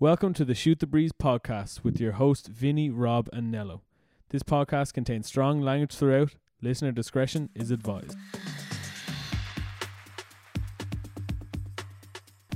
Welcome 0.00 0.32
to 0.34 0.44
the 0.44 0.54
Shoot 0.54 0.78
the 0.78 0.86
Breeze 0.86 1.10
podcast 1.10 1.82
with 1.82 1.98
your 2.00 2.12
host 2.12 2.46
Vinny, 2.46 2.88
Rob, 2.88 3.28
and 3.32 3.50
Nello. 3.50 3.82
This 4.28 4.44
podcast 4.44 4.92
contains 4.92 5.26
strong 5.26 5.60
language 5.60 5.92
throughout. 5.92 6.36
Listener 6.62 6.92
discretion 6.92 7.48
is 7.56 7.72
advised. 7.72 8.16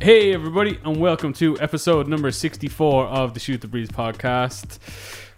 Hey, 0.01 0.33
everybody, 0.33 0.79
and 0.85 0.99
welcome 0.99 1.33
to 1.33 1.59
episode 1.61 2.07
number 2.07 2.31
64 2.31 3.07
of 3.07 3.35
the 3.35 3.41
Shoot 3.41 3.61
the 3.61 3.67
Breeze 3.67 3.91
podcast. 3.91 4.79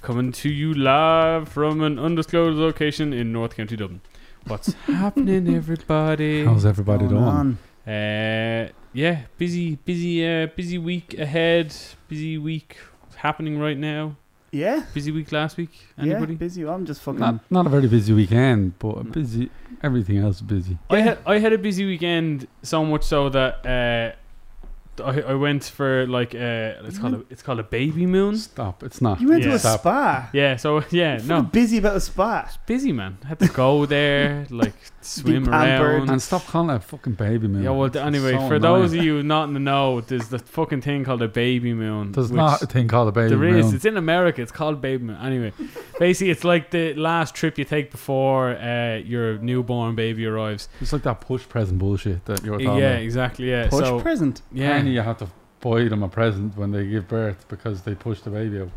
Coming 0.02 0.30
to 0.32 0.50
you 0.50 0.74
live 0.74 1.48
from 1.48 1.80
an 1.80 1.98
undisclosed 1.98 2.58
location 2.58 3.14
in 3.14 3.32
North 3.32 3.56
County 3.56 3.76
Dublin. 3.76 4.02
What's 4.46 4.72
happening, 4.86 5.54
everybody? 5.54 6.44
How's 6.44 6.66
everybody 6.66 7.06
Going 7.08 7.24
doing? 7.24 7.58
On? 7.86 7.92
Uh, 7.92 8.68
yeah, 8.92 9.22
busy, 9.38 9.76
busy, 9.76 10.26
uh, 10.26 10.46
busy 10.56 10.78
week 10.78 11.18
ahead. 11.18 11.74
Busy 12.08 12.38
week 12.38 12.76
happening 13.16 13.58
right 13.58 13.76
now. 13.78 14.16
Yeah, 14.52 14.84
Busy 14.94 15.10
week 15.10 15.32
last 15.32 15.56
week. 15.56 15.70
yeah, 16.00 16.24
busy. 16.24 16.62
I'm 16.64 16.86
just 16.86 17.00
fucking. 17.02 17.18
Not, 17.18 17.40
not 17.50 17.66
a 17.66 17.68
very 17.68 17.88
busy 17.88 18.12
weekend, 18.12 18.78
but 18.78 18.98
a 18.98 19.02
busy. 19.04 19.50
Everything 19.82 20.18
else 20.18 20.40
busy. 20.40 20.78
I 20.88 21.00
had 21.00 21.18
I 21.26 21.38
had 21.40 21.52
a 21.52 21.58
busy 21.58 21.84
weekend 21.84 22.46
so 22.62 22.84
much 22.84 23.02
so 23.02 23.28
that 23.30 23.66
uh, 23.66 25.02
I 25.02 25.22
I 25.22 25.34
went 25.34 25.64
for 25.64 26.06
like 26.06 26.36
uh, 26.36 26.86
it's 26.86 26.98
called 27.00 27.14
a, 27.14 27.24
it's 27.30 27.42
called 27.42 27.58
a 27.58 27.64
baby 27.64 28.06
moon. 28.06 28.36
Stop. 28.36 28.84
It's 28.84 29.00
not. 29.02 29.20
you 29.20 29.28
went 29.28 29.42
to 29.42 29.48
Yeah. 29.48 29.56
a 29.56 29.58
spa. 29.58 30.30
Yeah, 30.32 30.54
so 30.56 30.84
yeah, 30.92 31.14
Fucking 31.18 31.26
no, 31.28 31.42
busy 31.42 31.78
about 31.78 31.96
a 31.96 32.00
spa. 32.00 32.48
busy 32.64 32.92
man. 32.92 33.18
I 33.24 33.26
had 33.26 33.40
to 33.40 33.48
go 33.48 33.86
there, 33.86 34.46
like 34.50 34.74
swim 35.04 35.48
around. 35.48 36.08
And 36.10 36.20
stop 36.22 36.46
calling 36.46 36.70
it 36.70 36.76
a 36.76 36.80
fucking 36.80 37.14
baby 37.14 37.46
moon. 37.48 37.62
Yeah, 37.62 37.70
well, 37.70 37.88
th- 37.90 38.04
It's 38.04 38.06
anyway, 38.16 38.32
so 38.32 38.48
for 38.48 38.58
those 38.58 38.92
of 38.92 39.02
you 39.02 39.22
not 39.22 39.48
in 39.48 39.54
the 39.54 39.60
know, 39.60 40.00
there's 40.00 40.28
the 40.28 40.38
fucking 40.38 40.80
thing 40.82 41.04
called 41.04 41.22
a 41.22 41.28
baby 41.28 41.72
moon. 41.74 42.12
There's 42.12 42.30
not 42.30 42.62
a 42.62 42.66
thing 42.66 42.88
called 42.88 43.08
a 43.08 43.12
baby 43.12 43.28
There 43.30 43.38
moon. 43.38 43.56
is. 43.56 43.72
It's 43.74 43.84
in 43.84 43.96
America. 43.96 44.42
It's 44.42 44.52
called 44.52 44.80
baby 44.80 45.04
moon. 45.04 45.18
Anyway, 45.22 45.52
basically, 45.98 46.30
it's 46.30 46.44
like 46.44 46.70
the 46.70 46.94
last 46.94 47.34
trip 47.34 47.58
you 47.58 47.64
take 47.64 47.90
before 47.90 48.50
uh, 48.56 48.96
your 48.96 49.38
newborn 49.38 49.94
baby 49.94 50.26
arrives. 50.26 50.68
It's 50.80 50.92
like 50.92 51.02
that 51.02 51.20
push 51.20 51.48
present 51.48 51.78
bullshit 51.78 52.24
that 52.26 52.44
you're 52.44 52.58
talking 52.58 52.78
Yeah, 52.78 52.90
about. 52.92 53.02
exactly. 53.02 53.50
Yeah. 53.50 53.68
Push 53.68 53.84
so 53.84 54.00
present. 54.00 54.42
yeah, 54.52 54.76
And 54.76 54.88
you 54.92 55.00
have 55.00 55.18
to 55.18 55.28
buy 55.60 55.84
them 55.88 56.02
a 56.02 56.08
present 56.08 56.56
when 56.56 56.70
they 56.72 56.86
give 56.86 57.08
birth 57.08 57.46
because 57.48 57.82
they 57.82 57.94
push 57.94 58.20
the 58.20 58.30
baby 58.30 58.60
out. 58.60 58.70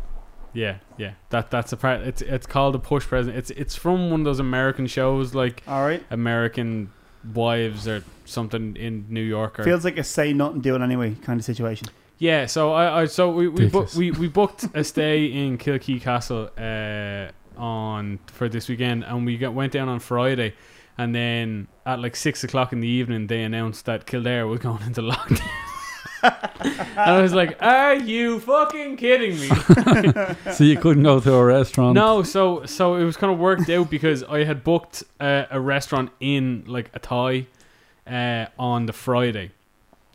Yeah, 0.52 0.78
yeah. 0.96 1.12
That 1.30 1.50
that's 1.50 1.72
a 1.72 1.76
part. 1.76 2.00
It's 2.00 2.22
it's 2.22 2.46
called 2.46 2.74
a 2.74 2.78
push 2.78 3.06
present. 3.06 3.36
It's 3.36 3.50
it's 3.50 3.76
from 3.76 4.10
one 4.10 4.20
of 4.20 4.24
those 4.24 4.40
American 4.40 4.86
shows 4.86 5.34
like 5.34 5.62
All 5.68 5.84
right. 5.84 6.02
American 6.10 6.90
Wives 7.34 7.86
or 7.86 8.02
something 8.24 8.76
in 8.76 9.06
New 9.08 9.22
York. 9.22 9.58
Or, 9.60 9.64
Feels 9.64 9.84
like 9.84 9.98
a 9.98 10.04
say 10.04 10.32
nothing, 10.32 10.60
do 10.60 10.74
it 10.74 10.80
anyway 10.82 11.14
kind 11.22 11.38
of 11.38 11.44
situation. 11.44 11.88
Yeah, 12.18 12.46
so 12.46 12.72
I, 12.72 13.02
I 13.02 13.04
so 13.06 13.30
we 13.30 13.46
we, 13.48 13.68
book, 13.68 13.88
Ridiculous. 13.94 13.94
we 13.96 14.10
we 14.10 14.28
booked 14.28 14.66
a 14.74 14.82
stay 14.82 15.26
in 15.44 15.58
Kilkea 15.58 16.00
Castle 16.00 16.50
uh, 16.58 17.30
on 17.60 18.18
for 18.26 18.48
this 18.48 18.68
weekend, 18.68 19.04
and 19.04 19.24
we 19.24 19.36
got 19.36 19.54
went 19.54 19.72
down 19.72 19.88
on 19.88 20.00
Friday, 20.00 20.54
and 20.96 21.14
then 21.14 21.68
at 21.86 22.00
like 22.00 22.16
six 22.16 22.42
o'clock 22.42 22.72
in 22.72 22.80
the 22.80 22.88
evening, 22.88 23.28
they 23.28 23.42
announced 23.44 23.84
that 23.86 24.06
Kildare 24.06 24.46
was 24.46 24.58
going 24.66 24.82
into 24.82 25.02
lockdown. 25.02 25.48
And 26.22 26.98
I 26.98 27.22
was 27.22 27.32
like, 27.34 27.62
"Are 27.62 27.94
you 27.94 28.40
fucking 28.40 28.96
kidding 28.96 29.38
me?" 29.38 29.48
so 30.52 30.64
you 30.64 30.76
couldn't 30.76 31.02
go 31.02 31.20
to 31.20 31.34
a 31.34 31.44
restaurant. 31.44 31.94
no, 31.94 32.22
so 32.22 32.64
so 32.66 32.96
it 32.96 33.04
was 33.04 33.16
kind 33.16 33.32
of 33.32 33.38
worked 33.38 33.68
out 33.70 33.90
because 33.90 34.22
I 34.24 34.44
had 34.44 34.64
booked 34.64 35.02
uh, 35.20 35.44
a 35.50 35.60
restaurant 35.60 36.10
in 36.20 36.64
like 36.66 36.90
a 36.94 36.98
Thai 36.98 37.46
uh, 38.06 38.46
on 38.58 38.86
the 38.86 38.92
Friday. 38.92 39.52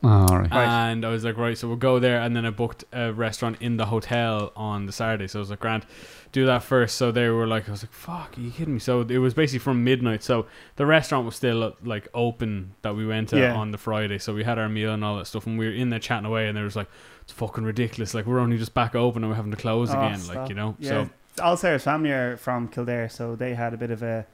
Oh, 0.04 0.26
all 0.30 0.38
right. 0.38 0.50
Right. 0.50 0.90
And 0.90 1.04
I 1.04 1.08
was 1.08 1.24
like, 1.24 1.36
right, 1.38 1.56
so 1.56 1.66
we'll 1.66 1.76
go 1.78 1.98
there. 1.98 2.20
And 2.20 2.36
then 2.36 2.44
I 2.44 2.50
booked 2.50 2.84
a 2.92 3.12
restaurant 3.12 3.56
in 3.60 3.76
the 3.78 3.86
hotel 3.86 4.52
on 4.54 4.86
the 4.86 4.92
Saturday. 4.92 5.26
So 5.28 5.38
I 5.38 5.40
was 5.40 5.50
like, 5.50 5.60
Grant, 5.60 5.84
do 6.32 6.44
that 6.46 6.62
first. 6.62 6.96
So 6.96 7.10
they 7.10 7.28
were 7.30 7.46
like, 7.46 7.68
I 7.68 7.72
was 7.72 7.82
like, 7.82 7.92
fuck, 7.92 8.36
are 8.36 8.40
you 8.40 8.50
kidding 8.50 8.74
me? 8.74 8.80
So 8.80 9.00
it 9.00 9.18
was 9.18 9.32
basically 9.34 9.60
from 9.60 9.82
midnight. 9.82 10.22
So 10.22 10.46
the 10.76 10.84
restaurant 10.84 11.24
was 11.24 11.36
still 11.36 11.74
like 11.82 12.06
open 12.12 12.74
that 12.82 12.94
we 12.94 13.06
went 13.06 13.30
to 13.30 13.38
Yeah. 13.38 13.54
on 13.54 13.70
the 13.70 13.78
Friday. 13.78 14.18
So 14.18 14.34
we 14.34 14.44
had 14.44 14.58
our 14.58 14.68
meal 14.68 14.92
and 14.92 15.02
all 15.04 15.16
that 15.16 15.26
stuff. 15.26 15.46
And 15.46 15.58
we 15.58 15.66
were 15.66 15.72
in 15.72 15.88
there 15.90 15.98
chatting 16.00 16.26
away. 16.26 16.48
And 16.48 16.56
they 16.58 16.62
was 16.62 16.76
like, 16.76 16.88
it's 17.22 17.32
fucking 17.32 17.64
ridiculous. 17.64 18.12
Like, 18.12 18.26
we're 18.26 18.40
only 18.40 18.58
just 18.58 18.74
back 18.74 18.94
open 18.94 19.22
and 19.24 19.30
we're 19.30 19.36
having 19.36 19.52
to 19.52 19.56
close 19.56 19.90
Oh, 19.90 19.98
again. 19.98 20.18
stop. 20.18 20.36
Like, 20.36 20.48
you 20.50 20.54
know? 20.54 20.76
Yeah. 20.78 20.88
So 20.90 21.10
All 21.42 21.56
Sarah's 21.56 21.82
family 21.84 22.10
are 22.10 22.36
from 22.36 22.68
Kildare, 22.68 23.08
so 23.08 23.34
they 23.36 23.54
had 23.54 23.72
a 23.72 23.76
bit 23.78 23.90
of 23.90 24.02
a. 24.02 24.26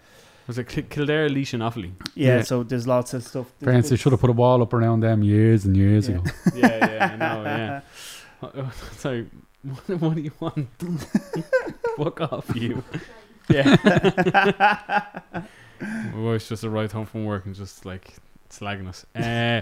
was 0.50 0.59
it 0.59 0.66
Kildare, 0.91 1.28
Laois, 1.28 1.55
and 1.55 1.62
Offaly? 1.62 1.93
Yeah, 2.16 2.37
Yeah. 2.38 2.43
so 2.43 2.65
there's 2.65 2.84
lots 2.88 3.15
of 3.15 3.22
stuff. 3.22 3.47
There's 3.61 3.71
Parents, 3.71 3.88
they 3.91 3.94
should 3.97 4.11
have 4.11 4.21
put 4.21 4.31
a 4.31 4.33
wall 4.33 4.61
up 4.62 4.72
around 4.75 4.99
them 5.00 5.22
years 5.22 5.65
and 5.65 5.77
years 5.77 6.09
Yeah. 6.09 6.16
ago. 6.16 6.25
Yeah, 6.56 6.87
yeah, 6.87 7.11
I 7.12 7.16
know, 7.16 7.43
yeah. 7.44 8.71
Sorry, 8.97 9.28
what, 9.62 9.88
what 10.00 10.15
do 10.16 10.22
you 10.22 10.33
want? 10.41 10.69
Fuck 11.97 12.21
off, 12.22 12.50
you. 12.56 12.83
Yeah. 13.49 13.77
My 15.81 16.21
wife's 16.21 16.49
just 16.49 16.65
arrived 16.65 16.93
home 16.93 17.06
from 17.06 17.25
work 17.25 17.47
and 17.47 17.55
just 17.55 17.84
like 17.87 18.17
slagging 18.50 18.88
us. 18.88 19.06
Uh, 19.15 19.61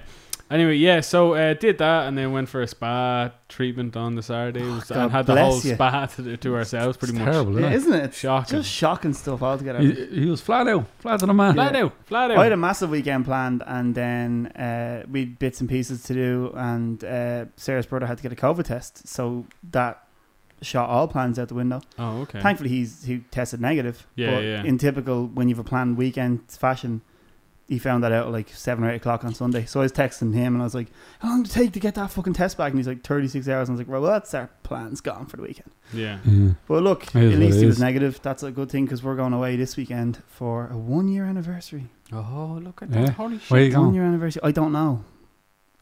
anyway, 0.51 0.77
yeah, 0.77 1.01
so 1.01 1.35
uh, 1.35 1.55
did 1.55 1.79
that 1.79 2.07
and 2.09 2.17
then 2.17 2.33
went 2.33 2.49
for 2.49 2.63
a 2.63 2.67
spa 2.67 3.31
treatment 3.49 3.97
on 3.97 4.15
the 4.15 4.23
Saturday 4.23 4.61
It 4.61 4.65
was- 4.71 4.91
and 4.91 5.11
had 5.11 5.27
the 5.27 5.37
whole 5.43 5.61
you. 5.61 5.75
spa 5.75 6.07
to, 6.07 6.37
to 6.37 6.55
ourselves 6.57 6.97
pretty 6.97 7.13
It's 7.15 7.19
much. 7.21 7.33
terrible, 7.33 7.59
isn't 7.59 7.73
it? 7.73 7.77
isn't 7.77 7.93
it? 7.95 8.15
Shocking. 8.15 8.59
Just 8.59 8.71
shocking 8.71 9.13
stuff 9.15 9.43
altogether. 9.43 9.81
He, 9.81 9.93
he 10.23 10.27
was 10.27 10.41
flat 10.41 10.67
out. 10.69 10.87
Flat 11.01 11.21
to 11.21 11.27
the 11.27 11.35
man. 11.35 11.55
Flat 11.55 11.77
out, 11.77 11.93
flat 12.07 12.31
out. 12.31 12.39
I 12.39 12.45
had 12.45 12.53
a 12.53 12.57
massive 12.57 12.91
weekend 12.91 13.25
planned, 13.25 13.63
and 13.67 13.95
then 13.95 14.47
uh, 14.49 15.05
we 15.11 15.21
had 15.21 15.39
bits 15.39 15.61
and 15.61 15.69
pieces 15.69 16.03
to 16.05 16.15
do, 16.15 16.53
and 16.57 17.03
uh, 17.05 17.45
Sarah's 17.57 17.87
brother 17.87 18.07
had 18.07 18.17
to 18.19 18.23
get 18.23 18.33
a 18.33 18.37
COVID 18.37 18.65
test, 18.65 19.07
so 19.09 19.47
that 19.71 20.05
shot 20.61 20.89
all 20.91 21.07
plans 21.07 21.39
out 21.39 21.47
the 21.47 21.55
window. 21.55 21.81
Oh, 22.01 22.23
okay. 22.23 22.41
Thankfully, 22.41 22.69
he's 22.71 23.05
he 23.05 23.19
tested 23.31 23.61
negative. 23.61 24.07
Yeah, 24.17 24.31
but 24.35 24.41
yeah. 24.43 24.65
In 24.65 24.77
typical 24.77 25.27
when 25.29 25.49
you've 25.49 25.61
a 25.61 25.65
planned 25.65 25.97
weekend 25.97 26.51
fashion, 26.51 27.01
he 27.69 27.79
found 27.79 28.03
that 28.03 28.13
out 28.13 28.27
at 28.27 28.33
like 28.33 28.49
seven 28.49 28.83
or 28.83 28.91
eight 28.91 28.97
o'clock 28.97 29.25
on 29.25 29.35
Sunday. 29.35 29.65
So 29.67 29.81
I 29.81 29.83
was 29.85 29.93
texting 29.93 30.33
him, 30.35 30.55
and 30.55 30.63
I 30.63 30.65
was 30.65 30.75
like, 30.75 30.89
"How 31.21 31.29
long 31.29 31.43
did 31.43 31.51
it 31.51 31.55
take 31.55 31.73
to 31.75 31.81
get 31.81 31.95
that 31.97 32.11
fucking 32.11 32.33
test 32.33 32.57
back?" 32.57 32.71
And 32.73 32.79
he's 32.79 32.89
like, 32.89 33.03
36 33.05 33.47
hours." 33.49 33.69
And 33.69 33.77
I 33.77 33.79
was 33.79 33.87
like, 33.87 33.93
"Well, 33.93 34.03
that's 34.11 34.33
our 34.35 34.49
plans 34.63 35.01
gone 35.01 35.27
for 35.27 35.37
the 35.37 35.43
weekend." 35.43 35.71
yeah. 35.93 36.19
Yeah. 36.25 36.53
But 36.67 36.83
look, 36.83 37.15
at 37.15 37.23
least 37.23 37.59
he 37.61 37.67
was 37.67 37.79
negative. 37.79 38.21
That's 38.23 38.43
a 38.43 38.51
good 38.51 38.71
thing 38.71 38.85
because 38.87 39.03
we're 39.03 39.17
going 39.17 39.33
away 39.35 39.57
this 39.57 39.77
weekend 39.77 40.23
for 40.27 40.69
a 40.69 40.77
one 40.79 41.09
year 41.09 41.25
anniversary. 41.25 41.87
Oh, 42.13 42.59
look 42.63 42.83
at 42.83 42.91
Yeah. 42.91 43.03
that. 43.07 43.15
Holy 43.15 43.39
shit. 43.39 43.51
Where 43.51 43.63
you 43.63 43.73
One 43.75 43.83
going? 43.85 43.95
year 43.97 44.05
anniversary. 44.05 44.41
I 44.43 44.51
don't 44.51 44.73
know. 44.73 45.05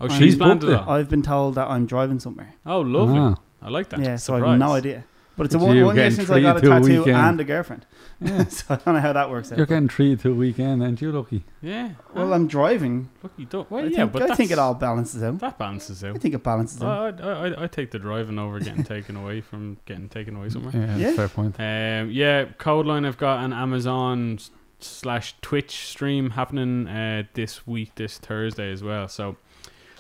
Oh, 0.01 0.09
I'm- 0.09 0.19
she's 0.19 0.37
planned 0.37 0.65
it. 0.65 0.67
booked 0.67 0.83
it. 0.83 0.87
though. 0.87 0.93
I've 0.93 1.09
been 1.09 1.23
told 1.23 1.55
that 1.55 1.69
I'm 1.69 1.87
driving 1.87 2.19
somewhere. 2.21 2.55
Oh, 2.67 2.81
lovely. 2.81 3.19
Ah. 3.19 3.37
I 3.63 3.71
like 3.71 3.89
that. 3.91 4.01
Yeah, 4.01 4.17
so 4.17 4.35
I 4.35 4.49
have 4.51 4.59
no 4.59 4.73
idea. 4.73 5.05
But 5.37 5.47
it's 5.47 5.55
a 5.55 5.59
one, 5.59 5.67
one 5.69 5.77
year 5.77 5.93
getting 5.95 6.13
since 6.17 6.31
I 6.31 6.41
got 6.41 6.57
a 6.57 6.61
treated 6.61 6.77
a 6.77 6.81
tattoo 6.81 6.99
weekend. 7.01 7.17
and 7.17 7.41
a 7.41 7.45
girlfriend. 7.45 7.87
Yeah. 8.19 8.45
so 8.47 8.65
I 8.71 8.77
don't 8.77 8.95
know 8.95 9.01
how 9.03 9.13
that 9.13 9.29
works 9.29 9.53
out. 9.53 9.59
You're 9.59 9.67
getting 9.67 9.89
treated 9.89 10.21
to 10.21 10.31
a 10.31 10.35
weekend, 10.35 10.83
aren't 10.83 11.03
you, 11.03 11.13
Lucky? 11.13 11.45
Yeah. 11.61 11.91
well, 12.15 12.33
I'm 12.33 12.49
driving. 12.49 13.11
Look, 13.23 13.33
you 13.37 13.45
don't. 13.45 13.71
Well, 13.71 13.85
I 13.85 13.89
yeah, 13.89 13.97
think, 13.99 14.13
but 14.13 14.23
I 14.31 14.35
think 14.35 14.51
it 14.51 14.59
all 14.59 14.73
balances 14.73 15.23
out. 15.23 15.39
that 15.41 15.59
balances 15.59 16.03
I 16.03 16.15
think 16.15 16.35
it 16.35 16.43
balances 16.43 16.83
out. 16.83 17.21
I, 17.21 17.29
I, 17.29 17.49
I, 17.51 17.65
I 17.65 17.67
take 17.67 17.91
the 17.91 17.99
driving 17.99 18.39
over 18.39 18.59
getting 18.59 18.85
taken 18.95 19.17
away 19.17 19.43
from 19.43 19.77
getting 19.85 20.09
taken 20.09 20.35
away 20.35 20.49
somewhere. 20.49 20.73
Yeah, 20.75 20.87
that's 20.87 21.01
Yeah. 21.01 21.09
a 21.09 21.13
fair 21.15 21.29
point. 21.29 21.57
Um, 21.61 22.11
yeah, 22.11 22.47
Kodaline 22.59 23.05
have 23.05 23.19
got 23.19 23.45
an 23.45 23.53
Amazon 23.53 24.39
slash 24.81 25.35
Twitch 25.43 25.87
stream 25.87 26.31
happening 26.31 26.89
uh, 26.89 27.25
this 27.35 27.67
week, 27.67 27.97
this 27.97 28.17
Thursday 28.17 28.73
as 28.73 28.83
well. 28.83 29.09
So 29.09 29.37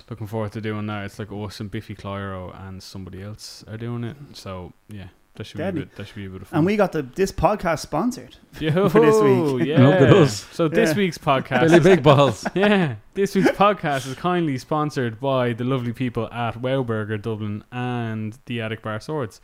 looking 0.09 0.27
forward 0.27 0.53
to 0.53 0.63
doing 0.63 0.87
that. 0.87 1.05
It's 1.05 1.19
like 1.19 1.31
awesome. 1.33 1.69
Biffy 1.69 1.95
Clyro 1.95 2.59
and 2.67 2.83
somebody 2.83 3.23
else 3.23 3.63
are 3.69 3.77
doing 3.77 4.05
it. 4.05 4.17
So 4.33 4.73
yeah, 4.89 5.09
that 5.37 5.45
should 5.45 5.59
Deadly. 5.59 5.81
be 5.81 5.83
a 5.83 5.87
bit, 5.87 5.97
that 5.97 6.07
should 6.07 6.17
be 6.17 6.27
a 6.27 6.29
bit 6.31 6.43
of 6.43 6.49
fun. 6.49 6.59
And 6.59 6.67
we 6.67 6.77
got 6.77 6.93
the 6.93 7.03
this 7.03 7.33
podcast 7.33 7.81
sponsored. 7.81 8.37
Yo, 8.61 8.89
for 8.91 9.01
this 9.01 9.21
week. 9.23 9.67
Yeah. 9.69 9.87
Look 9.89 10.01
at 10.01 10.11
us. 10.15 10.47
So 10.53 10.69
this 10.69 10.91
Yeah. 10.91 10.97
week's 10.97 11.19
podcast 11.19 11.61
Billy 11.61 11.81
Big 11.81 12.03
Balls. 12.03 12.47
yeah, 12.55 12.97
this 13.15 13.35
week's 13.35 13.51
podcast 13.51 14.07
is 14.07 14.15
kindly 14.17 14.59
sponsored 14.59 15.21
by 15.21 15.53
the 15.53 15.65
lovely 15.65 15.93
people 15.93 16.31
at 16.33 16.57
Wow 16.61 16.83
Burger 16.83 17.19
Dublin 17.19 17.65
and 17.73 18.39
the 18.47 18.61
Attic 18.61 18.83
Bar 18.83 19.01
Swords. 19.01 19.41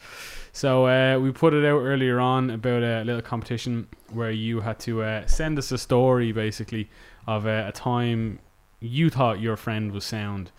So 0.52 0.87
uh, 0.87 1.19
we 1.19 1.31
put 1.32 1.55
it 1.55 1.64
out 1.64 1.81
earlier 1.81 2.20
on 2.20 2.50
about 2.50 2.82
a 2.82 3.05
little 3.05 3.22
competition 3.22 3.88
where 4.11 4.31
you 4.31 4.61
had 4.61 4.78
to 4.81 5.02
uh, 5.02 5.26
send 5.26 5.58
us 5.58 5.72
a 5.72 5.78
story 5.78 6.32
basically 6.32 6.90
of 7.26 7.46
uh, 7.46 7.64
a 7.69 7.72
time 7.72 8.38
you 8.81 9.08
thought 9.11 9.40
your 9.40 9.56
friend 9.56 9.93
was 9.93 10.05
sound, 10.05 10.50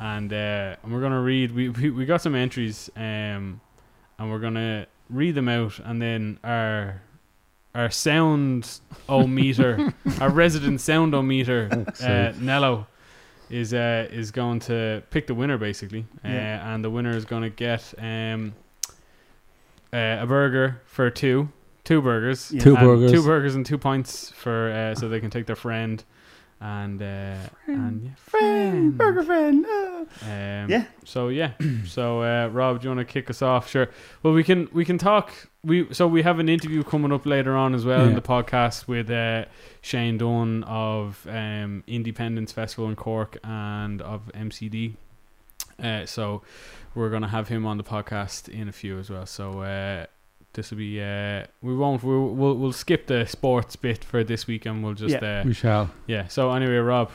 and 0.00 0.32
uh, 0.32 0.74
and 0.82 0.92
we're 0.92 1.00
gonna 1.00 1.20
read. 1.20 1.52
We, 1.52 1.68
we 1.68 1.90
we 1.90 2.04
got 2.06 2.20
some 2.20 2.34
entries, 2.34 2.90
um, 2.96 3.60
and 4.18 4.30
we're 4.30 4.38
gonna 4.40 4.86
read 5.10 5.34
them 5.34 5.48
out, 5.48 5.78
and 5.84 6.00
then 6.02 6.38
our 6.44 7.02
our 7.74 7.90
sound 7.90 8.80
o 9.08 9.26
meter, 9.26 9.92
our 10.20 10.30
resident 10.30 10.80
sound 10.80 11.14
o 11.14 11.22
meter, 11.22 11.68
uh. 12.02 12.32
Nello, 12.40 12.86
is 13.50 13.72
uh 13.74 14.08
is 14.10 14.30
going 14.30 14.60
to 14.60 15.02
pick 15.10 15.26
the 15.26 15.34
winner 15.34 15.58
basically, 15.58 16.06
uh, 16.24 16.28
Yeah. 16.28 16.74
and 16.74 16.84
the 16.84 16.90
winner 16.90 17.16
is 17.16 17.24
going 17.24 17.42
to 17.42 17.50
get 17.50 17.94
um 17.98 18.54
uh, 19.92 20.18
a 20.20 20.26
burger 20.26 20.80
for 20.84 21.08
two, 21.10 21.48
two 21.84 22.02
burgers, 22.02 22.52
Yeah. 22.52 22.60
Two 22.62 22.74
burgers. 22.76 23.10
two 23.12 23.22
burgers 23.22 23.54
and 23.54 23.64
two 23.64 23.78
pints 23.78 24.30
for 24.32 24.70
uh, 24.70 24.94
so 24.94 25.08
they 25.08 25.20
can 25.20 25.30
take 25.30 25.46
their 25.46 25.56
friend 25.56 26.04
and 26.60 27.00
uh, 27.00 27.36
and 27.66 28.02
yeah, 28.02 28.10
Friend, 28.16 28.96
burger 28.98 29.22
friend. 29.22 29.64
ah. 29.68 30.00
Um, 30.22 30.70
Yeah. 30.70 30.84
So 31.04 31.28
yeah. 31.28 31.52
so 31.86 32.22
uh, 32.22 32.48
Rob, 32.48 32.80
do 32.80 32.88
you 32.88 32.94
want 32.94 33.06
to 33.06 33.12
kick 33.12 33.30
us 33.30 33.42
off? 33.42 33.68
Sure. 33.68 33.88
Well, 34.22 34.32
we 34.34 34.42
can 34.44 34.68
we 34.72 34.84
can 34.84 34.98
talk. 34.98 35.30
We 35.64 35.92
so 35.92 36.06
we 36.06 36.22
have 36.22 36.38
an 36.38 36.48
interview 36.48 36.82
coming 36.82 37.12
up 37.12 37.26
later 37.26 37.56
on 37.56 37.74
as 37.74 37.84
well 37.84 38.04
in 38.04 38.14
the 38.14 38.22
podcast 38.22 38.86
with 38.88 39.10
uh, 39.10 39.44
Shane 39.82 40.18
Dunne 40.18 40.64
of 40.64 41.26
um, 41.28 41.82
Indiependence 41.86 42.52
Festival 42.52 42.88
in 42.88 42.96
Cork 42.96 43.38
and 43.44 44.00
of 44.02 44.30
MCD. 44.34 44.94
Uh, 45.82 46.06
so 46.06 46.42
we're 46.94 47.10
gonna 47.10 47.28
have 47.28 47.48
him 47.48 47.66
on 47.66 47.76
the 47.76 47.84
podcast 47.84 48.48
in 48.48 48.68
a 48.68 48.72
few 48.72 48.98
as 48.98 49.10
well. 49.10 49.26
So 49.26 49.60
uh, 49.62 50.06
this 50.58 50.72
will 50.72 50.78
be 50.78 51.00
uh, 51.00 51.44
we 51.62 51.72
won't 51.76 52.02
we'll, 52.02 52.34
we'll 52.34 52.56
we'll 52.56 52.72
skip 52.72 53.06
the 53.06 53.24
sports 53.26 53.76
bit 53.76 54.04
for 54.04 54.24
this 54.24 54.48
week 54.48 54.66
and 54.66 54.82
we'll 54.82 54.94
just 54.94 55.22
uh, 55.22 55.42
We 55.46 55.54
shall. 55.54 55.90
yeah. 56.08 56.26
So 56.26 56.50
anyway, 56.50 56.78
Rob. 56.78 57.10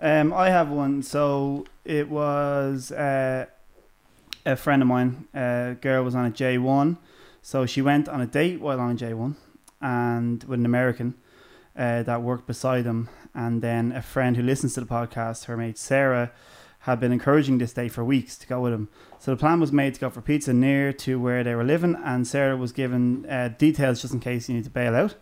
Um, 0.00 0.32
I 0.32 0.50
have 0.50 0.68
one. 0.70 1.02
So 1.04 1.66
it 1.84 2.08
was 2.08 2.90
uh, 2.90 3.46
a 4.44 4.56
friend 4.56 4.82
of 4.82 4.88
mine. 4.88 5.28
A 5.34 5.76
girl 5.80 6.02
was 6.02 6.16
on 6.16 6.24
a 6.26 6.30
J 6.30 6.58
one, 6.58 6.98
so 7.42 7.64
she 7.64 7.80
went 7.80 8.08
on 8.08 8.20
a 8.20 8.26
date 8.26 8.60
while 8.60 8.80
on 8.80 8.90
a 8.90 8.94
J 8.96 9.14
one, 9.14 9.36
and 9.80 10.42
with 10.44 10.58
an 10.58 10.66
American 10.66 11.14
uh, 11.78 12.02
that 12.02 12.22
worked 12.22 12.46
beside 12.48 12.82
them. 12.84 13.08
And 13.36 13.62
then 13.62 13.92
a 13.92 14.02
friend 14.02 14.36
who 14.36 14.42
listens 14.42 14.74
to 14.74 14.80
the 14.80 14.86
podcast, 14.86 15.44
her 15.44 15.56
mate 15.56 15.78
Sarah, 15.78 16.32
had 16.84 17.00
been 17.00 17.12
encouraging 17.12 17.56
this 17.56 17.72
date 17.72 17.92
for 17.92 18.04
weeks 18.04 18.36
to 18.36 18.46
go 18.46 18.60
with 18.60 18.72
him. 18.74 18.88
So 19.18 19.30
the 19.30 19.38
plan 19.38 19.58
was 19.58 19.72
made 19.72 19.94
to 19.94 20.00
go 20.00 20.10
for 20.10 20.20
pizza 20.20 20.52
near 20.52 20.92
to 20.92 21.18
where 21.18 21.42
they 21.42 21.54
were 21.54 21.64
living, 21.64 21.96
and 22.04 22.26
Sarah 22.26 22.58
was 22.58 22.72
given 22.72 23.24
uh, 23.24 23.48
details 23.56 24.02
just 24.02 24.12
in 24.12 24.20
case 24.20 24.50
you 24.50 24.54
need 24.54 24.64
to 24.64 24.70
bail 24.70 24.94
out. 24.94 25.14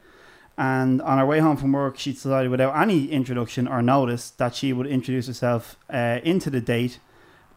And 0.58 1.00
on 1.02 1.18
her 1.18 1.26
way 1.26 1.38
home 1.38 1.56
from 1.56 1.72
work, 1.72 1.98
she 1.98 2.12
decided, 2.12 2.50
without 2.50 2.76
any 2.76 3.06
introduction 3.12 3.68
or 3.68 3.80
notice, 3.80 4.30
that 4.30 4.56
she 4.56 4.72
would 4.72 4.88
introduce 4.88 5.28
herself 5.28 5.76
uh, 5.88 6.18
into 6.24 6.50
the 6.50 6.60
date 6.60 6.98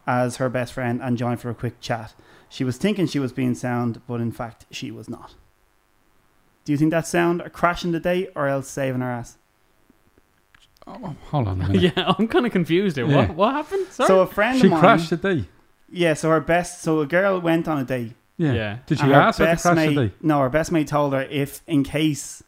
as 0.05 0.35
her 0.37 0.49
best 0.49 0.73
friend 0.73 1.01
and 1.01 1.17
join 1.17 1.37
for 1.37 1.49
a 1.49 1.55
quick 1.55 1.81
chat. 1.81 2.13
She 2.47 2.63
was 2.63 2.77
thinking 2.77 3.07
she 3.07 3.19
was 3.19 3.33
being 3.33 3.55
sound, 3.55 4.01
but 4.05 4.21
in 4.21 4.31
fact, 4.31 4.67
she 4.69 4.91
was 4.91 5.09
not. 5.09 5.33
Do 6.63 6.71
you 6.71 6.77
think 6.77 6.91
that's 6.91 7.09
sound 7.09 7.41
or 7.41 7.49
crashing 7.49 7.91
the 7.91 7.99
date 7.99 8.29
or 8.35 8.47
else 8.47 8.67
saving 8.67 9.01
her 9.01 9.09
ass? 9.09 9.37
Oh, 10.87 11.15
hold 11.31 11.47
on 11.47 11.61
a 11.61 11.67
minute. 11.67 11.81
yeah, 11.97 12.13
I'm 12.17 12.27
kind 12.27 12.45
of 12.45 12.51
confused 12.51 12.95
here. 12.97 13.07
Yeah. 13.07 13.27
What 13.27 13.35
what 13.35 13.53
happened? 13.53 13.87
Sorry. 13.89 14.07
So 14.07 14.19
a 14.21 14.27
friend 14.27 14.59
She 14.59 14.67
of 14.67 14.71
mine, 14.71 14.79
crashed 14.81 15.09
the 15.09 15.17
day. 15.17 15.45
yeah. 15.91 16.13
So 16.13 16.29
her 16.29 16.39
best, 16.41 16.81
so 16.81 16.99
a 17.01 17.07
girl 17.07 17.39
went 17.41 17.67
on 17.67 17.79
a 17.79 17.83
date. 17.83 18.13
Yeah. 18.37 18.53
Yeah. 18.53 18.77
Did 18.85 18.97
she 18.99 19.03
and 19.03 19.13
her 19.13 19.19
ask 19.19 19.39
her 19.39 19.45
to 19.45 19.51
best 19.51 19.61
crash 19.63 19.75
mate, 19.75 19.95
the 19.95 20.07
day? 20.07 20.13
No, 20.21 20.39
her 20.41 20.49
best 20.49 20.71
mate 20.71 20.87
told 20.87 21.13
her 21.13 21.21
if, 21.23 21.61
in 21.67 21.83
case, 21.83 22.43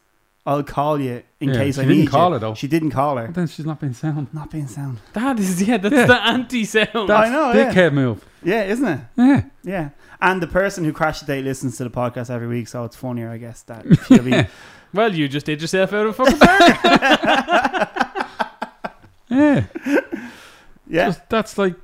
I'll 0.46 0.62
call 0.62 1.00
you 1.00 1.22
in 1.40 1.48
Yeah, 1.48 1.54
case 1.56 1.74
she 1.76 1.80
I 1.80 1.84
didn't 1.84 1.98
need 2.00 2.10
call 2.10 2.28
you. 2.28 2.34
her 2.34 2.38
though. 2.38 2.54
She 2.54 2.68
didn't 2.68 2.90
call 2.90 3.16
her. 3.16 3.26
But 3.26 3.34
then 3.34 3.46
she's 3.48 3.66
not 3.66 3.80
being 3.80 3.92
sound. 3.94 4.28
Not 4.32 4.50
being 4.50 4.68
sound. 4.68 4.98
That 5.14 5.38
is 5.40 5.60
yeah, 5.62 5.78
that's 5.78 5.94
Yeah. 5.94 6.06
the 6.06 6.22
anti 6.26 6.64
sound. 6.64 7.10
I 7.10 7.28
know, 7.30 7.52
yeah. 7.52 7.72
Dickhead 7.72 7.92
move. 7.92 8.24
Yeah, 8.44 8.64
isn't 8.64 8.86
it? 8.86 9.00
Yeah. 9.16 9.42
Yeah. 9.64 9.88
And 10.20 10.40
the 10.42 10.46
person 10.46 10.84
who 10.84 10.92
crashed 10.92 11.26
the 11.26 11.32
date 11.34 11.44
listens 11.44 11.76
to 11.78 11.84
the 11.84 11.90
podcast 11.90 12.30
every 12.30 12.46
week, 12.48 12.68
so 12.68 12.84
it's 12.84 12.96
funnier, 12.96 13.30
I 13.30 13.38
guess, 13.38 13.62
that 13.62 13.84
she'll 14.06 14.22
be. 14.22 14.46
Well, 14.92 15.14
you 15.14 15.28
just 15.28 15.44
did 15.46 15.60
yourself 15.60 15.92
out 15.92 16.06
of 16.06 16.18
a 16.20 16.24
fucking 16.24 16.38
burger. 16.38 18.04
Yeah. 19.30 19.64
yeah. 20.86 21.06
Just, 21.06 21.28
that's 21.28 21.58
like 21.58 21.74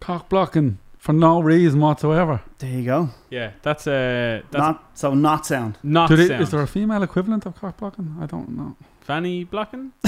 cock 0.00 0.28
blocking 0.28 0.78
for 0.98 1.12
no 1.12 1.40
reason 1.40 1.80
whatsoever. 1.80 2.42
There 2.58 2.70
you 2.70 2.84
go. 2.84 3.10
yeah, 3.30 3.52
that's 3.62 3.86
uh 3.86 4.42
that's 4.50 4.60
not, 4.60 4.82
Not 4.82 4.98
so 4.98 5.14
not 5.14 5.46
sound. 5.46 5.78
Do 5.82 6.16
they, 6.16 6.28
sound. 6.28 6.42
is 6.42 6.50
there 6.50 6.62
a 6.62 6.66
female 6.66 7.02
equivalent 7.02 7.46
of 7.46 7.56
cock 7.56 7.76
blocking? 7.76 8.16
I 8.20 8.26
don't 8.26 8.50
know. 8.50 8.76
Fanny 9.00 9.44
blocking? 9.44 9.92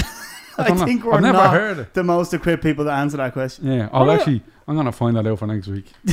I, 0.57 0.69
don't 0.69 0.77
know. 0.79 0.85
think 0.85 1.03
we're 1.03 1.15
I've 1.15 1.21
never 1.21 1.37
not 1.37 1.51
heard 1.53 1.79
it. 1.79 1.93
the 1.93 2.03
most 2.03 2.33
equipped 2.33 2.63
people 2.63 2.85
to 2.85 2.91
answer 2.91 3.17
that 3.17 3.33
question. 3.33 3.69
Yeah, 3.69 3.89
I'll 3.91 4.09
Oh, 4.09 4.13
actually. 4.13 4.41
I'm 4.67 4.75
gonna 4.77 4.91
find 4.93 5.15
that 5.17 5.27
out 5.27 5.37
for 5.39 5.47
next 5.47 5.67
week. 5.67 5.91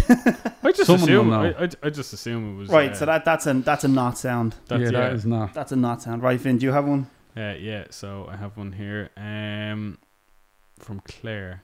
I 0.65 0.73
just 0.73 0.87
Someone 0.87 1.03
assume 1.09 1.29
will 1.29 1.35
I. 1.37 1.49
I, 1.65 1.69
I 1.85 1.91
just 1.91 2.13
assume 2.13 2.55
it 2.57 2.59
was 2.59 2.69
Right, 2.69 2.91
uh, 2.91 2.95
so 2.95 3.07
that 3.07 3.25
that's 3.25 3.47
a 3.47 3.55
that's 3.55 3.85
a 3.85 3.89
not 3.89 4.19
sound. 4.19 4.57
that's, 4.67 4.81
yeah, 4.83 4.87
yeah, 4.91 5.01
that 5.01 5.13
is 5.15 5.25
not. 5.25 5.55
That's 5.55 5.71
a 5.73 5.77
not 5.77 6.03
sound. 6.03 6.23
Right, 6.23 6.39
Finn, 6.41 6.59
do 6.59 6.67
you 6.67 6.73
have 6.73 6.87
one? 6.87 7.07
Uh, 7.37 7.55
yeah, 7.59 7.85
so 7.91 8.29
I 8.31 8.37
have 8.37 8.57
one 8.59 8.73
here. 8.73 9.09
Um, 9.17 9.97
from 10.85 11.01
Claire. 11.01 11.63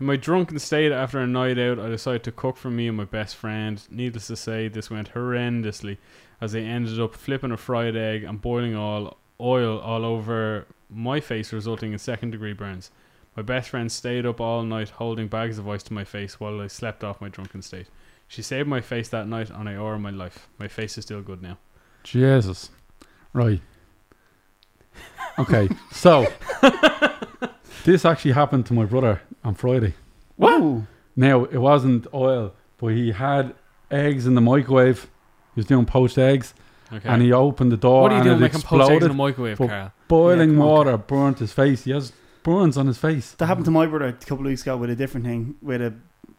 In 0.00 0.06
my 0.06 0.16
drunken 0.16 0.58
state 0.58 0.90
after 0.90 1.20
a 1.20 1.26
night 1.26 1.58
out, 1.58 1.78
I 1.78 1.88
decided 1.88 2.24
to 2.24 2.32
cook 2.32 2.56
for 2.56 2.70
me 2.70 2.88
and 2.88 2.96
my 2.96 3.04
best 3.04 3.36
friend. 3.36 3.80
Needless 3.90 4.26
to 4.26 4.36
say, 4.36 4.68
this 4.68 4.90
went 4.90 5.14
horrendously, 5.14 5.98
as 6.40 6.52
they 6.52 6.64
ended 6.64 7.00
up 7.00 7.14
flipping 7.14 7.52
a 7.52 7.56
fried 7.56 7.96
egg 7.96 8.24
and 8.24 8.40
boiling 8.40 8.74
all 8.74 9.18
oil 9.40 9.78
all 9.78 10.04
over 10.04 10.66
my 10.90 11.20
face, 11.20 11.52
resulting 11.52 11.92
in 11.92 11.98
second 11.98 12.30
degree 12.30 12.52
burns. 12.52 12.90
My 13.36 13.42
best 13.42 13.70
friend 13.70 13.90
stayed 13.90 14.26
up 14.26 14.40
all 14.40 14.62
night 14.62 14.90
holding 14.90 15.28
bags 15.28 15.58
of 15.58 15.68
ice 15.68 15.82
to 15.84 15.92
my 15.92 16.04
face 16.04 16.38
while 16.38 16.60
I 16.60 16.68
slept 16.68 17.02
off 17.02 17.20
my 17.20 17.28
drunken 17.28 17.62
state. 17.62 17.86
She 18.28 18.42
saved 18.42 18.68
my 18.68 18.80
face 18.80 19.08
that 19.10 19.28
night, 19.28 19.50
and 19.50 19.68
I 19.68 19.74
owe 19.76 19.88
her 19.88 19.98
my 19.98 20.10
life. 20.10 20.48
My 20.58 20.68
face 20.68 20.96
is 20.98 21.04
still 21.04 21.20
good 21.20 21.42
now. 21.42 21.58
Jesus. 22.02 22.70
Right. 23.32 23.60
Okay, 25.38 25.68
so 25.92 26.26
this 27.84 28.04
actually 28.04 28.32
happened 28.32 28.66
to 28.66 28.74
my 28.74 28.84
brother 28.84 29.22
on 29.44 29.54
Friday. 29.54 29.94
What? 30.36 30.60
Ooh. 30.60 30.86
Now 31.16 31.44
it 31.44 31.58
wasn't 31.58 32.06
oil, 32.12 32.52
but 32.78 32.88
he 32.88 33.12
had 33.12 33.54
eggs 33.90 34.26
in 34.26 34.34
the 34.34 34.40
microwave. 34.40 35.02
He 35.54 35.60
was 35.60 35.66
doing 35.66 35.86
poached 35.86 36.18
eggs, 36.18 36.52
Okay. 36.92 37.08
and 37.08 37.22
he 37.22 37.32
opened 37.32 37.70
the 37.70 37.76
door 37.76 38.02
what 38.02 38.10
are 38.12 38.14
you 38.16 38.20
and 38.20 38.24
doing 38.30 38.38
it 38.38 38.40
making 38.40 38.60
poached 38.62 38.82
eggs 38.82 38.88
in 38.90 38.94
exploded. 38.96 39.10
the 39.10 39.14
microwave, 39.14 39.58
But- 39.58 39.68
Carl? 39.68 39.92
Boiling 40.08 40.50
Yeah, 40.50 40.56
come 40.56 40.62
on, 40.62 40.68
water 40.68 40.96
burnt 40.98 41.38
his 41.38 41.52
face. 41.52 41.84
He 41.84 41.92
has 41.92 42.12
burns 42.42 42.76
on 42.76 42.86
his 42.88 42.98
face. 42.98 43.32
That 43.32 43.46
happened 43.46 43.64
to 43.66 43.70
my 43.70 43.86
brother 43.86 44.06
a 44.06 44.12
couple 44.12 44.40
of 44.40 44.44
weeks 44.46 44.62
ago 44.62 44.76
with 44.76 44.90
a 44.90 44.96
different 44.96 45.24
thing, 45.24 45.54
with 45.62 45.80
a 45.80 45.94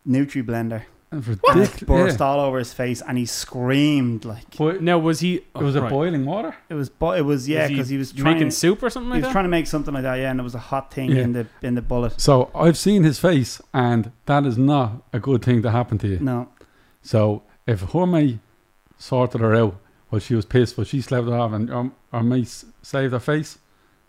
Nutri 0.08 0.44
blender. 0.46 0.84
And 1.16 1.24
And 1.28 1.28
ridiculous. 1.28 1.82
it 1.82 1.86
burst 1.88 2.20
Yeah. 2.20 2.26
all 2.26 2.40
over 2.42 2.58
his 2.60 2.74
face, 2.74 3.02
and 3.02 3.18
he 3.18 3.26
screamed 3.26 4.26
like 4.26 4.58
But 4.58 4.82
Now 4.82 5.00
was 5.00 5.22
he? 5.22 5.36
it 5.36 5.58
was 5.58 5.76
a 5.76 5.82
right. 5.82 5.90
boiling 5.90 6.26
water. 6.26 6.56
it 6.70 6.74
was. 6.74 6.90
Bo- 6.90 7.14
it 7.14 7.22
was 7.22 7.48
yeah, 7.48 7.62
Was 7.62 7.70
he 7.70 7.76
because 7.76 7.90
he 7.90 7.98
was 7.98 8.12
trying. 8.12 8.34
making 8.36 8.52
soup 8.52 8.84
or 8.84 8.90
something 8.90 9.08
he 9.08 9.12
like 9.14 9.18
was 9.22 9.28
that. 9.30 9.32
trying 9.32 9.46
to 9.46 9.50
make 9.50 9.68
something 9.68 9.94
like 9.94 10.04
that, 10.04 10.16
yeah, 10.16 10.32
and 10.32 10.40
it 10.40 10.44
was 10.44 10.56
a 10.56 10.60
hot 10.60 10.94
thing 10.94 11.12
Yeah. 11.12 11.24
in 11.24 11.34
the 11.34 11.48
in 11.62 11.76
the 11.76 11.82
bullet. 11.82 12.20
So 12.20 12.50
I've 12.54 12.78
seen 12.78 13.04
his 13.04 13.18
face, 13.20 13.62
and 13.74 14.12
that 14.26 14.46
is 14.46 14.58
not 14.58 15.04
a 15.14 15.20
good 15.20 15.42
thing 15.44 15.62
to 15.62 15.72
happen 15.72 15.98
to 16.00 16.08
you. 16.08 16.20
No, 16.20 16.50
So 17.02 17.44
if 17.68 17.82
her 17.94 18.06
mate 18.06 18.40
sorted 18.98 19.42
her 19.42 19.56
out 19.56 19.76
while 20.10 20.20
she 20.20 20.36
was 20.36 20.46
pissed, 20.46 20.76
but 20.76 20.88
she 20.88 21.02
slept 21.02 21.28
it 21.28 21.34
off, 21.34 21.52
and 21.54 21.70
um, 21.72 21.94
her 22.12 22.24
mate 22.24 22.46
s- 22.46 22.66
saved 22.82 23.14
her 23.14 23.20
face, 23.20 23.58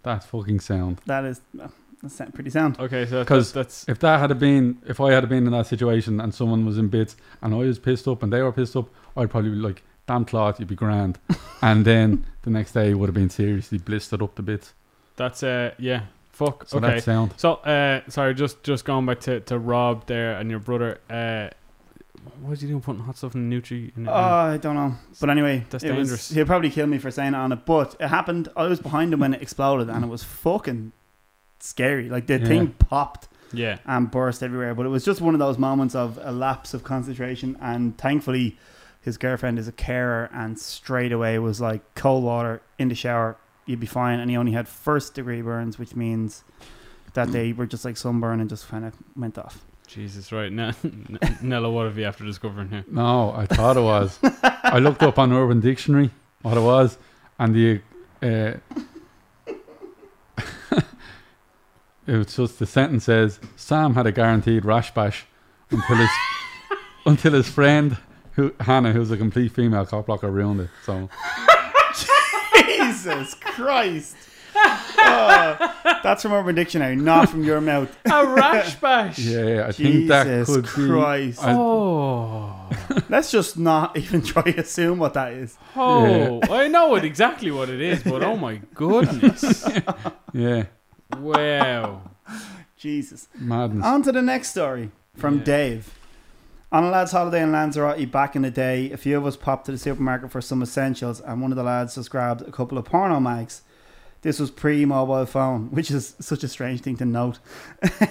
that's 0.03 0.26
fucking 0.26 0.61
sound. 0.61 1.00
that 1.06 1.25
is 1.25 1.41
well, 1.55 1.73
that's 2.06 2.17
sound- 2.17 2.35
pretty 2.35 2.50
sound. 2.50 2.79
okay, 2.81 3.06
so 3.06 3.25
'Cause 3.25 3.53
that's, 3.53 3.85
that's 3.85 3.88
If 3.88 3.99
that 4.00 4.19
had 4.20 4.38
been, 4.38 4.79
if 4.87 5.00
I 5.00 5.12
had 5.12 5.29
been 5.29 5.47
in 5.47 5.53
that 5.53 5.67
situation 5.67 6.20
and 6.20 6.35
someone 6.35 6.64
was 6.64 6.79
in 6.79 6.88
bits 6.88 7.17
and 7.43 7.55
I 7.55 7.58
was 7.58 7.79
pissed 7.79 8.06
up 8.08 8.23
and 8.23 8.32
they 8.32 8.43
were 8.43 8.53
pissed 8.53 8.76
up, 8.76 8.88
I'd 9.17 9.31
probably 9.31 9.50
be 9.50 9.56
like, 9.56 9.82
"Damn 10.06 10.25
cloth, 10.25 10.58
you'd 10.60 10.69
be 10.69 10.75
grand." 10.77 11.19
and 11.63 11.84
then 11.84 12.25
the 12.43 12.51
next 12.51 12.72
day 12.72 12.94
would 12.94 13.08
have 13.08 13.15
been 13.15 13.31
seriously 13.31 13.79
blistered 13.79 14.22
up 14.22 14.34
to 14.36 14.43
bits. 14.43 14.72
that's 15.17 15.43
uh 15.43 15.72
yeah. 15.79 16.03
Fuck. 16.32 16.69
So 16.69 16.77
okay. 16.79 16.86
that's 16.89 17.05
sound. 17.06 17.32
So 17.39 17.55
uh, 17.55 18.03
sorry, 18.08 18.34
just 18.34 18.63
just 18.63 18.84
going 18.84 19.06
back 19.06 19.20
to, 19.20 19.41
to 19.41 19.58
Rob 19.58 20.06
there 20.06 20.36
and 20.39 20.51
your 20.51 20.60
brother. 20.60 20.98
Uh, 21.08 21.48
what 22.41 22.51
was 22.51 22.60
he 22.60 22.67
doing 22.69 22.82
putting 22.82 23.01
hot 23.03 23.17
stuff 23.17 23.34
in 23.34 23.48
the 23.48 23.56
Nutri? 23.60 23.96
In 23.96 24.06
Oh, 24.06 24.10
it? 24.10 24.15
I 24.15 24.56
don't 24.58 24.75
know, 24.75 24.94
but 25.20 25.31
anyway, 25.31 25.65
That's 25.70 25.82
it 25.84 25.93
was- 25.93 26.08
dangerous. 26.08 26.31
he'll 26.31 26.44
probably 26.44 26.69
kill 26.70 26.86
me 26.89 26.98
for 26.98 27.10
saying 27.10 27.32
it 27.34 27.36
on 27.36 27.53
it, 27.53 27.65
but 27.65 27.94
it 28.01 28.08
happened. 28.08 28.48
I 28.56 28.67
was 28.67 28.81
behind 28.81 29.15
him 29.15 29.20
when 29.20 29.32
it 29.32 29.41
exploded, 29.41 29.89
and 29.89 30.05
it 30.05 30.08
was 30.08 30.22
fucking 30.25 30.93
scary. 31.60 32.08
Like 32.08 32.27
the 32.27 32.39
Yeah. 32.39 32.46
thing 32.46 32.69
popped 32.79 33.29
yeah. 33.53 33.79
and 33.86 34.10
burst 34.10 34.43
everywhere. 34.43 34.75
But 34.75 34.86
it 34.86 34.91
was 34.91 35.05
just 35.05 35.20
one 35.20 35.34
of 35.34 35.39
those 35.41 35.58
moments 35.58 35.94
of 35.94 36.19
a 36.22 36.32
lapse 36.32 36.75
of 36.75 36.84
concentration. 36.84 37.56
And 37.60 37.96
thankfully, 37.98 38.58
his 39.01 39.17
girlfriend 39.19 39.58
is 39.58 39.69
a 39.69 39.72
carer, 39.72 40.29
and 40.32 40.58
straight 40.58 41.13
away 41.13 41.39
was 41.39 41.60
like 41.60 41.82
cold 41.94 42.25
water 42.25 42.60
in 42.79 42.89
the 42.89 42.94
shower, 42.94 43.36
you'd 43.65 43.81
be 43.81 43.86
fine. 43.86 44.19
And 44.20 44.31
he 44.31 44.36
only 44.36 44.53
had 44.53 44.67
first 44.67 45.15
degree 45.15 45.43
burns, 45.43 45.79
which 45.79 45.94
means 45.94 46.43
that 47.15 47.31
they 47.32 47.53
were 47.53 47.67
just 47.67 47.84
like 47.84 47.96
sunburn 47.96 48.41
and 48.41 48.51
just 48.51 48.69
kind 48.69 48.84
of 48.84 48.94
went 49.15 49.39
off. 49.39 49.65
Jesus, 49.86 50.32
right 50.32 50.51
now, 50.53 50.72
Nello, 51.41 51.70
what 51.70 51.84
have 51.86 51.96
you 51.96 52.05
after 52.05 52.25
discovering 52.25 52.69
here? 52.69 52.84
No, 52.91 53.32
I 53.32 53.46
thought 53.46 53.77
it 53.77 53.81
was. 53.82 54.19
I 54.43 54.81
looked 54.81 55.05
up 55.05 55.17
on 55.20 55.32
Urban 55.32 55.60
Dictionary 55.60 56.10
what 56.43 56.56
it 56.56 56.60
was, 56.60 56.98
and 57.39 57.55
the 57.55 57.81
uh, 58.20 58.55
it 62.06 62.17
was 62.17 62.34
just 62.36 62.58
the 62.58 62.67
sentence 62.67 63.05
says 63.05 63.41
Sam 63.56 63.94
had 63.94 64.06
a 64.06 64.13
guaranteed 64.13 64.65
rash 64.65 64.93
bash 64.94 65.27
until 65.70 65.96
his 65.96 66.10
until 67.06 67.32
his 67.32 67.48
friend 67.48 67.96
who 68.32 68.53
Hannah, 68.60 68.93
who's 68.93 69.10
a 69.10 69.17
complete 69.17 69.53
female 69.53 69.86
cock 69.86 70.06
blocker, 70.06 70.31
ruined 70.31 70.60
it. 70.60 70.70
So 70.84 71.08
Jesus 72.65 73.34
Christ! 73.34 74.17
Oh, 74.58 75.75
that's 76.03 76.22
from 76.22 76.32
Urban 76.32 76.55
Dictionary, 76.55 76.96
not 76.96 77.29
from 77.29 77.44
your 77.44 77.60
mouth. 77.60 77.94
A 78.06 78.27
rash 78.27 78.75
bash. 78.77 79.19
yeah, 79.19 79.67
I 79.69 79.72
think 79.72 80.08
that 80.08 80.46
could 80.46 80.65
Christ! 80.67 81.43
I- 81.43 81.55
Oh. 81.55 82.70
Let's 83.08 83.31
just 83.31 83.56
not 83.58 83.96
even 83.96 84.22
try 84.22 84.43
to 84.43 84.60
assume 84.60 84.98
what 84.98 85.15
that 85.15 85.32
is. 85.32 85.56
Oh, 85.77 86.41
I 86.51 86.69
know 86.69 86.94
it 86.96 87.05
exactly 87.05 87.51
what 87.51 87.69
it 87.69 87.81
is, 87.81 88.03
but 88.03 88.22
oh 88.22 88.36
my 88.36 88.60
goodness! 88.75 89.65
yeah. 90.32 90.65
Wow. 91.19 92.03
Jesus. 92.77 93.29
Madness. 93.39 93.84
On 93.84 94.03
to 94.03 94.13
the 94.13 94.22
next 94.22 94.48
story 94.51 94.91
from 95.17 95.39
Yeah. 95.39 95.44
Dave. 95.44 95.94
On 96.72 96.84
a 96.84 96.91
lad's 96.91 97.13
holiday 97.13 97.43
in 97.43 97.53
Lanzarote 97.53 98.10
back 98.10 98.34
in 98.36 98.43
the 98.43 98.51
day, 98.51 98.91
a 98.91 98.96
few 98.96 99.17
of 99.17 99.25
us 99.25 99.36
popped 99.36 99.67
to 99.67 99.72
the 99.72 99.79
supermarket 99.79 100.31
for 100.32 100.41
some 100.41 100.63
essentials, 100.63 101.20
and 101.20 101.41
one 101.41 101.53
of 101.53 101.56
the 101.56 101.63
lads 101.63 101.94
just 101.94 102.10
grabbed 102.10 102.43
a 102.43 102.51
couple 102.51 102.77
of 102.77 102.84
porno 102.84 103.20
mags. 103.20 103.63
This 104.22 104.41
was 104.41 104.51
pre-mobile 104.51 105.25
phone, 105.27 105.70
which 105.70 105.91
is 105.91 106.17
such 106.19 106.43
a 106.43 106.48
strange 106.48 106.81
thing 106.81 106.96
to 106.96 107.05
note. 107.05 107.39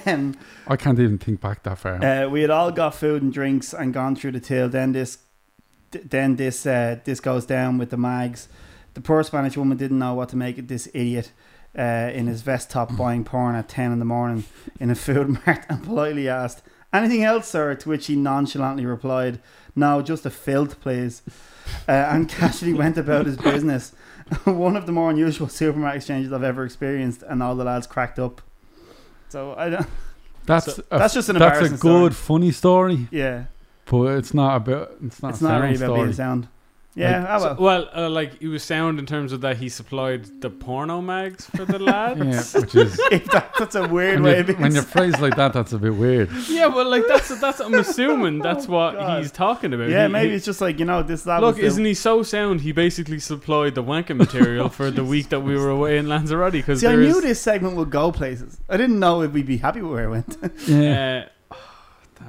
Um, 0.07 0.35
I 0.67 0.75
can't 0.77 0.99
even 0.99 1.17
think 1.17 1.41
back 1.41 1.63
that 1.63 1.79
far. 1.79 1.95
uh, 2.03 2.29
we 2.29 2.41
had 2.41 2.51
all 2.51 2.71
got 2.71 2.93
food 2.93 3.23
and 3.23 3.33
drinks 3.33 3.73
and 3.73 3.91
gone 3.93 4.15
through 4.15 4.33
the 4.33 4.39
till. 4.39 4.69
Then 4.69 4.91
this, 4.93 5.17
th- 5.91 6.05
then 6.07 6.35
this, 6.35 6.63
uh, 6.65 6.99
this 7.03 7.19
goes 7.19 7.45
down 7.47 7.77
with 7.79 7.89
the 7.89 7.97
mags. 7.97 8.47
The 8.93 9.01
poor 9.01 9.23
Spanish 9.23 9.57
woman 9.57 9.77
didn't 9.77 9.97
know 9.99 10.13
what 10.13 10.29
to 10.29 10.37
make 10.37 10.57
of 10.59 10.67
this 10.67 10.87
idiot 10.93 11.31
uh, 11.77 12.11
in 12.13 12.27
his 12.27 12.41
vest 12.41 12.69
top 12.71 12.95
buying 12.95 13.23
porn 13.23 13.55
at 13.55 13.67
ten 13.69 13.91
in 13.91 13.99
the 13.99 14.05
morning 14.05 14.45
in 14.79 14.89
a 14.89 14.95
food 14.95 15.29
mart 15.45 15.65
and 15.69 15.83
politely 15.83 16.27
asked, 16.29 16.61
"Anything 16.93 17.23
else, 17.23 17.47
sir?" 17.47 17.75
To 17.75 17.89
which 17.89 18.07
he 18.07 18.15
nonchalantly 18.15 18.85
replied, 18.85 19.39
"No, 19.75 20.01
just 20.01 20.25
a 20.25 20.29
filth, 20.29 20.79
please," 20.81 21.21
uh, 21.87 21.91
and 21.91 22.29
casually 22.39 22.73
went 22.73 22.97
about 22.97 23.25
his 23.25 23.37
business. 23.37 23.93
One 24.45 24.75
of 24.75 24.85
the 24.87 24.91
more 24.91 25.11
unusual 25.11 25.47
supermarket 25.47 25.97
exchanges 25.97 26.31
I've 26.33 26.43
ever 26.43 26.65
experienced, 26.65 27.23
and 27.23 27.43
all 27.43 27.55
the 27.55 27.63
lads 27.63 27.85
cracked 27.87 28.17
up. 28.19 28.41
So 29.29 29.53
I 29.57 29.69
don't. 29.69 29.87
that's 30.45 30.75
so- 30.75 30.83
a, 30.91 30.97
That's 30.99 31.13
just 31.13 31.29
an 31.29 31.37
that's 31.39 31.57
a 31.59 31.65
embarrassing 31.65 31.77
good, 31.79 32.13
story. 32.13 32.39
funny 32.39 32.51
story, 32.51 33.07
Yeah, 33.11 33.45
but 33.85 34.17
it's 34.17 34.33
not 34.33 34.55
about. 34.57 34.93
It's 35.03 35.21
not. 35.21 35.29
it's 35.31 35.41
a 35.41 35.43
not 35.43 35.61
really 35.61 35.75
about 35.75 35.85
story. 35.87 36.01
being 36.03 36.13
sound. 36.13 36.47
Yeah, 36.97 37.19
Like- 37.19 37.29
ah, 37.29 37.37
So- 37.39 37.45
well. 37.45 37.57
well, 37.93 38.05
uh, 38.05 38.09
like 38.09 38.39
he 38.39 38.47
was 38.47 38.63
sound 38.63 38.99
in 38.99 39.05
terms 39.05 39.33
of 39.33 39.41
that 39.41 39.57
he 39.57 39.67
supplied 39.67 40.39
the 40.39 40.49
porno 40.49 41.01
mags 41.01 41.45
for 41.53 41.65
the 41.65 41.77
lads. 41.93 42.53
Yeah, 42.55 42.61
which 42.61 42.73
is 42.73 42.95
that, 43.33 43.51
that's 43.59 43.75
a 43.75 43.85
weird 43.85 44.21
way 44.21 44.37
you, 44.47 44.53
when 44.53 44.73
you're 44.73 44.81
phrased 44.81 45.19
like 45.19 45.35
that, 45.35 45.51
that's 45.51 45.73
a 45.73 45.77
bit 45.77 45.93
weird. 45.95 46.29
Yeah, 46.47 46.69
but 46.69 46.87
like 46.87 47.03
that's 47.05 47.37
that's 47.41 47.59
I'm 47.59 47.73
assuming 47.73 48.39
that's 48.39 48.67
Oh, 48.69 48.71
what 48.71 48.93
God. 48.93 49.21
he's 49.21 49.31
talking 49.33 49.73
about. 49.73 49.89
Yeah, 49.89 50.07
He- 50.07 50.13
maybe 50.13 50.29
he- 50.29 50.35
it's 50.37 50.45
just 50.45 50.61
like 50.61 50.79
you 50.79 50.85
know 50.85 51.03
this. 51.03 51.23
That 51.23 51.41
Look, 51.41 51.57
isn't 51.59 51.83
he 51.83 51.93
so 51.93 52.23
sound? 52.23 52.61
He 52.61 52.71
basically 52.71 53.19
supplied 53.19 53.75
the 53.75 53.83
wanking 53.83 54.15
material 54.15 54.69
for 54.69 54.89
the 54.89 55.03
week 55.03 55.27
that 55.29 55.41
we 55.41 55.57
were 55.57 55.69
away 55.69 55.97
in 55.97 56.07
Lanzarote 56.07 56.53
because 56.53 56.79
See, 56.79 56.87
I 56.87 56.95
knew 56.95 57.17
is. 57.17 57.21
this 57.23 57.41
segment 57.41 57.75
would 57.75 57.89
go 57.89 58.13
places. 58.13 58.57
I 58.69 58.77
didn't 58.77 58.99
know 59.01 59.21
if 59.21 59.33
we'd 59.33 59.45
be 59.45 59.57
happy 59.57 59.81
where 59.81 60.05
it 60.05 60.09
went. 60.11 60.37
Yeah, 60.65 61.27
Uh, 61.51 61.55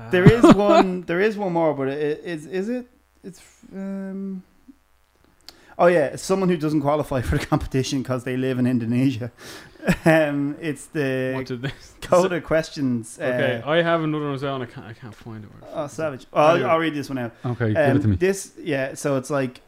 there 0.11 0.25
is 0.25 0.43
one. 0.57 1.03
There 1.03 1.21
is 1.21 1.37
one 1.39 1.53
more, 1.53 1.73
but 1.73 1.87
it, 1.87 2.23
is 2.25 2.47
is 2.47 2.69
it? 2.69 2.87
It's 3.23 3.41
um. 3.73 4.43
Oh 5.79 5.87
yeah, 5.87 6.17
someone 6.17 6.49
who 6.49 6.57
doesn't 6.57 6.81
qualify 6.81 7.21
for 7.21 7.37
the 7.39 7.45
competition 7.47 8.03
because 8.03 8.25
they 8.25 8.37
live 8.37 8.59
in 8.59 8.67
Indonesia. 8.67 9.31
Um, 10.05 10.57
it's 10.61 10.87
the 10.87 11.35
what 11.37 11.47
did 11.47 11.63
they? 11.63 11.71
Coda 12.01 12.41
questions. 12.41 13.21
Uh, 13.21 13.25
Okay, 13.27 13.63
I 13.65 13.83
have 13.83 14.03
another 14.03 14.25
one 14.25 14.35
as 14.35 14.43
well. 14.43 14.57
And 14.57 14.65
I 14.65 14.67
can't. 14.67 14.85
I 14.89 14.93
can't 14.93 15.15
find 15.15 15.45
it. 15.45 15.51
Oh, 15.73 15.87
savage. 15.87 16.27
Oh, 16.33 16.43
I'll, 16.43 16.67
I'll 16.71 16.79
read 16.81 16.93
this 16.95 17.09
one 17.09 17.19
out. 17.19 17.33
okay, 17.45 17.69
give 17.69 17.77
Um, 17.77 17.97
it 17.97 18.03
to 18.03 18.09
me. 18.09 18.17
This, 18.17 18.53
yeah. 18.59 18.95
So 18.95 19.17
it's 19.17 19.31
like 19.31 19.61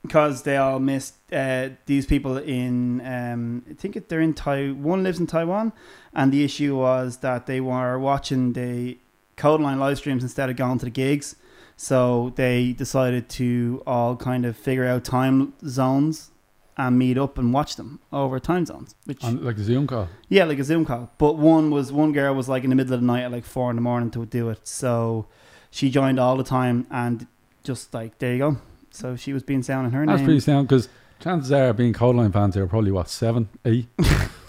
because 0.00 0.44
they 0.44 0.56
all 0.56 0.78
missed 0.80 1.14
uh, 1.30 1.68
these 1.84 2.06
people 2.06 2.38
in. 2.38 3.02
Um, 3.06 3.62
I 3.70 3.74
think 3.74 4.08
they're 4.08 4.22
in 4.22 4.32
Taiwan. 4.32 4.82
One 4.82 5.02
lives 5.02 5.20
in 5.20 5.26
Taiwan, 5.26 5.74
and 6.14 6.32
the 6.32 6.42
issue 6.42 6.74
was 6.76 7.18
that 7.18 7.44
they 7.44 7.60
were 7.60 7.98
watching 7.98 8.54
the 8.54 8.96
Kodaline 9.36 9.78
live 9.78 9.98
streams 9.98 10.22
instead 10.22 10.48
of 10.48 10.56
going 10.56 10.78
to 10.78 10.86
the 10.86 10.90
gigs. 10.90 11.36
So 11.82 12.34
they 12.36 12.72
decided 12.72 13.30
to 13.30 13.82
all 13.86 14.14
kind 14.14 14.44
of 14.44 14.54
figure 14.54 14.84
out 14.84 15.02
time 15.02 15.54
zones 15.66 16.30
and 16.76 16.98
meet 16.98 17.16
up 17.16 17.38
and 17.38 17.54
watch 17.54 17.76
them 17.76 18.00
over 18.12 18.38
time 18.38 18.66
zones. 18.66 18.94
Which 19.06 19.24
On, 19.24 19.42
like 19.42 19.56
a 19.56 19.62
Zoom 19.62 19.86
call. 19.86 20.10
yeah, 20.28 20.44
like 20.44 20.58
a 20.58 20.64
Zoom 20.64 20.84
call. 20.84 21.10
But 21.16 21.38
one 21.38 21.70
was 21.70 21.90
one 21.90 22.12
girl 22.12 22.34
was 22.34 22.50
like 22.50 22.64
in 22.64 22.68
the 22.68 22.76
middle 22.76 22.92
of 22.92 23.00
the 23.00 23.06
night 23.06 23.22
at 23.22 23.32
like 23.32 23.46
four 23.46 23.70
in 23.70 23.76
the 23.76 23.82
morning 23.82 24.10
to 24.10 24.26
do 24.26 24.50
it. 24.50 24.68
So 24.68 25.24
she 25.70 25.88
joined 25.88 26.20
all 26.20 26.36
the 26.36 26.44
time 26.44 26.86
and 26.90 27.26
just 27.64 27.94
like 27.94 28.18
there 28.18 28.34
you 28.34 28.38
go. 28.40 28.56
So 28.90 29.16
she 29.16 29.32
was 29.32 29.42
being 29.42 29.62
sound 29.62 29.86
in 29.86 29.94
her 29.94 30.04
name. 30.04 30.14
That's 30.14 30.22
pretty 30.26 30.40
sound 30.40 30.68
because 30.68 30.90
chances 31.18 31.50
are, 31.50 31.72
being 31.72 31.94
Kodaline 31.94 32.30
fans, 32.30 32.58
are 32.58 32.66
probably 32.66 32.90
what 32.90 33.08
seven, 33.08 33.48
eight. 33.64 33.86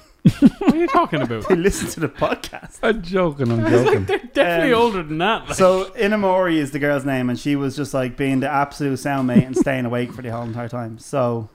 What 0.81 0.95
are 0.95 1.00
you 1.00 1.05
talking 1.07 1.21
about? 1.21 1.47
They 1.50 1.55
listen 1.55 1.88
to 1.89 2.00
the 2.00 2.09
podcast. 2.09 2.79
I'm 2.83 3.01
joking. 3.01 3.51
I'm 3.51 3.61
joking. 3.69 4.00
like 4.00 4.07
They're 4.07 4.17
definitely 4.19 4.73
Um, 4.73 4.81
older 4.81 5.03
than 5.03 5.17
that. 5.19 5.47
Like. 5.47 5.55
So 5.57 5.85
Inamori 5.91 6.55
is 6.55 6.71
the 6.71 6.79
girl's 6.79 7.05
name, 7.05 7.29
and 7.29 7.38
she 7.39 7.55
was 7.55 7.75
just 7.75 7.93
like 7.93 8.17
being 8.17 8.39
the 8.39 8.50
absolute 8.50 8.93
soundmate 9.00 9.45
and 9.45 9.55
staying 9.55 9.85
awake 9.85 10.11
for 10.13 10.21
the 10.21 10.31
whole 10.31 10.43
entire 10.43 10.69
time. 10.69 10.97
So 11.00 11.50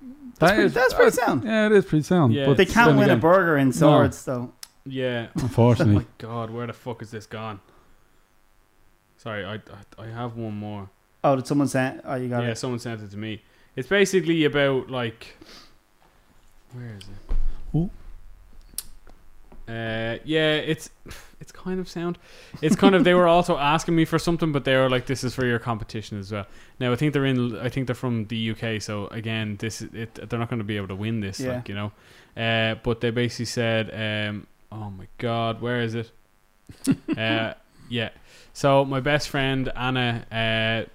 that's, 0.00 0.38
That 0.38 0.48
pretty, 0.54 0.62
is- 0.66 0.74
that's 0.74 0.94
pretty 0.94 1.10
sound. 1.12 1.44
Yeah, 1.44 1.66
it 1.66 1.72
is 1.72 1.84
pretty 1.84 2.02
sound. 2.04 2.32
Yeah. 2.32 2.46
but 2.46 2.56
They 2.56 2.64
can't 2.66 2.88
then 2.90 2.96
win 2.96 3.08
a 3.10 3.12
again, 3.12 3.20
burger 3.20 3.56
in 3.58 3.72
swords, 3.72 4.24
though. 4.24 4.52
yeah. 4.86 5.26
Oh 5.36 5.42
Unfortunately, 5.42 5.94
my 5.94 6.04
god, 6.18 6.50
where 6.50 6.66
the 6.66 6.72
fuck 6.72 7.02
is 7.02 7.10
this 7.10 7.26
gone? 7.26 7.60
Sorry, 9.18 9.44
I 9.44 9.54
I, 9.54 10.04
I 10.04 10.06
have 10.06 10.36
one 10.36 10.54
more. 10.56 10.88
Oh, 11.22 11.36
did 11.36 11.46
someone 11.46 11.68
send? 11.68 12.00
Oh, 12.04 12.14
you 12.14 12.28
got 12.30 12.42
it. 12.42 12.46
yeah, 12.46 12.52
it. 12.52 12.58
someone 12.58 12.78
sent 12.78 13.02
it 13.02 13.10
to 13.10 13.16
me. 13.18 13.42
It's 13.76 13.88
basically 13.88 14.44
about 14.44 14.90
like, 14.90 15.36
where 16.72 16.96
is 16.96 17.02
it? 17.08 17.76
Ooh. 17.76 17.90
Uh, 19.70 20.18
yeah, 20.24 20.54
it's 20.54 20.90
it's 21.40 21.52
kind 21.52 21.78
of 21.78 21.88
sound. 21.88 22.18
It's 22.60 22.74
kind 22.74 22.94
of 22.94 23.04
they 23.04 23.14
were 23.14 23.28
also 23.28 23.56
asking 23.56 23.94
me 23.94 24.04
for 24.04 24.18
something, 24.18 24.50
but 24.50 24.64
they 24.64 24.76
were 24.76 24.90
like, 24.90 25.06
"This 25.06 25.22
is 25.22 25.34
for 25.34 25.46
your 25.46 25.58
competition 25.60 26.18
as 26.18 26.32
well." 26.32 26.46
Now 26.80 26.92
I 26.92 26.96
think 26.96 27.12
they're 27.12 27.24
in. 27.26 27.56
I 27.58 27.68
think 27.68 27.86
they're 27.86 27.94
from 27.94 28.26
the 28.26 28.50
UK, 28.50 28.82
so 28.82 29.06
again, 29.08 29.56
this 29.58 29.80
is 29.82 29.88
it. 29.94 30.14
They're 30.28 30.38
not 30.38 30.48
going 30.48 30.58
to 30.58 30.64
be 30.64 30.76
able 30.76 30.88
to 30.88 30.96
win 30.96 31.20
this, 31.20 31.38
Yeah. 31.38 31.56
like 31.56 31.68
you 31.68 31.74
know. 31.76 31.92
Uh, 32.36 32.74
but 32.82 33.00
they 33.00 33.10
basically 33.10 33.44
said, 33.44 33.90
um, 34.28 34.46
"Oh 34.72 34.90
my 34.90 35.06
God, 35.18 35.60
where 35.60 35.80
is 35.80 35.94
it?" 35.94 36.10
uh, 37.16 37.54
yeah. 37.88 38.08
So 38.52 38.84
my 38.84 39.00
best 39.00 39.28
friend 39.28 39.70
Anna 39.76 40.24
uh, 40.32 40.88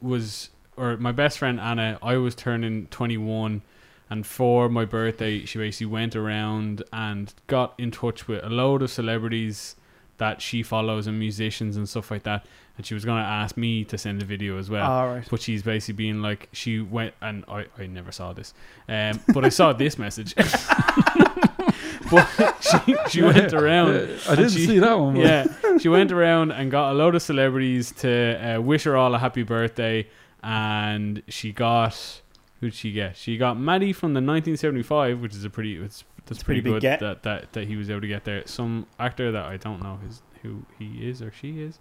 was, 0.00 0.50
or 0.76 0.96
my 0.98 1.12
best 1.12 1.38
friend 1.38 1.58
Anna, 1.58 1.98
I 2.02 2.16
was 2.16 2.34
turning 2.34 2.86
twenty 2.86 3.16
one, 3.16 3.62
and 4.10 4.26
for 4.26 4.68
my 4.68 4.84
birthday, 4.84 5.44
she 5.44 5.58
basically 5.58 5.86
went 5.86 6.14
around 6.16 6.82
and 6.92 7.32
got 7.46 7.74
in 7.78 7.90
touch 7.92 8.26
with 8.28 8.44
a 8.44 8.48
load 8.50 8.82
of 8.82 8.90
celebrities 8.90 9.76
that 10.18 10.42
she 10.42 10.62
follows 10.62 11.06
and 11.06 11.18
musicians 11.18 11.76
and 11.78 11.88
stuff 11.88 12.10
like 12.10 12.24
that, 12.24 12.44
and 12.76 12.84
she 12.84 12.92
was 12.92 13.04
gonna 13.06 13.22
ask 13.22 13.56
me 13.56 13.84
to 13.84 13.96
send 13.96 14.20
a 14.20 14.24
video 14.24 14.58
as 14.58 14.68
well. 14.68 14.90
All 14.90 15.08
right. 15.14 15.26
But 15.30 15.40
she's 15.40 15.62
basically 15.62 15.94
being 15.94 16.20
like, 16.20 16.48
she 16.52 16.80
went, 16.80 17.14
and 17.22 17.44
I, 17.48 17.66
I 17.78 17.86
never 17.86 18.12
saw 18.12 18.32
this, 18.34 18.52
um, 18.88 19.20
but 19.32 19.44
I 19.46 19.48
saw 19.48 19.72
this 19.84 19.96
message. 19.98 20.34
but 22.10 22.26
she, 22.60 22.96
she 23.08 23.22
went 23.22 23.52
around. 23.52 23.90
I 24.28 24.34
didn't 24.34 24.50
she- 24.50 24.66
see 24.66 24.78
that 24.78 24.98
one. 24.98 25.14
but- 25.14 25.22
Yeah, 25.22 25.78
she 25.78 25.88
went 25.88 26.12
around 26.12 26.50
and 26.52 26.70
got 26.70 26.92
a 26.92 26.94
load 26.94 27.14
of 27.14 27.22
celebrities 27.22 27.92
to 27.98 28.56
uh, 28.56 28.60
wish 28.60 28.84
her 28.84 28.96
all 28.96 29.14
a 29.14 29.18
happy 29.18 29.42
birthday, 29.42 30.06
and 30.42 31.22
she 31.28 31.52
got 31.52 32.20
who'd 32.60 32.74
she 32.74 32.92
get? 32.92 33.16
She 33.16 33.36
got 33.36 33.58
Matty 33.58 33.92
from 33.92 34.12
the 34.14 34.18
1975, 34.20 35.20
which 35.20 35.34
is 35.34 35.44
a 35.44 35.50
pretty 35.50 35.76
it's 35.76 36.04
that's 36.26 36.42
a 36.42 36.44
pretty 36.44 36.60
pretty, 36.60 36.74
big 36.74 36.82
good 36.82 36.82
get. 36.82 37.00
that, 37.00 37.22
that 37.24 37.52
that 37.54 37.66
he 37.68 37.76
was 37.76 37.90
able 37.90 38.02
to 38.02 38.08
get 38.08 38.24
there. 38.24 38.46
Some 38.46 38.86
actor 38.98 39.32
that 39.32 39.44
I 39.46 39.56
don't 39.56 39.82
know 39.82 39.98
his 40.06 40.22
who 40.42 40.64
he 40.78 41.06
is 41.08 41.20
or 41.20 41.30
she 41.32 41.60
is. 41.60 41.78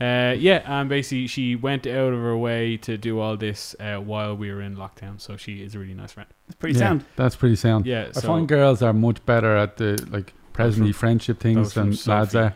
Uh, 0.00 0.34
yeah, 0.36 0.62
and 0.64 0.88
basically 0.88 1.28
she 1.28 1.54
went 1.54 1.86
out 1.86 2.12
of 2.12 2.18
her 2.18 2.36
way 2.36 2.76
to 2.78 2.96
do 2.96 3.20
all 3.20 3.36
this 3.36 3.76
uh, 3.78 3.96
while 3.98 4.34
we 4.36 4.50
were 4.50 4.60
in 4.60 4.74
lockdown. 4.76 5.20
So 5.20 5.36
she 5.36 5.62
is 5.62 5.76
a 5.76 5.78
really 5.78 5.94
nice 5.94 6.10
friend. 6.12 6.28
It's 6.48 6.56
pretty 6.56 6.74
Yeah, 6.78 6.86
sound. 6.86 7.04
That's 7.14 7.36
pretty 7.36 7.54
sound. 7.54 7.86
Yeah, 7.86 8.08
I 8.08 8.12
so 8.20 8.26
find 8.26 8.48
girls 8.48 8.82
are 8.82 8.92
much 8.92 9.24
better 9.26 9.56
at 9.56 9.76
the 9.76 10.04
like 10.10 10.32
presently 10.52 10.90
from- 10.92 10.98
friendship 11.00 11.36
was 11.36 11.42
things 11.42 11.72
from 11.72 11.90
than 11.92 11.98
lads 12.06 12.32
Sophie. 12.32 12.38
are. 12.38 12.54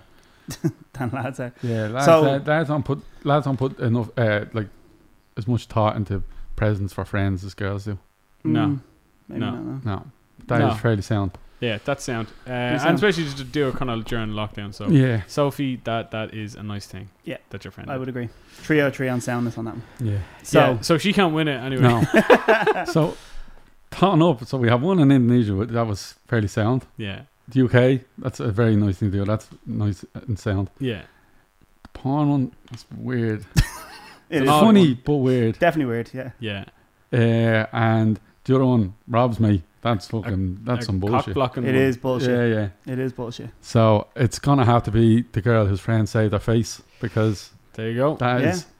Dan 0.95 1.11
lads 1.13 1.39
are. 1.41 1.53
Yeah, 1.63 1.89
lads, 1.89 2.07
So- 2.07 2.25
uh, 2.25 2.41
lads 2.45 2.69
don't 2.69 2.85
put 2.85 3.01
lads 3.25 3.45
don't 3.45 3.57
put 3.59 3.79
enough 3.79 4.11
uh, 4.19 4.47
like 4.53 4.69
as 5.37 5.47
much 5.47 5.67
thought 5.67 5.95
into 5.97 6.23
presents 6.57 6.93
for 6.93 7.05
friends 7.05 7.45
as 7.45 7.55
girls 7.55 7.85
do. 7.85 7.99
No. 8.45 8.61
Mm, 8.67 8.81
maybe 9.29 9.41
No. 9.41 9.51
not, 9.51 9.65
no. 9.65 9.81
No, 9.93 10.07
that 10.47 10.61
is 10.63 10.69
No. 10.69 10.75
fairly 10.75 11.03
sound. 11.03 11.31
yeah, 11.61 11.79
that's 11.85 12.05
sound, 12.05 12.29
uh, 12.47 12.51
and 12.51 12.81
sound. 12.81 12.95
especially 12.97 13.25
just 13.25 13.39
to 13.39 13.45
do 13.45 13.69
it 13.69 13.75
kind 13.77 13.91
of 13.91 14.05
during 14.05 14.31
lockdown. 14.31 14.73
So 14.75 14.89
Yeah, 14.89 15.23
Sophie, 15.27 15.81
that 15.85 16.11
that 16.11 16.35
is 16.35 16.55
a 16.55 16.63
nice 16.63 16.87
thing. 16.87 17.09
Yeah. 17.25 17.39
that 17.51 17.65
your 17.65 17.73
friend. 17.73 17.91
I 17.91 17.95
did. 17.95 18.01
would 18.01 18.09
agree. 18.09 18.29
Three 18.53 18.81
out 18.81 18.89
of 18.89 18.97
three 18.97 19.09
on 19.09 19.21
soundness 19.21 19.57
on 19.59 19.65
that 19.67 19.75
one. 19.75 19.83
yeah. 20.01 20.19
So, 20.43 20.59
yeah, 20.61 20.81
so 20.81 20.99
she 20.99 21.13
can't 21.13 21.35
win 21.35 21.49
it 21.49 21.57
anyway. 21.59 21.83
No. 21.83 22.85
so, 22.93 23.17
totting 23.91 24.23
up. 24.23 24.45
So 24.47 24.59
we 24.59 24.69
have 24.69 24.83
one 24.83 24.99
in 25.01 25.11
Indonesia. 25.11 25.55
but 25.55 25.69
That 25.73 25.87
was 25.87 26.15
fairly 26.29 26.49
sound. 26.49 26.85
Yeah, 26.97 27.23
The 27.49 27.63
UK. 27.65 28.05
That's 28.19 28.41
a 28.41 28.51
very 28.53 28.77
nice 28.77 28.99
thing 28.99 29.11
to 29.13 29.19
do. 29.19 29.25
That's 29.25 29.49
nice 29.67 30.05
and 30.15 30.39
sound. 30.39 30.71
yeah. 30.79 31.03
The 31.83 31.89
porn 32.01 32.29
one. 32.29 32.53
That's 32.71 32.85
weird. 32.97 33.45
it 34.31 34.39
an 34.39 34.43
is 34.45 34.49
Funny 34.51 34.93
one. 34.95 35.03
but 35.05 35.17
weird. 35.17 35.59
definitely 35.59 35.91
weird. 35.93 36.11
Yeah. 36.15 36.31
Yeah, 36.41 36.65
Uh, 37.13 37.77
and 37.77 38.21
the 38.45 38.55
other 38.57 38.65
one 38.67 38.95
robs 39.09 39.39
me. 39.41 39.63
That's 39.83 40.09
fucking. 40.09 40.61
that's 40.65 40.83
A 40.83 40.87
some 40.87 40.99
bullshit. 40.99 41.35
blocking. 41.35 41.63
It 41.65 41.69
one. 41.69 41.77
is 41.77 41.97
bullshit. 41.97 42.29
Yeah, 42.31 42.71
yeah. 42.87 42.93
It 42.93 42.99
is 42.99 43.13
bullshit. 43.13 43.51
So 43.61 44.09
it's 44.17 44.39
gonna 44.41 44.65
have 44.65 44.83
to 44.85 44.91
be 44.91 45.23
the 45.33 45.41
girl 45.41 45.67
whose 45.67 45.81
friends 45.81 46.11
saved 46.11 46.33
her 46.33 46.41
face 46.41 46.83
because 47.01 47.51
There 47.75 47.91
you 47.91 47.97
go. 47.97 48.17
that 48.17 48.41
is 48.43 48.63
Yeah. 48.63 48.73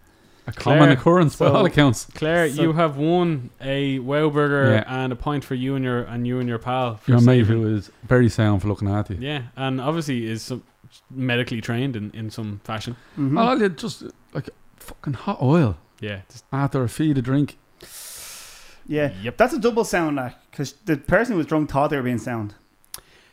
A 0.49 0.53
common 0.53 0.79
Claire, 0.79 0.93
occurrence 0.93 1.37
by 1.37 1.47
so- 1.47 1.55
all 1.55 1.65
accounts. 1.67 2.07
Claire, 2.15 2.49
So- 2.51 2.63
you 2.63 2.73
have 2.73 2.97
won 2.97 3.51
a 3.61 3.99
Wow 4.01 4.31
Burger 4.31 4.73
Yeah. 4.75 4.85
and 5.03 5.13
a 5.13 5.17
point 5.17 5.45
for 5.45 5.55
you 5.55 5.75
and 5.77 5.85
your 5.85 6.03
and 6.03 6.27
you 6.27 6.39
and 6.41 6.49
your 6.49 6.59
pal. 6.59 6.97
For 6.97 7.13
Your 7.13 7.21
mate 7.21 7.47
who 7.47 7.67
is 7.77 7.91
very 8.09 8.29
sound 8.29 8.63
for 8.63 8.69
looking 8.69 8.89
at 8.89 9.09
you. 9.11 9.17
Yeah, 9.21 9.43
and 9.57 9.81
obviously 9.81 10.27
is 10.27 10.43
some 10.43 10.63
medically 11.11 11.61
trained 11.61 11.95
in, 11.97 12.11
in 12.13 12.31
some 12.31 12.61
fashion. 12.65 12.97
Mhm. 13.19 13.37
Well, 13.37 13.61
you 13.61 13.69
just 13.69 14.05
like 14.35 14.49
fucking 14.87 15.15
hot 15.15 15.39
oil 15.43 15.77
Yeah. 16.01 16.21
Just, 16.31 16.45
after 16.53 16.83
a 16.85 16.89
feed 16.89 17.19
a 17.19 17.23
drink. 17.23 17.57
yeah, 18.87 19.13
Yep. 19.23 19.37
that's 19.37 19.55
a 19.55 19.59
double 19.59 19.85
sound 19.85 20.19
act 20.21 20.37
because 20.51 20.73
the 20.85 20.97
person 20.97 21.33
who 21.33 21.39
was 21.39 21.47
drunk 21.47 21.71
thought 21.71 21.91
they 21.91 21.97
were 21.97 22.03
being 22.03 22.19
sound. 22.19 22.55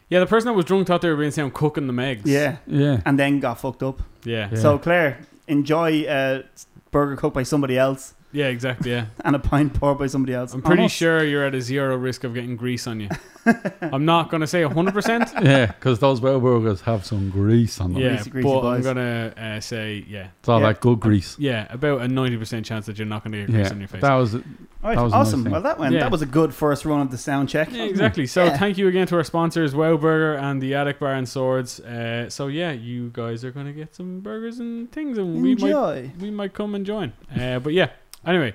Yeah, 0.10 0.20
the 0.20 0.26
person 0.26 0.48
that 0.48 0.54
was 0.54 0.66
drunk 0.66 0.88
thought 0.88 1.02
they 1.02 1.10
were 1.10 1.16
being 1.18 1.32
sound 1.32 1.54
cooking 1.54 1.88
the 1.88 2.02
eggs. 2.04 2.30
Yeah, 2.30 2.58
Yeah. 2.68 3.02
and 3.06 3.18
then 3.18 3.40
got 3.40 3.60
fucked 3.60 3.84
up. 3.84 4.02
Yeah. 4.24 4.50
Yeah. 4.52 4.60
So 4.60 4.78
Claire, 4.78 5.20
enjoy 5.48 6.06
a 6.08 6.44
burger 6.92 7.16
cooked 7.16 7.36
by 7.36 7.44
somebody 7.44 7.78
else 7.78 8.14
Yeah, 8.34 8.48
exactly. 8.48 8.92
Yeah. 8.92 9.06
and 9.26 9.36
a 9.36 9.40
pint 9.40 9.74
poured 9.76 10.00
by 10.00 10.08
somebody 10.08 10.34
else. 10.34 10.54
I'm 10.54 10.62
pretty 10.62 10.82
Almost. 10.82 10.96
sure 10.96 11.24
you're 11.24 11.46
at 11.46 11.56
a 11.56 11.62
zero 11.62 11.96
risk 11.96 12.24
of 12.24 12.34
getting 12.34 12.56
grease 12.58 12.88
on 12.88 13.00
you. 13.00 13.10
I'm 13.82 14.06
not 14.06 14.30
going 14.30 14.42
to 14.42 14.48
say 14.48 14.64
100%. 14.64 15.44
yeah, 15.44 15.68
because 15.68 16.00
those 16.00 16.20
well 16.22 16.40
burgers 16.40 16.82
have 16.82 17.06
some 17.06 17.30
grease 17.30 17.80
on 17.80 17.94
them. 17.94 18.02
yeah, 18.02 18.16
Greasy, 18.16 18.30
greasy 18.30 18.48
but 18.48 18.58
I'm 18.60 18.62
boys. 18.78 18.84
going 18.84 18.96
to 18.96 19.34
uh, 19.38 19.60
say, 19.60 20.06
yeah. 20.08 20.28
It's 20.40 20.50
all 20.50 20.60
Yeah. 20.62 20.68
that 20.74 20.82
good 20.82 21.00
grease. 21.00 21.38
Yeah, 21.38 21.68
about 21.70 22.02
a 22.02 22.06
90% 22.06 22.66
chance 22.66 22.86
that 22.88 22.98
you're 22.98 23.06
not 23.08 23.24
going 23.24 23.34
to 23.34 23.38
get 23.40 23.48
grease 23.52 23.68
Yeah, 23.68 23.74
on 23.74 23.80
your 23.80 23.88
face. 23.88 24.02
that 24.02 24.14
was 24.16 24.34
All 24.36 24.42
right, 24.84 24.96
That 24.96 25.04
was 25.04 25.14
a 25.14 25.16
nice 25.18 25.28
awesome. 25.28 25.44
thing. 25.44 25.52
well, 25.52 25.62
that 25.62 25.78
went. 25.80 25.94
Yeah. 25.94 26.00
That 26.02 26.12
was 26.12 26.22
a 26.22 26.26
good 26.26 26.54
first 26.54 26.86
run 26.86 27.02
of 27.02 27.12
the 27.12 27.18
sound 27.18 27.50
check. 27.50 27.70
Yeah, 27.72 27.84
exactly. 27.84 28.26
So 28.28 28.46
Yeah. 28.46 28.58
thank 28.58 28.78
you 28.78 28.88
again 28.88 29.08
to 29.08 29.16
our 29.18 29.24
sponsors, 29.24 29.76
Wow 29.76 29.98
Burger 29.98 30.36
and 30.36 30.62
the 30.62 30.74
Attic 30.76 31.00
Bar 31.00 31.14
and 31.14 31.28
Swords. 31.28 31.80
Uh, 31.82 32.30
so 32.30 32.48
yeah, 32.48 32.72
you 32.72 33.10
guys 33.14 33.44
are 33.46 33.52
going 33.52 33.66
to 33.68 33.74
get 33.74 33.94
some 33.94 34.22
burgers 34.22 34.60
and 34.60 34.92
things, 34.92 35.18
and 35.18 35.42
we 35.42 35.56
might 35.56 35.64
Enjoy. 35.64 36.12
we 36.20 36.32
might 36.32 36.54
come 36.54 36.74
and 36.76 36.86
join. 36.86 37.14
Uh, 37.38 37.60
but 37.60 37.74
yeah, 37.74 37.90
anyway, 38.26 38.54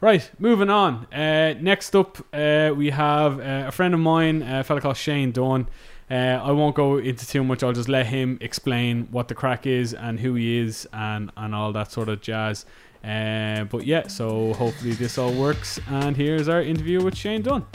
right, 0.00 0.30
moving 0.38 0.70
on. 0.70 1.06
Uh, 1.12 1.54
next 1.60 1.94
up, 1.94 2.18
uh, 2.32 2.72
we 2.76 2.90
have 2.90 3.38
uh, 3.38 3.64
a 3.68 3.72
friend 3.72 3.94
of 3.94 4.00
mine, 4.00 4.42
a 4.42 4.64
fellow 4.64 4.80
called 4.80 4.96
Shane 4.96 5.32
Dunne. 5.32 5.68
Uh, 6.10 6.14
I 6.14 6.52
won't 6.52 6.76
go 6.76 6.98
into 6.98 7.26
too 7.26 7.42
much. 7.42 7.62
I'll 7.62 7.72
just 7.72 7.88
let 7.88 8.06
him 8.06 8.38
explain 8.40 9.08
what 9.10 9.28
the 9.28 9.34
crack 9.34 9.66
is 9.66 9.92
and 9.92 10.20
who 10.20 10.34
he 10.34 10.58
is 10.58 10.88
and, 10.92 11.32
and 11.36 11.54
all 11.54 11.72
that 11.72 11.90
sort 11.90 12.08
of 12.08 12.20
jazz. 12.20 12.64
Uh, 13.02 13.64
but 13.64 13.86
yeah, 13.86 14.06
so 14.06 14.52
hopefully 14.54 14.92
this 14.92 15.18
all 15.18 15.32
works. 15.32 15.80
And 15.88 16.16
here's 16.16 16.48
our 16.48 16.62
interview 16.62 17.02
with 17.02 17.16
Shane 17.16 17.42
Dunne. 17.42 17.66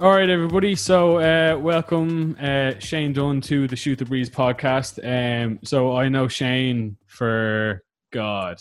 All 0.00 0.12
right, 0.12 0.30
everybody. 0.30 0.76
So, 0.76 1.18
uh, 1.18 1.58
welcome 1.58 2.34
uh, 2.40 2.78
Shane 2.78 3.12
Dunne 3.12 3.42
to 3.42 3.68
the 3.68 3.76
Shoot 3.76 3.98
the 3.98 4.06
Breeze 4.06 4.30
podcast. 4.30 4.98
Um, 5.04 5.58
so 5.62 5.94
I 5.94 6.08
know 6.08 6.26
Shane 6.26 6.96
for 7.06 7.82
God, 8.10 8.56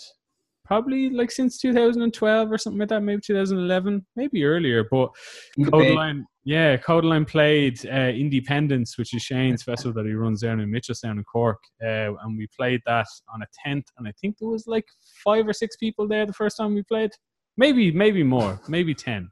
probably 0.65 1.10
like 1.12 1.31
since 1.31 1.58
2012 1.60 2.51
or 2.51 2.58
something 2.58 2.77
like 2.77 2.89
that, 2.89 3.03
maybe 3.03 3.22
2011, 3.22 4.05
maybe 4.17 4.43
earlier. 4.43 4.86
But 4.91 5.12
Kodaline, 5.60 6.25
yeah, 6.43 6.75
Kodaline 6.75 7.25
played 7.25 7.86
uh, 7.86 8.12
Indiependence, 8.12 8.98
which 8.98 9.13
is 9.13 9.22
Shane's 9.22 9.63
festival 9.63 9.93
that 9.93 10.10
he 10.10 10.15
runs 10.15 10.41
down 10.41 10.60
in 10.60 10.69
Mitchelstown 10.69 11.19
in 11.19 11.24
Cork, 11.24 11.63
uh, 11.81 12.15
and 12.22 12.38
we 12.38 12.48
played 12.48 12.81
that 12.86 13.08
on 13.34 13.43
a 13.43 13.48
tent, 13.65 13.86
and 13.98 14.05
I 14.10 14.12
think 14.19 14.39
there 14.39 14.50
was 14.50 14.67
like 14.67 14.88
five 15.24 15.48
or 15.48 15.53
six 15.53 15.77
people 15.77 16.05
there 16.05 16.25
the 16.25 16.34
first 16.34 16.58
time 16.58 16.75
we 16.75 16.84
played, 16.84 17.12
maybe 17.55 17.93
maybe 17.93 18.24
more, 18.24 18.60
maybe 18.67 18.93
ten. 18.93 19.29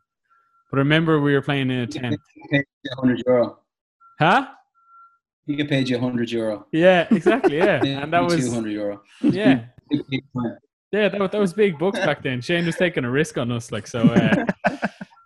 But 0.71 0.77
remember 0.77 1.19
we 1.21 1.33
were 1.33 1.41
playing 1.41 1.71
in 1.71 1.79
a 1.79 1.87
tent. 1.87 2.19
100 2.51 3.23
euro. 3.25 3.59
Huh? 4.19 4.47
He 5.45 5.55
get 5.55 5.69
paid 5.69 5.87
you 5.87 5.97
100 5.97 6.29
euro. 6.31 6.67
Yeah, 6.73 7.07
exactly. 7.09 7.57
Yeah, 7.57 7.81
and 7.85 8.11
that 8.11 8.21
was 8.23 8.45
200 8.45 8.69
euro. 8.71 9.01
yeah, 9.21 9.65
yeah. 10.91 11.09
That, 11.09 11.19
was- 11.19 11.31
that 11.31 11.39
was 11.39 11.53
big 11.53 11.79
bucks 11.79 11.99
back 11.99 12.21
then. 12.21 12.41
Shane 12.41 12.65
was 12.65 12.75
taking 12.75 13.05
a 13.05 13.09
risk 13.09 13.37
on 13.37 13.51
us, 13.51 13.71
like 13.71 13.87
so. 13.87 14.01
Uh, 14.01 14.45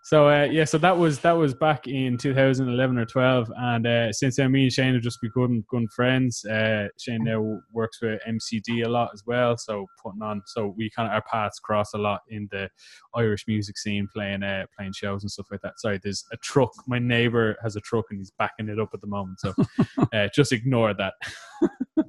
so 0.03 0.27
uh, 0.27 0.45
yeah, 0.45 0.63
so 0.63 0.77
that 0.79 0.97
was 0.97 1.19
that 1.19 1.33
was 1.33 1.53
back 1.53 1.87
in 1.87 2.17
2011 2.17 2.97
or 2.97 3.05
12, 3.05 3.51
and 3.55 3.85
uh, 3.85 4.11
since 4.11 4.37
then, 4.37 4.51
me 4.51 4.63
and 4.63 4.73
Shane 4.73 4.93
have 4.95 5.03
just 5.03 5.21
become 5.21 5.63
good 5.69 5.91
friends. 5.91 6.43
Uh, 6.43 6.87
Shane 6.99 7.23
now 7.23 7.59
works 7.71 8.01
with 8.01 8.19
MCD 8.27 8.85
a 8.85 8.89
lot 8.89 9.11
as 9.13 9.23
well, 9.27 9.57
so 9.57 9.85
putting 10.03 10.23
on. 10.23 10.41
So 10.47 10.73
we 10.75 10.89
kind 10.89 11.07
of 11.07 11.13
our 11.13 11.23
paths 11.31 11.59
cross 11.59 11.93
a 11.93 11.99
lot 11.99 12.21
in 12.29 12.47
the 12.51 12.67
Irish 13.15 13.45
music 13.47 13.77
scene, 13.77 14.07
playing 14.11 14.41
uh, 14.41 14.65
playing 14.75 14.93
shows 14.93 15.23
and 15.23 15.31
stuff 15.31 15.47
like 15.51 15.61
that. 15.61 15.79
Sorry, 15.79 15.99
there's 16.01 16.25
a 16.33 16.37
truck. 16.37 16.71
My 16.87 16.97
neighbor 16.97 17.55
has 17.61 17.75
a 17.75 17.81
truck 17.81 18.05
and 18.09 18.19
he's 18.19 18.31
backing 18.39 18.69
it 18.69 18.79
up 18.79 18.89
at 18.95 19.01
the 19.01 19.07
moment, 19.07 19.39
so 19.39 19.53
uh, 20.13 20.29
just 20.33 20.51
ignore 20.51 20.93
that. 20.95 21.13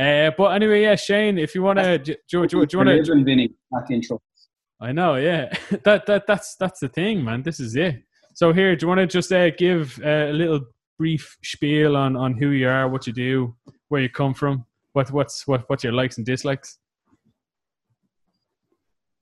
Uh, 0.00 0.30
but 0.38 0.54
anyway, 0.54 0.80
yeah, 0.80 0.94
Shane, 0.94 1.36
if 1.36 1.54
you 1.54 1.62
want 1.62 1.78
to, 1.78 1.98
do, 1.98 2.14
do, 2.26 2.46
do, 2.46 2.48
do 2.48 2.56
you 2.72 2.78
want 2.78 2.88
to? 2.88 2.94
Living 2.94 3.26
Vinny 3.26 3.50
back 3.70 3.90
in 3.90 4.00
trouble. 4.00 4.22
I 4.82 4.90
know, 4.90 5.14
yeah. 5.14 5.54
that 5.84 6.06
that 6.06 6.26
that's 6.26 6.56
that's 6.56 6.80
the 6.80 6.88
thing, 6.88 7.22
man. 7.22 7.42
This 7.42 7.60
is 7.60 7.76
it. 7.76 8.02
So 8.34 8.52
here, 8.52 8.74
do 8.74 8.84
you 8.84 8.88
want 8.88 8.98
to 8.98 9.06
just 9.06 9.32
uh, 9.32 9.50
give 9.50 10.00
uh, 10.04 10.30
a 10.30 10.32
little 10.32 10.60
brief 10.98 11.36
spiel 11.44 11.96
on 11.96 12.16
on 12.16 12.34
who 12.34 12.50
you 12.50 12.68
are, 12.68 12.88
what 12.88 13.06
you 13.06 13.12
do, 13.12 13.54
where 13.88 14.00
you 14.02 14.08
come 14.08 14.34
from, 14.34 14.66
what 14.92 15.12
what's 15.12 15.46
what 15.46 15.62
what's 15.68 15.84
your 15.84 15.92
likes 15.92 16.16
and 16.16 16.26
dislikes? 16.26 16.78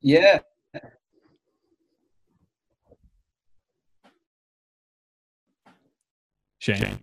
Yeah. 0.01 0.39
Shane. 6.59 6.99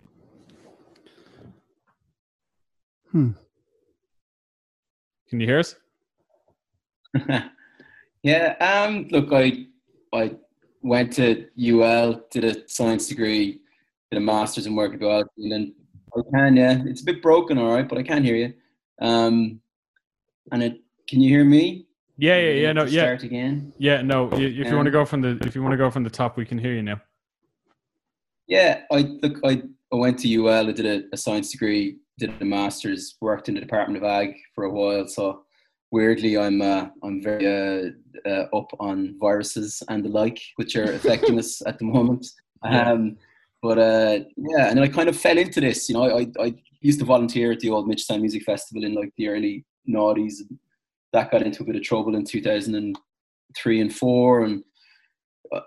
Hmm. 3.11 3.31
Can 5.29 5.39
you 5.39 5.47
hear 5.47 5.59
us? 5.59 5.75
yeah. 8.23 8.55
Um. 8.59 9.07
Look, 9.09 9.31
I 9.31 9.65
I 10.13 10.35
went 10.81 11.13
to 11.13 11.47
UL, 11.57 12.21
did 12.31 12.43
a 12.43 12.67
science 12.69 13.07
degree, 13.07 13.59
did 14.11 14.17
a 14.17 14.21
master's 14.21 14.65
in 14.67 14.75
work 14.75 14.99
biology, 14.99 15.29
and 15.37 15.51
then 15.51 15.75
I 16.15 16.21
can. 16.33 16.55
Yeah, 16.55 16.81
it's 16.85 17.01
a 17.01 17.05
bit 17.05 17.21
broken, 17.21 17.57
all 17.57 17.73
right, 17.73 17.87
but 17.87 17.97
I 17.97 18.03
can 18.03 18.23
hear 18.23 18.35
you. 18.35 18.53
Um. 19.01 19.59
And 20.51 20.63
it. 20.63 20.81
Can 21.07 21.21
you 21.21 21.29
hear 21.29 21.45
me? 21.45 21.87
Yeah, 22.17 22.37
yeah, 22.39 22.51
yeah. 22.51 22.73
No, 22.73 22.83
yeah, 22.83 23.01
Start 23.03 23.23
again. 23.23 23.71
yeah. 23.77 24.01
No, 24.01 24.29
if 24.33 24.39
you 24.41 24.75
want 24.75 24.87
to 24.87 24.89
Um, 24.89 24.91
go 24.91 25.05
from 25.05 25.21
the 25.21 25.37
if 25.45 25.55
you 25.55 25.61
want 25.61 25.73
to 25.73 25.77
go 25.77 25.91
from 25.91 26.03
the 26.03 26.09
top, 26.09 26.35
we 26.35 26.45
can 26.45 26.57
hear 26.57 26.73
you 26.73 26.81
now. 26.81 26.99
Yeah, 28.47 28.81
I 28.91 29.01
look. 29.21 29.39
I, 29.43 29.61
I 29.93 29.95
went 29.95 30.19
to 30.19 30.27
UL. 30.35 30.69
I 30.69 30.71
did 30.71 30.85
a, 30.85 31.03
a 31.13 31.17
science 31.17 31.51
degree, 31.51 31.97
did 32.17 32.33
a 32.41 32.45
master's, 32.45 33.15
worked 33.21 33.49
in 33.49 33.55
the 33.55 33.61
Department 33.61 34.03
of 34.03 34.09
Ag 34.09 34.35
for 34.55 34.63
a 34.65 34.69
while. 34.71 35.07
So 35.07 35.43
weirdly, 35.91 36.37
I'm 36.37 36.61
uh, 36.61 36.87
I'm 37.03 37.21
very 37.21 37.45
uh, 37.47 38.29
uh, 38.29 38.45
up 38.55 38.71
on 38.79 39.15
viruses 39.19 39.81
and 39.89 40.03
the 40.03 40.09
like, 40.09 40.39
which 40.55 40.75
are 40.75 40.93
affecting 40.93 41.39
us 41.43 41.61
at 41.65 41.79
the 41.79 41.85
moment. 41.85 42.27
Um, 42.63 43.17
but 43.61 43.77
uh, 43.77 44.19
yeah, 44.37 44.69
and 44.69 44.77
then 44.77 44.83
I 44.83 44.87
kind 44.87 45.09
of 45.09 45.17
fell 45.17 45.37
into 45.37 45.61
this. 45.61 45.89
You 45.89 45.95
know, 45.95 46.17
I, 46.17 46.27
I 46.39 46.53
used 46.81 46.99
to 46.99 47.05
volunteer 47.05 47.51
at 47.51 47.59
the 47.59 47.69
old 47.69 47.87
Mitchelstown 47.87 48.21
Music 48.21 48.43
Festival 48.43 48.83
in 48.83 48.93
like 48.93 49.11
the 49.17 49.29
early 49.29 49.65
noughties. 49.89 50.35
That 51.13 51.31
got 51.31 51.41
into 51.41 51.63
a 51.63 51.65
bit 51.65 51.75
of 51.75 51.83
trouble 51.83 52.15
in 52.15 52.25
2003 52.25 53.81
and 53.81 53.95
four, 53.95 54.43
and 54.43 54.63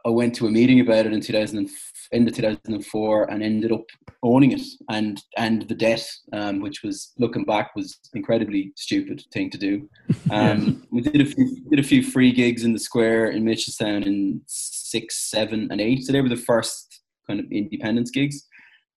I- 0.07 0.11
went 0.11 0.35
to 0.37 0.47
a 0.47 0.51
meeting 0.51 0.81
about 0.81 1.07
it 1.07 1.13
in 1.13 1.21
2000 1.21 1.59
and 1.59 1.69
end 2.13 2.29
of 2.29 2.35
2004 2.35 3.31
and 3.31 3.43
ended 3.43 3.73
up 3.73 3.85
owning 4.23 4.53
it 4.53 4.63
and 4.91 5.21
and 5.37 5.63
the 5.69 5.75
debt, 5.75 6.07
um, 6.33 6.61
which 6.61 6.83
was 6.83 7.13
looking 7.19 7.45
back 7.45 7.75
was 7.77 7.99
incredibly 8.15 8.73
stupid 8.77 9.23
thing 9.33 9.51
to 9.51 9.59
do. 9.59 9.89
Um, 10.31 10.87
we 10.93 11.01
did 11.01 11.21
a 11.21 11.25
few 11.25 11.47
did 11.71 11.81
a 11.81 11.89
few 11.93 12.03
free 12.03 12.33
gigs 12.33 12.65
in 12.65 12.73
the 12.73 12.79
square 12.79 13.31
in 13.31 13.45
Mitchelstown 13.45 14.07
in 14.07 14.41
six, 14.47 15.31
seven, 15.31 15.69
and 15.71 15.81
eight. 15.81 16.05
So 16.05 16.13
they 16.13 16.21
were 16.21 16.29
the 16.29 16.37
first 16.37 17.01
kind 17.27 17.41
of 17.41 17.47
Indiependence 17.51 18.11
gigs. 18.11 18.47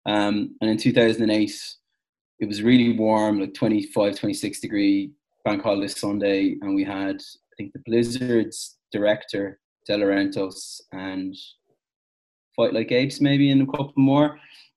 Um, 0.05 0.55
and 0.61 0.69
in 0.69 0.77
2008, 0.77 1.51
it 2.39 2.45
was 2.47 2.61
really 2.61 2.97
warm, 2.97 3.39
like 3.39 3.53
25, 3.53 4.15
26 4.15 4.59
degree 4.59 5.11
bank 5.45 5.63
holiday 5.63 5.87
Sunday, 5.87 6.55
and 6.61 6.75
we 6.75 6.83
had 6.83 7.15
I 7.15 7.53
think 7.57 7.73
the 7.73 7.81
Blizzards 7.85 8.77
director 8.91 9.59
Delorentos 9.89 10.81
and 10.91 11.35
Fight 12.55 12.73
Like 12.73 12.91
Apes 12.91 13.21
maybe 13.21 13.51
and 13.51 13.61
a 13.63 13.65
couple 13.65 13.93
more. 13.95 14.31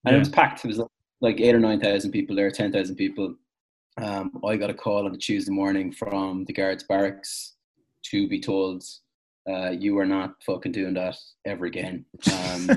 And 0.05 0.12
Yeah. 0.12 0.16
it 0.16 0.19
was 0.21 0.29
packed. 0.29 0.64
It 0.64 0.69
was 0.69 0.81
like 1.21 1.40
eight 1.40 1.55
or 1.55 1.61
nine 1.61 1.81
thousand 1.81 2.11
people 2.12 2.37
there, 2.37 2.51
ten 2.51 2.73
thousand 2.73 2.97
people. 2.97 3.35
Um, 3.99 4.40
I 4.45 4.57
got 4.57 4.71
a 4.71 4.75
call 4.75 5.07
on 5.07 5.14
a 5.14 5.19
Tuesday 5.19 5.53
morning 5.53 5.90
from 5.92 6.45
the 6.45 6.53
guards 6.53 6.85
barracks 6.85 7.55
to 8.11 8.29
be 8.29 8.38
told, 8.38 8.85
uh, 9.49 9.71
"You 9.71 9.99
are 9.99 10.05
not 10.07 10.35
fucking 10.45 10.73
doing 10.73 10.95
that 10.95 11.16
ever 11.47 11.64
again." 11.66 12.05
Um, 12.33 12.69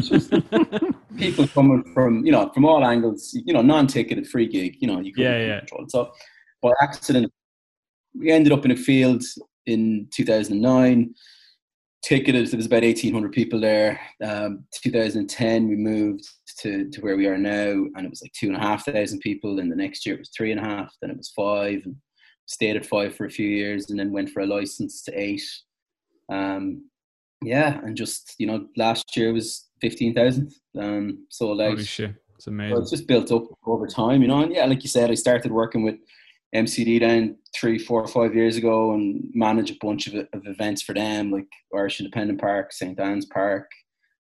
just 0.00 0.30
people 1.16 1.48
coming 1.48 1.82
from 1.92 2.24
you 2.24 2.30
know 2.32 2.48
from 2.54 2.64
all 2.64 2.84
angles, 2.84 3.34
you 3.44 3.52
know, 3.52 3.62
non-ticketed 3.62 4.28
free 4.28 4.46
gig, 4.46 4.76
you 4.80 4.86
know, 4.86 5.00
you 5.00 5.12
couldn't 5.12 5.32
Yeah, 5.32 5.46
yeah. 5.46 5.58
control 5.60 5.84
it. 5.84 5.90
So 5.90 6.12
by 6.62 6.72
accident, 6.80 7.32
we 8.14 8.30
ended 8.30 8.52
up 8.52 8.64
in 8.64 8.70
a 8.70 8.76
field 8.76 9.22
in 9.66 10.08
2009. 10.12 11.14
Ticketed. 12.02 12.46
There 12.50 12.56
was 12.56 12.66
about 12.66 12.84
eighteen 12.84 13.12
hundred 13.12 13.32
people 13.32 13.60
there. 13.60 14.00
Um, 14.24 14.64
2010, 14.82 15.68
we 15.68 15.76
moved 15.76 16.24
to 16.60 16.88
to 16.90 17.00
where 17.00 17.16
we 17.16 17.26
are 17.26 17.38
now, 17.38 17.70
and 17.70 18.00
it 18.04 18.10
was 18.10 18.22
like 18.22 18.32
two 18.32 18.48
and 18.48 18.56
a 18.56 18.60
half 18.60 18.84
thousand 18.84 19.20
people. 19.20 19.56
Then 19.56 19.68
the 19.68 19.76
next 19.76 20.04
year 20.06 20.14
it 20.16 20.20
was 20.20 20.30
three 20.36 20.50
and 20.52 20.60
a 20.60 20.64
half. 20.64 20.94
Then 21.00 21.10
it 21.10 21.16
was 21.16 21.32
five, 21.36 21.82
and 21.84 21.96
stayed 22.46 22.76
at 22.76 22.86
five 22.86 23.14
for 23.14 23.26
a 23.26 23.30
few 23.30 23.48
years, 23.48 23.90
and 23.90 23.98
then 23.98 24.12
went 24.12 24.30
for 24.30 24.40
a 24.40 24.46
license 24.46 25.02
to 25.04 25.12
eight. 25.20 25.42
Um, 26.30 26.88
yeah, 27.42 27.80
and 27.84 27.96
just 27.96 28.34
you 28.38 28.46
know, 28.46 28.66
last 28.76 29.16
year 29.16 29.32
was 29.32 29.68
fifteen 29.80 30.14
thousand. 30.14 30.52
Um, 30.78 31.26
sold 31.30 31.60
out. 31.60 31.70
Holy 31.72 31.84
shit, 31.84 32.14
it's 32.34 32.44
So 32.44 32.50
amazing. 32.50 32.78
it's 32.78 32.90
just 32.90 33.06
built 33.06 33.32
up 33.32 33.44
over 33.66 33.86
time, 33.86 34.22
you 34.22 34.28
know. 34.28 34.42
And 34.42 34.52
yeah, 34.54 34.66
like 34.66 34.82
you 34.82 34.88
said, 34.88 35.10
I 35.10 35.14
started 35.14 35.52
working 35.52 35.82
with 35.82 35.96
MCD 36.54 37.00
then 37.00 37.36
three, 37.54 37.78
four, 37.78 38.06
five 38.06 38.34
years 38.34 38.56
ago, 38.56 38.94
and 38.94 39.30
manage 39.34 39.70
a 39.70 39.76
bunch 39.80 40.06
of, 40.06 40.14
of 40.14 40.46
events 40.46 40.82
for 40.82 40.94
them, 40.94 41.30
like 41.30 41.46
Irish 41.74 42.00
Independent 42.00 42.40
Park, 42.40 42.72
St 42.72 42.98
Anne's 42.98 43.26
Park, 43.26 43.70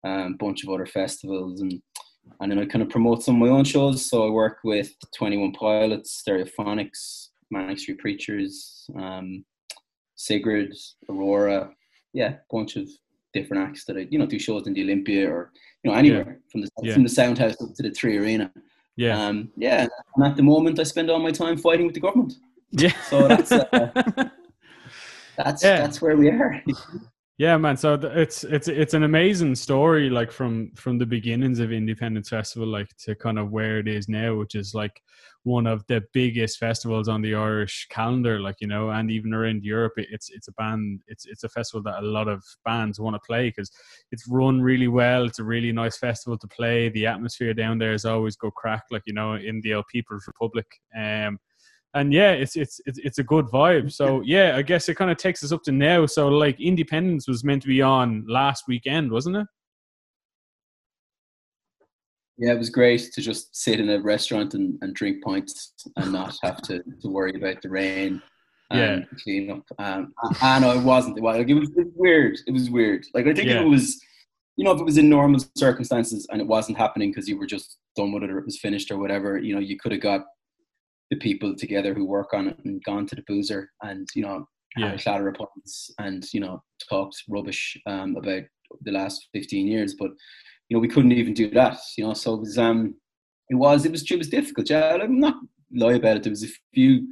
a 0.04 0.08
um, 0.08 0.36
bunch 0.36 0.64
of 0.64 0.70
other 0.70 0.86
festivals, 0.86 1.60
and 1.60 1.80
and 2.40 2.50
then 2.50 2.58
I 2.58 2.66
kind 2.66 2.82
of 2.82 2.88
promote 2.88 3.22
some 3.22 3.40
of 3.40 3.48
my 3.48 3.54
own 3.54 3.64
shows. 3.64 4.08
So 4.08 4.26
I 4.26 4.30
work 4.30 4.58
with 4.64 4.94
Twenty 5.14 5.36
One 5.36 5.52
Pilots, 5.52 6.22
Stereophonics, 6.26 7.28
Manic 7.50 7.78
Street 7.78 7.98
Preachers, 7.98 8.86
um, 8.98 9.44
Sigrid, 10.16 10.74
Aurora, 11.08 11.70
yeah, 12.12 12.28
a 12.28 12.38
bunch 12.50 12.76
of 12.76 12.88
different 13.34 13.62
acts 13.62 13.84
that 13.84 13.96
I 13.96 14.06
you 14.10 14.18
know 14.18 14.26
do 14.26 14.38
shows 14.38 14.66
in 14.66 14.72
the 14.72 14.82
Olympia 14.82 15.30
or 15.30 15.52
you 15.82 15.90
know 15.90 15.96
anywhere 15.96 16.40
from 16.50 16.62
the 16.62 16.70
Yeah. 16.82 16.94
from 16.94 17.02
the 17.02 17.08
Sound 17.10 17.38
House 17.38 17.60
up 17.60 17.74
to 17.74 17.82
the 17.82 17.90
Three 17.90 18.16
Arena. 18.16 18.50
Yeah, 18.96 19.26
Um, 19.26 19.50
yeah, 19.56 19.86
and 20.16 20.24
at 20.26 20.36
the 20.36 20.42
moment, 20.42 20.78
I 20.78 20.84
spend 20.84 21.10
all 21.10 21.18
my 21.18 21.30
time 21.30 21.58
fighting 21.58 21.86
with 21.86 21.94
the 21.94 22.00
government. 22.00 22.34
yeah. 22.72 22.92
So 23.10 23.28
that's 23.28 23.52
uh, 23.52 23.64
that's 25.36 25.62
Yeah. 25.62 25.78
that's 25.78 26.00
where 26.02 26.16
we 26.16 26.28
are. 26.30 26.62
Yeah, 27.38 27.58
man. 27.58 27.76
So 27.76 27.94
it's 27.94 28.44
it's 28.44 28.66
it's 28.66 28.94
an 28.94 29.02
amazing 29.02 29.56
story, 29.56 30.08
like 30.08 30.32
from 30.32 30.70
from 30.74 30.96
the 30.96 31.04
beginnings 31.04 31.58
of 31.58 31.70
Indiependence 31.70 32.30
Festival, 32.30 32.66
like 32.66 32.88
to 33.04 33.14
kind 33.14 33.38
of 33.38 33.50
where 33.50 33.78
it 33.78 33.88
is 33.88 34.08
now, 34.08 34.36
which 34.36 34.54
is 34.54 34.74
like 34.74 35.02
one 35.42 35.66
of 35.66 35.84
the 35.86 36.02
biggest 36.14 36.58
festivals 36.58 37.08
on 37.08 37.20
the 37.20 37.34
Irish 37.34 37.88
calendar. 37.90 38.40
Like 38.40 38.56
you 38.60 38.68
know, 38.68 38.88
and 38.88 39.10
even 39.10 39.34
around 39.34 39.64
Europe, 39.64 39.92
it's 39.98 40.30
it's 40.30 40.48
a 40.48 40.52
band. 40.52 41.00
It's 41.08 41.26
it's 41.26 41.44
a 41.44 41.50
festival 41.50 41.82
that 41.82 42.02
a 42.02 42.06
lot 42.06 42.26
of 42.28 42.42
bands 42.64 42.98
want 42.98 43.14
to 43.16 43.20
play 43.26 43.48
because 43.50 43.70
it's 44.12 44.26
run 44.28 44.62
really 44.62 44.88
well. 44.88 45.24
It's 45.26 45.38
a 45.38 45.44
really 45.44 45.72
nice 45.72 45.98
festival 45.98 46.38
to 46.38 46.48
play. 46.48 46.88
The 46.88 47.04
atmosphere 47.06 47.52
down 47.52 47.76
there 47.76 47.92
is 47.92 48.06
always 48.06 48.36
go 48.36 48.50
crack, 48.50 48.84
like 48.90 49.02
you 49.04 49.12
know, 49.12 49.34
in 49.34 49.60
the 49.60 49.74
old 49.74 49.88
People's 49.92 50.26
Republic. 50.26 50.66
Um, 50.98 51.38
and 51.96 52.12
yeah, 52.12 52.32
it's 52.32 52.56
it's 52.56 52.80
it's 52.86 52.98
it's 52.98 53.18
a 53.18 53.24
good 53.24 53.46
vibe. 53.46 53.90
So 53.90 54.20
yeah, 54.24 54.54
I 54.56 54.62
guess 54.62 54.88
it 54.88 54.96
kind 54.96 55.10
of 55.10 55.16
takes 55.16 55.42
us 55.42 55.50
up 55.50 55.62
to 55.64 55.72
now. 55.72 56.06
So 56.06 56.28
like 56.28 56.60
Indiependence 56.60 57.26
was 57.26 57.42
meant 57.42 57.62
to 57.62 57.68
be 57.68 57.80
on 57.80 58.24
last 58.28 58.64
weekend, 58.68 59.10
wasn't 59.10 59.36
it? 59.36 59.46
Yeah, 62.38 62.52
it 62.52 62.58
was 62.58 62.68
great 62.68 63.12
to 63.14 63.22
just 63.22 63.56
sit 63.56 63.80
in 63.80 63.88
a 63.88 63.98
restaurant 63.98 64.52
and, 64.52 64.78
and 64.82 64.94
drink 64.94 65.24
pints 65.24 65.72
and 65.96 66.12
not 66.12 66.36
have 66.42 66.60
to, 66.62 66.82
to 67.00 67.08
worry 67.08 67.32
about 67.34 67.62
the 67.62 67.70
rain 67.70 68.20
and 68.70 69.06
clean 69.24 69.50
up. 69.50 69.62
Um, 69.78 70.12
and 70.42 70.64
I 70.66 70.76
wasn't. 70.76 71.18
Like, 71.22 71.48
it, 71.48 71.54
was, 71.54 71.70
it 71.70 71.76
was 71.76 71.94
weird. 71.94 72.38
It 72.46 72.52
was 72.52 72.68
weird. 72.68 73.06
Like 73.14 73.26
I 73.26 73.32
think 73.32 73.48
Yeah. 73.48 73.62
it 73.62 73.64
was, 73.64 73.98
you 74.56 74.64
know, 74.64 74.72
if 74.72 74.80
it 74.80 74.84
was 74.84 74.98
in 74.98 75.08
normal 75.08 75.40
circumstances 75.56 76.26
and 76.30 76.42
it 76.42 76.46
wasn't 76.46 76.76
happening 76.76 77.10
because 77.10 77.26
you 77.26 77.38
were 77.38 77.46
just 77.46 77.78
done 77.96 78.12
with 78.12 78.22
it 78.22 78.30
or 78.30 78.38
it 78.38 78.44
was 78.44 78.58
finished 78.58 78.90
or 78.90 78.98
whatever, 78.98 79.38
you 79.38 79.54
know, 79.54 79.60
you 79.60 79.78
could 79.78 79.92
have 79.92 80.02
got 80.02 80.26
the 81.10 81.16
people 81.16 81.54
together 81.54 81.94
who 81.94 82.04
work 82.04 82.32
on 82.34 82.48
it 82.48 82.58
and 82.64 82.82
gone 82.84 83.06
to 83.06 83.14
the 83.14 83.22
boozer 83.26 83.70
and 83.82 84.08
you 84.14 84.22
know 84.22 84.46
had 84.76 84.82
Yeah. 84.84 84.92
a 84.94 84.98
clatter 84.98 85.34
and 85.98 86.24
you 86.32 86.40
know 86.40 86.62
talked 86.88 87.16
rubbish 87.28 87.76
um, 87.86 88.16
about 88.16 88.42
the 88.82 88.92
last 88.92 89.28
15 89.32 89.66
years 89.66 89.94
but 89.98 90.10
you 90.68 90.76
know 90.76 90.80
we 90.80 90.88
couldn't 90.88 91.12
even 91.12 91.34
do 91.34 91.48
that 91.50 91.78
you 91.96 92.04
know 92.04 92.14
so 92.14 92.34
it 92.34 92.40
was 92.40 92.58
um 92.58 92.94
it 93.48 93.54
was 93.54 93.84
it 93.86 93.92
was 93.92 94.02
it 94.10 94.18
was 94.18 94.28
difficult 94.28 94.68
yeah 94.68 94.98
i'm 95.00 95.20
not 95.20 95.36
lie 95.74 95.94
about 95.94 96.16
it 96.16 96.22
there 96.24 96.30
was 96.30 96.44
a 96.44 96.48
few 96.74 97.06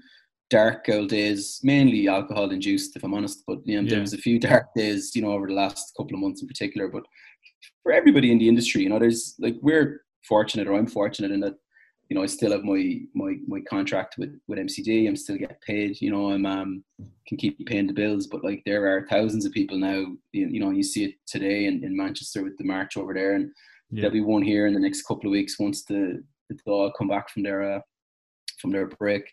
dark 0.50 0.84
old 0.88 1.08
days 1.08 1.60
mainly 1.62 2.08
alcohol 2.08 2.50
induced 2.50 2.96
if 2.96 3.04
i'm 3.04 3.14
honest 3.14 3.42
but 3.46 3.58
you 3.64 3.76
know, 3.76 3.82
Yeah. 3.82 3.90
there 3.90 4.00
was 4.00 4.12
a 4.14 4.18
few 4.18 4.38
dark 4.38 4.66
days 4.74 5.14
you 5.14 5.22
know 5.22 5.32
over 5.32 5.46
the 5.46 5.54
last 5.54 5.92
couple 5.96 6.14
of 6.16 6.20
months 6.20 6.42
in 6.42 6.48
particular 6.48 6.88
but 6.88 7.04
for 7.82 7.92
everybody 7.92 8.30
in 8.32 8.38
the 8.38 8.48
industry 8.48 8.82
you 8.82 8.88
know 8.88 8.98
there's 8.98 9.36
like 9.38 9.56
we're 9.62 10.02
fortunate 10.28 10.66
or 10.68 10.74
i'm 10.74 10.86
fortunate 10.86 11.30
in 11.30 11.40
that 11.40 11.54
you 12.08 12.16
know, 12.16 12.22
I 12.22 12.26
still 12.26 12.52
have 12.52 12.64
my 12.64 13.00
my 13.14 13.36
my 13.46 13.60
contract 13.60 14.16
with 14.18 14.38
with 14.46 14.58
MCD. 14.58 15.08
I'm 15.08 15.16
still 15.16 15.36
getting 15.38 15.56
paid. 15.66 16.00
You 16.00 16.10
know, 16.10 16.30
I'm 16.30 16.44
um 16.46 16.84
can 17.26 17.38
keep 17.38 17.66
paying 17.66 17.86
the 17.86 17.92
bills. 17.92 18.26
But 18.26 18.44
like 18.44 18.62
there 18.66 18.86
are 18.94 19.06
thousands 19.08 19.46
of 19.46 19.52
people 19.52 19.78
now. 19.78 20.04
You, 20.32 20.48
you 20.48 20.60
know, 20.60 20.70
you 20.70 20.82
see 20.82 21.04
it 21.04 21.14
today 21.26 21.66
in, 21.66 21.82
in 21.84 21.96
Manchester 21.96 22.42
with 22.42 22.56
the 22.58 22.64
march 22.64 22.96
over 22.96 23.14
there, 23.14 23.34
and 23.34 23.50
Yeah. 23.90 24.02
there'll 24.02 24.12
be 24.20 24.20
one 24.20 24.42
here 24.42 24.66
in 24.66 24.74
the 24.74 24.80
next 24.80 25.02
couple 25.02 25.26
of 25.28 25.32
weeks 25.32 25.58
once 25.58 25.84
the 25.84 26.22
the 26.48 26.56
all 26.66 26.92
come 26.98 27.08
back 27.08 27.30
from 27.30 27.42
their 27.42 27.62
uh, 27.76 27.80
from 28.60 28.70
their 28.70 28.86
break. 28.86 29.24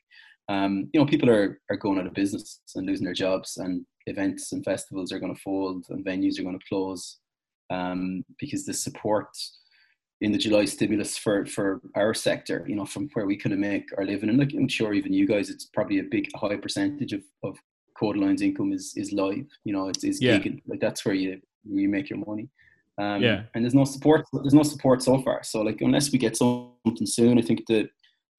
Um, 0.49 0.89
you 0.93 0.99
know, 0.99 1.05
people 1.05 1.29
are 1.29 1.59
are 1.69 1.77
going 1.77 1.99
out 1.99 2.07
of 2.07 2.13
business 2.13 2.61
and 2.75 2.85
losing 2.87 3.05
their 3.05 3.13
jobs, 3.13 3.57
and 3.57 3.85
events 4.07 4.53
and 4.53 4.63
festivals 4.63 5.11
are 5.11 5.19
going 5.19 5.35
to 5.35 5.41
fold, 5.41 5.85
and 5.89 6.05
venues 6.05 6.39
are 6.39 6.43
going 6.43 6.57
to 6.59 6.65
close 6.69 7.19
um, 7.69 8.23
because 8.39 8.65
the 8.65 8.73
support 8.73 9.29
in 10.21 10.31
the 10.31 10.37
July 10.37 10.65
stimulus 10.65 11.17
for 11.17 11.45
for 11.45 11.81
our 11.95 12.13
sector, 12.13 12.63
you 12.67 12.75
know, 12.75 12.85
from 12.85 13.09
where 13.13 13.25
we 13.25 13.35
kind 13.35 13.53
of 13.53 13.59
make 13.59 13.85
our 13.97 14.05
living, 14.05 14.29
and 14.29 14.37
like 14.39 14.53
I'm 14.53 14.67
sure 14.67 14.93
even 14.93 15.13
you 15.13 15.27
guys, 15.27 15.49
it's 15.49 15.65
probably 15.65 15.99
a 15.99 16.03
big 16.03 16.29
high 16.35 16.57
percentage 16.57 17.13
of 17.13 17.23
of 17.43 17.57
Kodaline's 17.99 18.41
income 18.41 18.71
is 18.71 18.93
is 18.95 19.11
live. 19.11 19.47
You 19.63 19.73
know, 19.73 19.87
it's 19.89 20.03
is 20.03 20.21
Yeah. 20.21 20.37
gigging. 20.37 20.61
Like 20.67 20.79
that's 20.79 21.03
where 21.05 21.15
you 21.15 21.41
you 21.63 21.89
make 21.89 22.09
your 22.09 22.19
money. 22.19 22.49
Um, 22.97 23.21
Yeah. 23.21 23.43
And 23.53 23.63
there's 23.63 23.75
no 23.75 23.85
support. 23.85 24.25
There's 24.33 24.53
no 24.53 24.63
support 24.63 25.01
so 25.01 25.21
far. 25.21 25.43
So 25.43 25.61
like 25.61 25.81
unless 25.81 26.11
we 26.11 26.17
get 26.19 26.37
something 26.37 27.05
soon, 27.07 27.37
I 27.39 27.41
think 27.41 27.65
that 27.67 27.89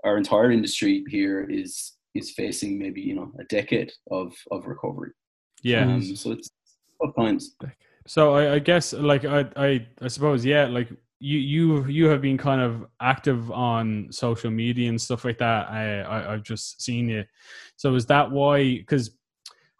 our 0.04 0.16
entire 0.16 0.50
industry 0.52 1.04
here 1.08 1.40
is 1.50 1.72
is 2.14 2.30
facing 2.32 2.78
maybe 2.78 3.00
you 3.00 3.14
know 3.14 3.32
a 3.38 3.44
decade 3.44 3.90
of 4.10 4.34
of 4.50 4.66
recovery. 4.66 5.12
Yeah. 5.62 5.84
Um, 5.86 6.02
so 6.16 6.32
it's 6.32 6.48
tough 7.00 7.14
times. 7.16 7.56
So 8.06 8.34
I, 8.34 8.54
I 8.56 8.58
guess 8.60 8.92
like 8.92 9.24
I, 9.24 9.40
I 9.56 9.86
I 10.00 10.08
suppose 10.08 10.44
yeah 10.44 10.66
like 10.66 10.90
you 11.22 11.38
you 11.38 11.86
you 11.86 12.06
have 12.06 12.20
been 12.20 12.36
kind 12.36 12.60
of 12.60 12.84
active 13.00 13.48
on 13.52 14.08
social 14.10 14.50
media 14.50 14.88
and 14.88 15.00
stuff 15.00 15.24
like 15.24 15.38
that. 15.38 15.70
I, 15.70 16.00
I 16.00 16.34
I've 16.34 16.42
just 16.42 16.82
seen 16.82 17.08
you. 17.08 17.24
So 17.76 17.94
is 17.94 18.06
that 18.06 18.28
why? 18.28 18.78
Because 18.78 19.16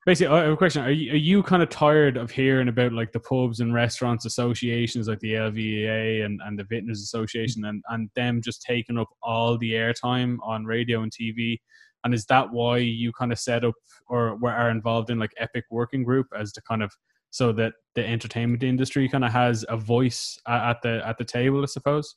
basically, 0.07 0.33
I 0.33 0.45
have 0.45 0.53
a 0.53 0.57
question: 0.57 0.85
Are 0.85 0.91
you, 0.93 1.13
are 1.13 1.17
you 1.17 1.43
kind 1.43 1.61
of 1.61 1.69
tired 1.69 2.17
of 2.17 2.31
hearing 2.31 2.69
about 2.69 2.93
like 2.93 3.11
the 3.11 3.19
pubs 3.19 3.59
and 3.59 3.75
restaurants 3.75 4.25
associations 4.25 5.09
like 5.09 5.19
the 5.19 5.33
LVEA 5.33 6.25
and 6.25 6.41
and 6.47 6.57
the 6.57 6.65
Vintners 6.65 7.03
Association 7.03 7.65
and 7.65 7.83
and 7.89 8.09
them 8.15 8.41
just 8.41 8.63
taking 8.63 8.97
up 8.97 9.09
all 9.21 9.59
the 9.59 9.73
airtime 9.73 10.37
on 10.45 10.65
radio 10.65 11.03
and 11.03 11.11
TV? 11.11 11.59
And 12.05 12.15
is 12.15 12.25
that 12.27 12.53
why 12.53 12.79
you 12.79 13.13
kind 13.13 13.33
of 13.33 13.41
set 13.41 13.65
up 13.65 13.75
or 14.07 14.37
were 14.37 14.53
are 14.53 14.71
involved 14.71 15.11
in 15.11 15.19
like 15.19 15.33
Epic 15.39 15.65
Working 15.73 16.05
Group 16.05 16.29
as 16.39 16.53
to 16.53 16.63
kind 16.63 16.85
of 16.85 16.93
so 17.33 17.51
that 17.51 17.73
the 17.97 18.07
entertainment 18.07 18.63
industry 18.63 19.09
kind 19.09 19.25
of 19.25 19.33
has 19.33 19.65
a 19.69 19.77
voice 19.77 20.39
at 20.47 20.81
the 20.83 21.03
at 21.05 21.19
the 21.19 21.25
table, 21.25 21.63
I 21.63 21.67
suppose. 21.67 22.15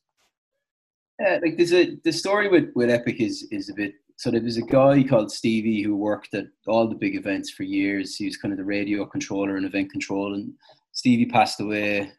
Yeah, 1.19 1.39
like 1.41 1.55
there's 1.55 1.73
a 1.73 1.95
the 2.03 2.11
story 2.11 2.49
with 2.49 2.69
with 2.75 2.89
Epic 2.89 3.19
is 3.19 3.47
is 3.49 3.69
a 3.69 3.73
bit. 3.73 3.93
So 4.17 4.29
there 4.29 4.41
was 4.41 4.57
a 4.57 4.61
guy 4.61 5.03
called 5.03 5.31
Stevie 5.31 5.81
who 5.81 5.95
worked 5.95 6.33
at 6.33 6.47
all 6.67 6.87
the 6.87 6.95
big 6.95 7.15
events 7.15 7.49
for 7.51 7.63
years. 7.63 8.15
He 8.15 8.25
was 8.25 8.37
kind 8.37 8.53
of 8.53 8.57
the 8.57 8.63
radio 8.63 9.05
controller 9.05 9.55
and 9.57 9.65
event 9.65 9.91
control. 9.91 10.33
And 10.33 10.53
Stevie 10.91 11.25
passed 11.25 11.59
away, 11.59 12.11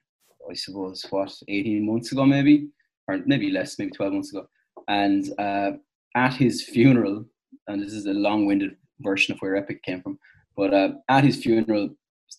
I 0.51 0.55
suppose, 0.55 1.05
what 1.11 1.35
eighteen 1.49 1.87
months 1.87 2.13
ago, 2.13 2.25
maybe, 2.25 2.69
or 3.09 3.21
maybe 3.27 3.51
less, 3.51 3.79
maybe 3.79 3.93
twelve 3.93 4.15
months 4.15 4.33
ago. 4.33 4.47
And 4.89 5.33
uh, 5.39 5.73
at 6.15 6.35
his 6.35 6.63
funeral, 6.63 7.27
and 7.67 7.83
this 7.83 7.93
is 7.93 8.07
a 8.07 8.13
long-winded 8.13 8.77
version 9.01 9.35
of 9.35 9.41
where 9.41 9.57
Epic 9.57 9.83
came 9.83 10.01
from, 10.01 10.19
but 10.57 10.73
uh, 10.73 10.93
at 11.11 11.25
his 11.25 11.37
funeral, 11.37 11.91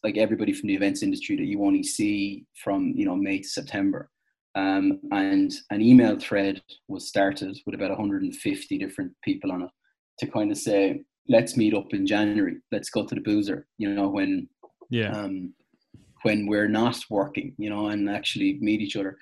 like 0.04 0.18
everybody 0.18 0.54
from 0.54 0.68
the 0.68 0.76
events 0.76 1.04
industry 1.04 1.36
that 1.36 1.46
you 1.46 1.64
only 1.64 1.84
see 1.84 2.46
from 2.64 2.94
you 2.96 3.06
know 3.06 3.16
May 3.16 3.40
to 3.40 3.48
September 3.48 4.10
um, 4.56 5.00
and 5.12 5.54
an 5.70 5.82
email 5.82 6.18
thread 6.20 6.62
was 6.88 7.08
started 7.08 7.58
with 7.66 7.76
about 7.76 7.92
150 7.92 8.78
different 8.80 9.12
people 9.24 9.52
on 9.52 9.62
it 9.64 9.70
to 10.20 10.26
kind 10.26 10.52
of 10.52 10.58
say, 10.58 11.04
let's 11.30 11.56
meet 11.56 11.76
up 11.76 11.94
in 11.94 12.08
January. 12.08 12.58
Let's 12.72 12.90
go 12.90 13.06
to 13.06 13.14
the 13.14 13.22
boozer, 13.22 13.68
you 13.78 13.94
know, 13.94 14.08
when 14.10 14.50
Yeah, 14.90 15.12
um, 15.12 15.54
when 16.24 16.48
we're 16.48 16.68
not 16.68 16.98
working, 17.12 17.54
you 17.60 17.70
know, 17.70 17.90
and 17.90 18.10
actually 18.10 18.58
meet 18.60 18.82
each 18.82 18.96
other. 18.96 19.16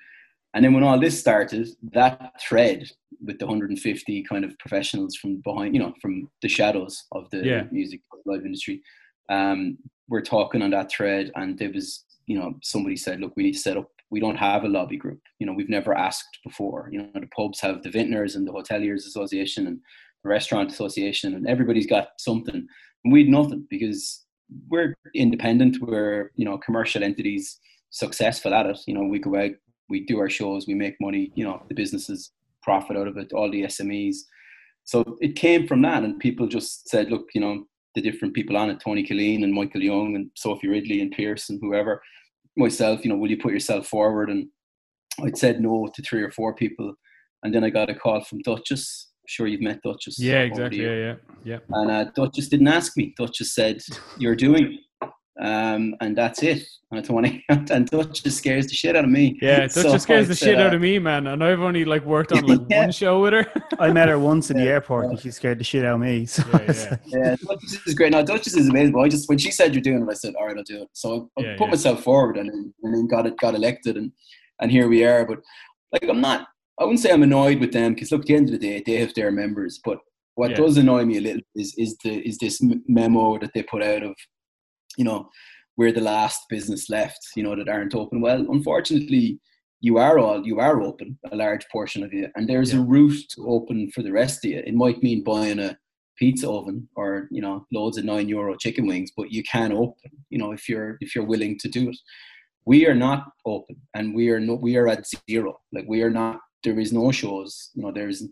And 0.54 0.64
then 0.64 0.72
when 0.72 0.84
all 0.84 0.98
this 0.98 1.20
started, 1.20 1.68
that 1.92 2.40
thread 2.40 2.88
with 3.22 3.38
the 3.38 3.44
150 3.46 4.22
kind 4.22 4.42
of 4.44 4.58
professionals 4.58 5.16
from 5.16 5.42
behind, 5.44 5.74
you 5.74 5.82
know, 5.82 5.92
from 6.00 6.30
the 6.40 6.48
shadows 6.48 7.04
of 7.12 7.28
the 7.30 7.44
Yeah. 7.44 7.64
music 7.70 8.00
live 8.24 8.46
industry, 8.46 8.80
um, 9.28 9.76
we're 10.08 10.22
talking 10.22 10.62
on 10.62 10.70
that 10.70 10.90
thread, 10.90 11.30
and 11.34 11.58
there 11.58 11.72
was, 11.72 12.04
you 12.26 12.38
know, 12.38 12.54
somebody 12.62 12.96
said, 12.96 13.20
look, 13.20 13.32
we 13.36 13.44
need 13.44 13.52
to 13.52 13.58
set 13.58 13.76
up. 13.76 13.90
We 14.10 14.20
don't 14.20 14.36
have 14.36 14.64
a 14.64 14.68
lobby 14.68 14.96
group. 14.96 15.20
You 15.38 15.46
know, 15.46 15.52
we've 15.52 15.68
never 15.68 15.92
asked 15.96 16.38
before. 16.44 16.88
You 16.92 17.02
know, 17.02 17.08
the 17.14 17.26
pubs 17.26 17.60
have 17.60 17.82
the 17.82 17.90
vintners 17.90 18.36
and 18.36 18.46
the 18.46 18.52
hoteliers 18.52 19.06
association 19.06 19.66
and 19.66 19.80
the 20.22 20.28
restaurant 20.28 20.70
association, 20.70 21.34
and 21.34 21.48
everybody's 21.48 21.86
got 21.86 22.08
something, 22.18 22.54
and 22.54 23.12
we'd 23.12 23.28
nothing 23.28 23.66
because 23.68 24.24
we're 24.68 24.94
independent. 25.14 25.78
We're 25.80 26.30
you 26.36 26.44
know 26.44 26.58
commercial 26.58 27.02
entities, 27.02 27.58
successful 27.90 28.54
at 28.54 28.66
it. 28.66 28.78
You 28.86 28.94
know, 28.94 29.04
we 29.04 29.18
go 29.18 29.36
out, 29.36 29.52
we 29.88 30.04
do 30.04 30.18
our 30.20 30.30
shows, 30.30 30.66
we 30.66 30.74
make 30.74 31.00
money. 31.00 31.32
You 31.34 31.44
know, 31.44 31.62
the 31.68 31.74
businesses 31.74 32.30
profit 32.62 32.96
out 32.96 33.08
of 33.08 33.16
it. 33.16 33.32
All 33.32 33.50
the 33.50 33.62
SMEs. 33.62 34.18
So 34.84 35.18
it 35.20 35.34
came 35.34 35.66
from 35.66 35.82
that, 35.82 36.04
and 36.04 36.20
people 36.20 36.46
just 36.46 36.88
said, 36.88 37.10
look, 37.10 37.26
you 37.34 37.40
know, 37.40 37.66
the 37.96 38.02
different 38.02 38.34
people 38.34 38.56
on 38.56 38.70
it, 38.70 38.78
Tony 38.78 39.02
Killeen 39.02 39.42
and 39.42 39.52
Michael 39.52 39.82
Young 39.82 40.14
and 40.14 40.30
Sophie 40.36 40.68
Ridley 40.68 41.00
and 41.00 41.10
Pierce 41.10 41.48
and 41.48 41.58
whoever, 41.60 42.00
myself, 42.56 43.04
you 43.04 43.10
know, 43.10 43.16
will 43.16 43.30
you 43.30 43.38
put 43.38 43.52
yourself 43.52 43.88
forward? 43.88 44.30
And 44.30 44.48
I'd 45.24 45.36
said 45.36 45.60
no 45.60 45.88
to 45.92 46.02
three 46.02 46.22
or 46.22 46.30
four 46.30 46.54
people, 46.54 46.94
and 47.42 47.52
then 47.52 47.64
I 47.64 47.70
got 47.70 47.90
a 47.90 47.94
call 47.94 48.22
from 48.22 48.40
Duchess. 48.40 49.10
I'm 49.22 49.28
sure 49.28 49.46
you've 49.46 49.62
met 49.62 49.80
Duchess. 49.82 50.18
Yeah, 50.18 50.42
exactly. 50.42 50.84
Yeah, 50.84 50.94
yeah, 50.94 51.14
yeah. 51.42 51.58
And 51.70 51.90
uh, 51.90 52.04
Duchess 52.14 52.48
didn't 52.48 52.68
ask 52.68 52.96
me. 52.96 53.14
Duchess 53.18 53.54
said, 53.54 53.80
"You're 54.18 54.36
doing." 54.36 54.78
Um, 55.40 55.94
and 56.00 56.16
that's 56.16 56.42
it. 56.42 56.62
And 56.90 56.98
I 56.98 57.02
don't 57.02 57.14
want 57.14 57.26
to. 57.26 57.74
And 57.74 57.86
Duchess 57.90 58.36
scares 58.38 58.66
the 58.68 58.74
shit 58.74 58.96
out 58.96 59.04
of 59.04 59.10
me. 59.10 59.38
Yeah, 59.42 59.60
Duchess 59.66 59.82
So 59.82 59.98
scares 59.98 60.28
the 60.28 60.32
it's, 60.32 60.40
shit 60.40 60.58
uh, 60.58 60.62
out 60.62 60.74
of 60.74 60.80
me, 60.80 60.98
man. 60.98 61.26
And 61.26 61.44
I've 61.44 61.60
only 61.60 61.84
like 61.84 62.04
worked 62.04 62.32
on 62.32 62.46
like 62.46 62.60
Yeah. 62.70 62.82
one 62.82 62.92
show 62.92 63.20
with 63.22 63.32
her. 63.34 63.46
I 63.78 63.92
met 63.92 64.08
her 64.08 64.18
once 64.18 64.50
in 64.50 64.56
the 64.56 64.64
Yeah. 64.64 64.70
airport 64.70 65.06
and 65.06 65.18
she 65.20 65.30
scared 65.30 65.58
the 65.58 65.64
shit 65.64 65.84
out 65.84 65.94
of 65.96 66.00
me. 66.00 66.24
So 66.26 66.42
Yeah, 66.52 66.60
yeah. 66.62 66.90
like- 66.90 67.00
Yeah, 67.06 67.36
Duchess 67.48 67.86
is 67.86 67.94
great. 67.94 68.12
Now 68.12 68.22
Duchess 68.22 68.56
is 68.56 68.68
amazing. 68.68 68.92
But 68.92 69.00
I 69.00 69.08
just 69.08 69.28
when 69.28 69.38
she 69.38 69.50
said 69.50 69.74
you're 69.74 69.82
doing 69.82 70.02
it, 70.02 70.10
I 70.10 70.14
said, 70.14 70.34
all 70.38 70.46
right, 70.46 70.56
I'll 70.56 70.62
do 70.62 70.82
it. 70.82 70.88
So 70.92 71.30
I, 71.36 71.40
I 71.40 71.44
Yeah, 71.44 71.56
put 71.58 71.64
yeah. 71.66 71.70
myself 71.70 72.02
forward 72.02 72.38
and 72.38 72.48
then, 72.48 72.72
and 72.82 72.94
then 72.94 73.06
got 73.06 73.26
it, 73.26 73.36
got 73.38 73.54
elected, 73.54 73.96
and 73.96 74.12
and 74.60 74.70
here 74.70 74.88
we 74.88 75.04
are. 75.04 75.26
But 75.26 75.40
like, 75.92 76.08
I'm 76.08 76.20
not. 76.20 76.46
I 76.80 76.84
wouldn't 76.84 77.00
say 77.00 77.10
I'm 77.12 77.22
annoyed 77.22 77.58
with 77.60 77.72
them 77.72 77.94
because 77.94 78.10
look, 78.12 78.22
at 78.22 78.26
the 78.26 78.34
end 78.36 78.48
of 78.48 78.52
the 78.52 78.66
day, 78.66 78.82
they 78.86 78.96
have 79.00 79.12
their 79.14 79.30
members. 79.30 79.80
But 79.84 79.98
what 80.36 80.50
Yeah. 80.50 80.56
does 80.58 80.76
annoy 80.78 81.04
me 81.04 81.18
a 81.18 81.20
little 81.20 81.42
is 81.54 81.74
is 81.76 81.96
the 82.04 82.26
is 82.26 82.38
this 82.38 82.62
memo 82.86 83.38
that 83.38 83.50
they 83.54 83.62
put 83.62 83.82
out 83.82 84.02
of, 84.02 84.14
you 84.96 85.04
know, 85.04 85.28
we're 85.76 85.92
the 85.92 86.00
last 86.00 86.40
business 86.48 86.88
left, 86.88 87.18
you 87.36 87.42
know, 87.42 87.54
that 87.54 87.68
aren't 87.68 87.94
open. 87.94 88.20
Well, 88.20 88.46
unfortunately, 88.50 89.38
you 89.80 89.98
are 89.98 90.18
all 90.18 90.44
you 90.46 90.58
are 90.58 90.80
open, 90.82 91.18
a 91.30 91.36
large 91.36 91.66
portion 91.70 92.02
of 92.02 92.12
you, 92.12 92.28
and 92.34 92.48
there's 92.48 92.72
Yeah. 92.72 92.80
a 92.80 92.82
route 92.82 93.20
to 93.34 93.46
open 93.48 93.90
for 93.90 94.02
the 94.02 94.12
rest 94.12 94.44
of 94.44 94.50
you. 94.50 94.58
It 94.66 94.74
might 94.74 95.02
mean 95.02 95.22
buying 95.22 95.58
a 95.58 95.78
pizza 96.18 96.48
oven 96.50 96.88
or 96.96 97.28
you 97.30 97.42
know 97.42 97.66
loads 97.72 97.98
of 97.98 98.04
nine 98.04 98.28
euro 98.28 98.56
chicken 98.56 98.86
wings, 98.86 99.10
but 99.16 99.30
you 99.30 99.42
can 99.42 99.72
open, 99.72 100.10
you 100.30 100.38
know, 100.38 100.52
if 100.52 100.68
you're 100.68 100.96
if 101.00 101.14
you're 101.14 101.26
willing 101.26 101.58
to 101.58 101.68
do 101.68 101.90
it. 101.90 101.98
We 102.64 102.86
are 102.88 102.94
not 102.94 103.28
open, 103.44 103.76
and 103.94 104.14
we 104.14 104.30
are 104.30 104.40
no 104.40 104.54
we 104.54 104.76
are 104.76 104.88
at 104.88 105.04
zero. 105.30 105.58
Like 105.72 105.84
we 105.86 106.02
are 106.02 106.10
not. 106.10 106.40
There 106.64 106.80
is 106.80 106.92
no 106.92 107.12
shows. 107.12 107.70
You 107.74 107.82
know, 107.82 107.92
there's 107.92 108.26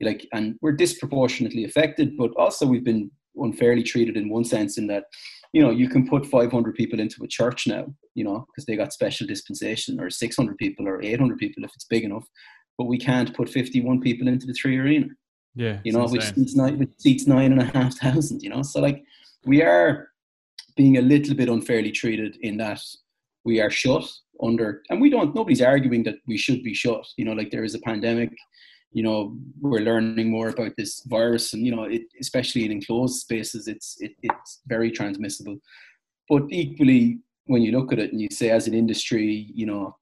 like, 0.00 0.26
and 0.32 0.56
we're 0.60 0.72
disproportionately 0.72 1.64
affected, 1.64 2.16
but 2.16 2.30
also 2.36 2.66
we've 2.66 2.84
been 2.84 3.10
unfairly 3.36 3.82
treated 3.82 4.16
in 4.16 4.28
one 4.28 4.44
sense 4.44 4.76
in 4.76 4.86
that 4.88 5.04
you 5.52 5.62
know, 5.62 5.70
you 5.70 5.88
can 5.88 6.08
put 6.08 6.26
500 6.26 6.74
people 6.74 6.98
into 6.98 7.22
a 7.22 7.28
church 7.28 7.66
now, 7.66 7.86
you 8.14 8.24
know, 8.24 8.46
because 8.48 8.64
they 8.64 8.76
got 8.76 8.92
special 8.92 9.26
dispensation, 9.26 10.00
or 10.00 10.08
600 10.10 10.56
people, 10.56 10.88
or 10.88 11.02
800 11.02 11.38
people 11.38 11.64
if 11.64 11.72
it's 11.74 11.84
big 11.84 12.04
enough. 12.04 12.26
But 12.78 12.86
we 12.86 12.98
can't 12.98 13.34
put 13.34 13.48
51 13.48 14.00
people 14.00 14.28
into 14.28 14.46
the 14.46 14.54
three 14.54 14.78
arena, 14.78 15.08
Yeah, 15.54 15.78
you 15.84 15.92
know, 15.92 16.06
which 16.06 16.32
seats 16.34 16.56
nine, 16.56 16.78
which 16.78 16.90
seats 16.98 17.26
nine 17.26 17.52
and 17.52 17.60
a 17.60 17.66
half 17.66 17.94
thousand, 17.98 18.42
you 18.42 18.48
know. 18.48 18.62
So 18.62 18.80
like, 18.80 19.04
we 19.44 19.62
are 19.62 20.08
being 20.74 20.96
a 20.96 21.02
little 21.02 21.34
bit 21.34 21.50
unfairly 21.50 21.92
treated 21.92 22.36
in 22.40 22.56
that 22.56 22.80
we 23.44 23.60
are 23.60 23.70
shut 23.70 24.10
under, 24.42 24.82
and 24.88 25.00
we 25.00 25.10
don't. 25.10 25.34
Nobody's 25.34 25.60
arguing 25.60 26.02
that 26.04 26.16
we 26.26 26.38
should 26.38 26.62
be 26.62 26.72
shut. 26.72 27.04
You 27.18 27.26
know, 27.26 27.34
like 27.34 27.50
there 27.50 27.64
is 27.64 27.74
a 27.74 27.80
pandemic. 27.80 28.30
You 28.92 29.02
know, 29.02 29.36
we're 29.60 29.80
learning 29.80 30.30
more 30.30 30.48
about 30.48 30.72
this 30.76 31.02
virus, 31.06 31.54
and 31.54 31.64
you 31.64 31.74
know, 31.74 31.84
it, 31.84 32.02
especially 32.20 32.64
in 32.64 32.72
enclosed 32.72 33.20
spaces, 33.20 33.68
it's 33.68 33.96
it, 34.00 34.12
it's 34.22 34.60
very 34.66 34.90
transmissible. 34.90 35.56
But 36.28 36.44
equally, 36.50 37.20
when 37.46 37.62
you 37.62 37.72
look 37.72 37.92
at 37.92 37.98
it 37.98 38.12
and 38.12 38.20
you 38.20 38.28
say, 38.30 38.50
as 38.50 38.66
an 38.66 38.74
industry, 38.74 39.50
you 39.54 39.66
know, 39.66 39.96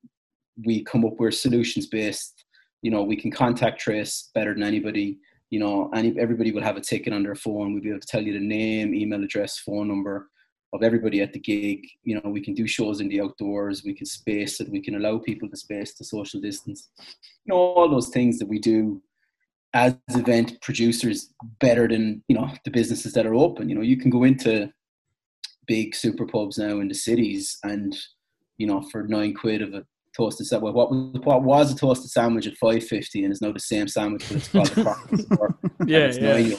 we 0.64 0.82
come 0.84 1.04
up 1.04 1.14
we're 1.18 1.30
solutions 1.30 1.86
based. 1.86 2.44
You 2.82 2.90
know, 2.90 3.02
we 3.02 3.16
can 3.16 3.30
contact 3.30 3.80
trace 3.80 4.30
better 4.34 4.54
than 4.54 4.62
anybody. 4.62 5.18
You 5.50 5.60
know, 5.60 5.90
any 5.94 6.18
everybody 6.18 6.52
will 6.52 6.62
have 6.62 6.76
a 6.76 6.80
ticket 6.80 7.12
on 7.12 7.22
their 7.22 7.34
phone. 7.34 7.72
We'll 7.72 7.82
be 7.82 7.90
able 7.90 8.00
to 8.00 8.06
tell 8.06 8.22
you 8.22 8.32
the 8.32 8.40
name, 8.40 8.94
email 8.94 9.22
address, 9.22 9.58
phone 9.58 9.88
number 9.88 10.28
of 10.72 10.82
everybody 10.82 11.20
at 11.20 11.32
the 11.32 11.38
gig. 11.38 11.86
You 12.04 12.20
know, 12.20 12.30
we 12.30 12.40
can 12.40 12.54
do 12.54 12.66
shows 12.66 13.00
in 13.00 13.08
the 13.08 13.20
outdoors. 13.20 13.82
We 13.84 13.94
can 13.94 14.06
space 14.06 14.60
it. 14.60 14.68
We 14.68 14.80
can 14.80 14.94
allow 14.94 15.18
people 15.18 15.48
to 15.48 15.56
space 15.56 15.94
to 15.94 16.04
social 16.04 16.40
distance. 16.40 16.88
You 17.44 17.54
know, 17.54 17.56
all 17.56 17.88
those 17.88 18.08
things 18.08 18.38
that 18.38 18.48
we 18.48 18.58
do 18.58 19.02
as 19.72 19.96
event 20.08 20.60
producers 20.62 21.32
better 21.60 21.86
than 21.86 22.22
you 22.26 22.34
know 22.34 22.50
the 22.64 22.70
businesses 22.70 23.12
that 23.14 23.26
are 23.26 23.34
open. 23.34 23.68
You 23.68 23.74
know, 23.74 23.82
you 23.82 23.96
can 23.96 24.10
go 24.10 24.24
into 24.24 24.70
big 25.66 25.94
super 25.94 26.26
pubs 26.26 26.58
now 26.58 26.80
in 26.80 26.88
the 26.88 26.94
cities 26.94 27.58
and 27.62 27.96
you 28.58 28.66
know 28.66 28.82
for 28.90 29.04
nine 29.04 29.34
quid 29.34 29.62
of 29.62 29.74
a 29.74 29.84
toasted 30.16 30.46
sandwich. 30.46 30.74
What 30.74 30.90
was, 30.90 31.20
what 31.22 31.42
was 31.42 31.72
a 31.72 31.76
toasted 31.76 32.10
sandwich 32.10 32.46
at 32.46 32.56
five 32.56 32.84
fifty 32.84 33.24
and 33.24 33.32
is 33.32 33.40
now 33.40 33.52
the 33.52 33.60
same 33.60 33.88
sandwich, 33.88 34.24
but 34.28 34.36
it's 34.36 34.48
called 34.48 34.78
a 34.78 35.86
Yeah, 35.86 36.12
yeah. 36.12 36.56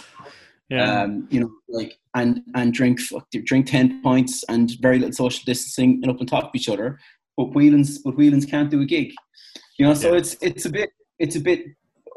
Yeah. 0.71 1.01
Um, 1.03 1.27
you 1.29 1.41
know, 1.41 1.51
like 1.69 1.97
and 2.15 2.41
and 2.55 2.73
drink 2.73 2.99
drink 3.45 3.67
ten 3.67 4.01
pints 4.01 4.43
and 4.49 4.71
very 4.81 4.99
little 4.99 5.13
social 5.13 5.43
distancing 5.45 5.99
and 6.01 6.09
up 6.09 6.21
on 6.21 6.27
top 6.27 6.45
of 6.45 6.51
each 6.55 6.69
other. 6.69 6.97
But 7.37 7.53
Whelan's 7.53 7.99
but 7.99 8.15
Whelan's 8.15 8.45
can't 8.45 8.71
do 8.71 8.81
a 8.81 8.85
gig. 8.85 9.11
You 9.77 9.85
know, 9.87 9.93
so 9.93 10.11
Yeah. 10.11 10.19
it's 10.19 10.37
it's 10.41 10.65
a 10.65 10.69
bit 10.69 10.91
it's 11.19 11.35
a 11.35 11.41
bit 11.41 11.65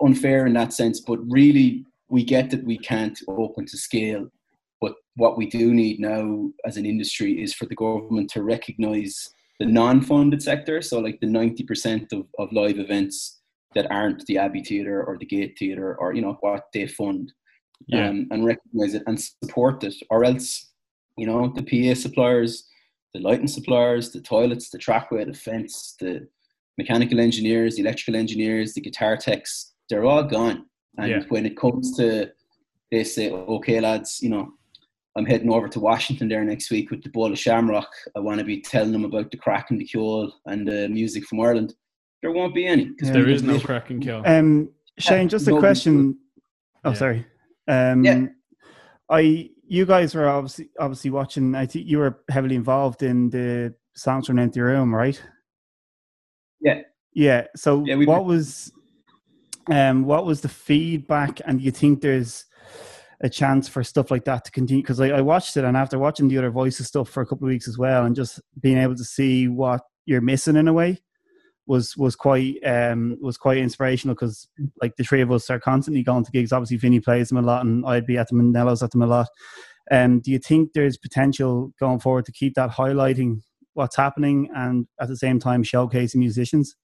unfair 0.01 0.47
in 0.47 0.53
that 0.55 0.73
sense. 0.73 1.01
But 1.01 1.19
really, 1.29 1.85
we 2.09 2.25
get 2.25 2.51
that 2.51 2.65
we 2.65 2.79
can't 2.79 3.19
open 3.29 3.67
to 3.67 3.77
scale. 3.77 4.29
But 4.81 4.95
what 5.17 5.37
we 5.37 5.47
do 5.47 5.75
need 5.75 5.99
now 5.99 6.51
as 6.65 6.77
an 6.77 6.87
industry 6.87 7.43
is 7.43 7.55
for 7.55 7.67
the 7.67 7.75
government 7.75 8.31
to 8.31 8.43
recognise 8.43 9.31
the 9.59 9.67
non-funded 9.67 10.43
sector. 10.43 10.81
So 10.83 11.01
like 11.01 11.19
the 11.21 11.27
ninety 11.27 11.65
percent 11.65 12.13
of, 12.13 12.27
of 12.39 12.53
live 12.53 12.79
events 12.79 13.41
that 13.75 13.91
aren't 13.91 14.25
the 14.27 14.39
Abbey 14.39 14.63
Theatre 14.63 15.03
or 15.03 15.19
the 15.19 15.27
Gate 15.27 15.57
Theatre 15.59 15.97
or 15.99 16.15
you 16.15 16.23
know 16.23 16.37
what 16.41 16.67
they 16.73 16.87
fund 16.87 17.33
Yeah. 17.87 18.09
um, 18.09 18.27
and 18.31 18.45
recognize 18.45 18.95
it 18.95 19.03
and 19.07 19.21
support 19.21 19.85
it, 19.85 19.95
or 20.11 20.25
else, 20.25 20.71
you 21.17 21.27
know, 21.27 21.53
the 21.55 21.63
PA 21.63 21.95
suppliers, 21.95 22.69
the 23.13 23.21
lighting 23.21 23.47
suppliers, 23.49 24.11
the 24.11 24.21
toilets, 24.21 24.71
the 24.71 24.79
trackway, 24.79 25.25
the 25.25 25.35
fence, 25.35 25.95
the 26.01 26.27
mechanical 26.79 27.21
engineers, 27.21 27.77
the 27.77 27.83
electrical 27.83 28.17
engineers, 28.17 28.75
the 28.75 28.81
guitar 28.81 29.17
techs, 29.17 29.75
they're 29.89 30.05
all 30.05 30.23
gone. 30.25 30.67
And 30.99 31.11
Yeah. 31.11 31.23
when 31.29 31.45
it 31.47 31.57
comes 31.57 31.97
to, 31.99 32.33
they 32.91 33.05
say, 33.05 33.31
okay, 33.31 33.81
lads, 33.81 34.21
you 34.23 34.31
know, 34.31 34.53
I'm 35.17 35.27
heading 35.27 35.53
over 35.53 35.69
to 35.69 35.79
Washington 35.81 36.29
there 36.29 36.43
next 36.45 36.71
week 36.71 36.91
with 36.91 37.03
the 37.05 37.11
ball 37.11 37.31
of 37.31 37.39
Shamrock. 37.39 37.89
I 38.17 38.21
want 38.21 38.39
to 38.41 38.45
be 38.45 38.61
telling 38.61 38.91
them 38.93 39.05
about 39.05 39.31
the 39.31 39.37
crack 39.37 39.71
and 39.71 39.81
the 39.81 39.87
ceol 39.87 40.33
and 40.47 40.67
the 40.67 40.89
music 40.89 41.25
from 41.27 41.41
Ireland. 41.41 41.75
There 42.23 42.33
won't 42.33 42.55
be 42.55 42.67
any. 42.67 42.87
'cause 42.87 43.09
Yeah. 43.09 43.13
there 43.13 43.27
we 43.27 43.35
is 43.35 43.43
have 43.43 43.51
no 43.51 43.61
crack 43.61 43.91
and 43.91 44.03
kill. 44.03 44.23
Um, 44.27 44.71
Shane, 44.99 45.29
just 45.29 45.47
a 45.47 45.51
no, 45.51 45.59
question. 45.61 46.19
Oh, 46.85 46.91
Yeah. 46.91 46.95
sorry. 46.97 47.27
Um, 47.69 48.05
Yeah. 48.05 48.27
I 49.09 49.51
you 49.67 49.87
guys 49.87 50.15
were 50.15 50.29
obviously 50.29 50.71
obviously 50.79 51.11
watching. 51.11 51.55
I 51.55 51.67
think 51.67 51.87
you 51.87 51.99
were 51.99 52.23
heavily 52.31 52.55
involved 52.55 53.03
in 53.03 53.31
the 53.31 53.75
songs 53.95 54.27
from 54.27 54.39
Empty 54.39 54.61
Room, 54.61 54.95
right? 54.95 55.21
Yeah. 56.61 56.83
Yeah. 57.13 57.47
So 57.57 57.85
Yeah, 57.85 57.97
what 57.97 58.25
was 58.25 58.73
um 59.71 60.05
what 60.05 60.27
was 60.27 60.41
the 60.41 60.49
feedback, 60.49 61.41
and 61.47 61.59
do 61.59 61.65
you 61.65 61.71
think 61.71 62.01
there's 62.01 62.45
a 63.21 63.29
chance 63.29 63.69
for 63.69 63.83
stuff 63.85 64.11
like 64.11 64.25
that 64.25 64.45
to 64.45 64.51
continue? 64.51 64.83
Because 64.83 65.01
I, 65.01 65.09
I 65.11 65.21
watched 65.21 65.57
it, 65.57 65.65
and 65.65 65.77
after 65.77 65.99
watching 65.99 66.29
the 66.29 66.39
other 66.39 66.51
voices 66.51 66.89
stuff 66.89 67.09
for 67.09 67.23
a 67.23 67.27
couple 67.27 67.47
of 67.47 67.51
weeks 67.51 67.69
as 67.69 67.79
well, 67.79 68.05
and 68.05 68.17
just 68.17 68.41
being 68.61 68.79
able 68.79 68.97
to 68.97 69.05
see 69.05 69.49
what 69.49 69.83
you're 70.07 70.21
missing 70.21 70.57
in 70.57 70.69
a 70.69 70.73
way 70.73 71.01
was 71.67 71.97
was 71.97 72.15
quite 72.15 72.57
um 72.65 73.17
was 73.21 73.39
quite 73.39 73.59
inspirational 73.59 74.15
because 74.15 74.49
like 74.83 74.97
the 74.97 75.05
three 75.05 75.23
of 75.23 75.33
us 75.33 75.49
are 75.51 75.61
constantly 75.61 76.03
going 76.03 76.25
to 76.25 76.31
gigs. 76.31 76.53
Obviously, 76.53 76.77
Vinny 76.77 77.01
plays 77.01 77.29
them 77.29 77.39
a 77.39 77.43
lot, 77.43 77.65
and 77.65 77.85
I'd 77.87 78.07
be 78.07 78.19
at 78.19 78.29
them, 78.29 78.41
and 78.41 78.53
Nello's 78.53 78.83
at 78.83 78.91
them 78.91 79.03
a 79.03 79.07
lot. 79.07 79.29
Um, 79.91 80.21
do 80.21 80.31
you 80.31 80.39
think 80.39 80.73
there's 80.73 80.97
potential 80.97 81.73
going 81.79 82.01
forward 82.01 82.25
to 82.27 82.33
keep 82.33 82.55
that 82.55 82.71
highlighting 82.71 83.43
what's 83.75 83.97
happening 83.97 84.49
and 84.55 84.87
at 85.01 85.09
the 85.09 85.17
same 85.17 85.39
time 85.39 85.63
showcasing 85.63 86.17
musicians? 86.17 86.77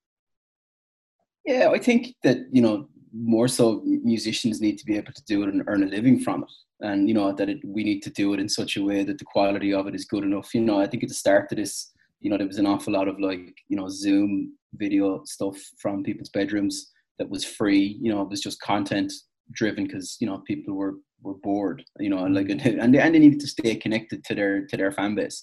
Yeah, 1.46 1.70
I 1.70 1.78
think 1.78 2.14
that 2.22 2.38
you 2.52 2.60
know 2.60 2.88
more 3.12 3.48
so 3.48 3.82
musicians 3.84 4.60
need 4.60 4.78
to 4.78 4.84
be 4.84 4.96
able 4.96 5.12
to 5.12 5.24
do 5.24 5.42
it 5.42 5.48
and 5.48 5.64
earn 5.66 5.82
a 5.82 5.86
living 5.86 6.20
from 6.20 6.44
it, 6.44 6.86
and 6.86 7.08
you 7.08 7.14
know 7.14 7.32
that 7.32 7.48
it, 7.48 7.58
we 7.64 7.84
need 7.84 8.00
to 8.00 8.10
do 8.10 8.34
it 8.34 8.40
in 8.40 8.48
such 8.48 8.76
a 8.76 8.82
way 8.82 9.02
that 9.04 9.18
the 9.18 9.24
quality 9.24 9.72
of 9.72 9.86
it 9.86 9.94
is 9.94 10.04
good 10.04 10.24
enough. 10.24 10.54
You 10.54 10.60
know, 10.60 10.80
I 10.80 10.86
think 10.86 11.02
at 11.02 11.08
the 11.08 11.14
start 11.14 11.50
of 11.50 11.56
this, 11.56 11.90
you 12.20 12.30
know, 12.30 12.36
there 12.36 12.46
was 12.46 12.58
an 12.58 12.66
awful 12.66 12.92
lot 12.92 13.08
of 13.08 13.18
like 13.20 13.54
you 13.68 13.76
know 13.76 13.88
Zoom 13.88 14.56
video 14.74 15.22
stuff 15.24 15.56
from 15.80 16.02
people's 16.02 16.28
bedrooms 16.30 16.90
that 17.18 17.28
was 17.28 17.44
free. 17.44 17.98
You 18.00 18.12
know, 18.12 18.22
it 18.22 18.28
was 18.28 18.40
just 18.40 18.60
content 18.60 19.12
driven 19.52 19.84
because 19.84 20.16
you 20.20 20.26
know 20.26 20.38
people 20.46 20.74
were 20.74 20.96
were 21.22 21.34
bored. 21.42 21.84
You 21.98 22.10
know, 22.10 22.24
and 22.24 22.34
like 22.34 22.48
and 22.50 22.60
they, 22.60 22.98
and 22.98 23.14
they 23.14 23.18
needed 23.18 23.40
to 23.40 23.46
stay 23.48 23.74
connected 23.76 24.24
to 24.24 24.34
their 24.34 24.66
to 24.66 24.76
their 24.76 24.92
fan 24.92 25.14
base. 25.14 25.42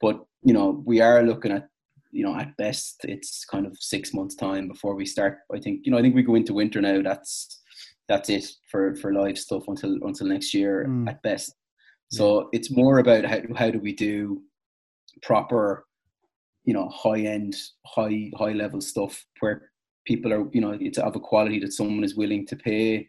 But 0.00 0.24
you 0.42 0.52
know, 0.52 0.82
we 0.86 1.00
are 1.00 1.22
looking 1.22 1.52
at 1.52 1.68
you 2.14 2.24
know, 2.24 2.36
at 2.36 2.56
best 2.56 3.04
it's 3.04 3.44
kind 3.44 3.66
of 3.66 3.76
six 3.80 4.14
months 4.14 4.36
time 4.36 4.68
before 4.68 4.94
we 4.94 5.04
start. 5.04 5.38
I 5.52 5.58
think, 5.58 5.80
you 5.84 5.90
know, 5.90 5.98
I 5.98 6.02
think 6.02 6.14
we 6.14 6.22
go 6.22 6.36
into 6.36 6.54
winter 6.54 6.80
now. 6.80 7.02
That's 7.02 7.60
that's 8.08 8.30
it 8.30 8.46
for 8.70 8.94
for 8.96 9.12
live 9.12 9.36
stuff 9.36 9.64
until 9.66 9.98
until 10.02 10.28
next 10.28 10.54
year 10.54 10.86
Mm. 10.88 11.08
at 11.08 11.20
best. 11.22 11.52
So 12.12 12.48
it's 12.52 12.70
more 12.70 12.98
about 13.00 13.24
how, 13.24 13.40
how 13.56 13.70
do 13.70 13.80
we 13.80 13.92
do 13.92 14.42
proper, 15.22 15.86
you 16.64 16.74
know, 16.74 16.88
high 16.88 17.20
end, 17.20 17.54
high 17.86 18.30
high 18.36 18.52
level 18.52 18.80
stuff 18.80 19.24
where 19.40 19.70
people 20.06 20.32
are, 20.32 20.46
you 20.52 20.60
know, 20.60 20.76
it's 20.80 20.98
of 20.98 21.16
a 21.16 21.20
quality 21.20 21.58
that 21.60 21.72
someone 21.72 22.04
is 22.04 22.16
willing 22.16 22.46
to 22.46 22.56
pay 22.56 23.08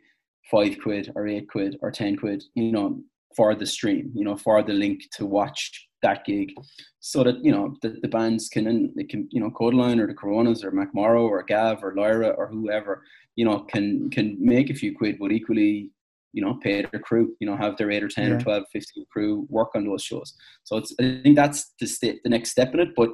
five 0.52 0.78
quid 0.82 1.12
or 1.16 1.28
eight 1.28 1.50
quid 1.50 1.78
or 1.82 1.92
ten 1.92 2.16
quid, 2.16 2.44
you 2.56 2.72
know, 2.72 3.02
for 3.36 3.54
the 3.56 3.66
stream, 3.66 4.12
you 4.16 4.24
know, 4.24 4.38
for 4.38 4.62
the 4.64 4.74
link 4.74 5.02
to 5.14 5.26
watch 5.26 5.88
that 6.02 6.24
gig, 6.26 6.54
so 7.00 7.24
that 7.24 7.44
you 7.44 7.52
know 7.52 7.76
the, 7.82 7.98
the 8.02 8.08
bands 8.08 8.48
can 8.50 8.68
and 8.68 8.92
they 8.96 9.04
can 9.04 9.28
you 9.32 9.40
know 9.40 9.50
Kodaline 9.50 10.00
or 10.00 10.08
the 10.08 10.14
Coronas 10.14 10.64
or 10.64 10.72
McMorrow 10.72 11.24
or 11.28 11.42
Gav 11.44 11.84
or 11.84 11.96
Lyra 11.96 12.30
or 12.30 12.48
whoever 12.48 13.04
you 13.36 13.44
know 13.46 13.60
can 13.62 14.10
can 14.12 14.38
make 14.40 14.70
a 14.70 14.74
few 14.76 14.96
quid, 14.96 15.18
but 15.20 15.32
equally 15.32 15.90
you 16.34 16.44
know 16.44 16.56
pay 16.62 16.86
their 16.92 17.00
crew, 17.00 17.34
you 17.40 17.48
know 17.48 17.58
have 17.58 17.76
their 17.78 17.90
eight 17.92 18.04
or 18.04 18.08
ten 18.10 18.30
Yeah. 18.30 18.36
or 18.36 18.42
12, 18.42 18.64
15 18.72 19.06
crew 19.12 19.48
work 19.50 19.70
on 19.76 19.86
those 19.86 20.04
shows. 20.04 20.34
So 20.64 20.78
it's 20.78 20.94
I 21.00 21.22
think 21.24 21.36
that's 21.36 21.74
the 21.80 21.88
st- 21.88 22.22
the 22.24 22.30
next 22.30 22.52
step 22.52 22.74
in 22.74 22.80
it. 22.82 22.90
But 22.96 23.10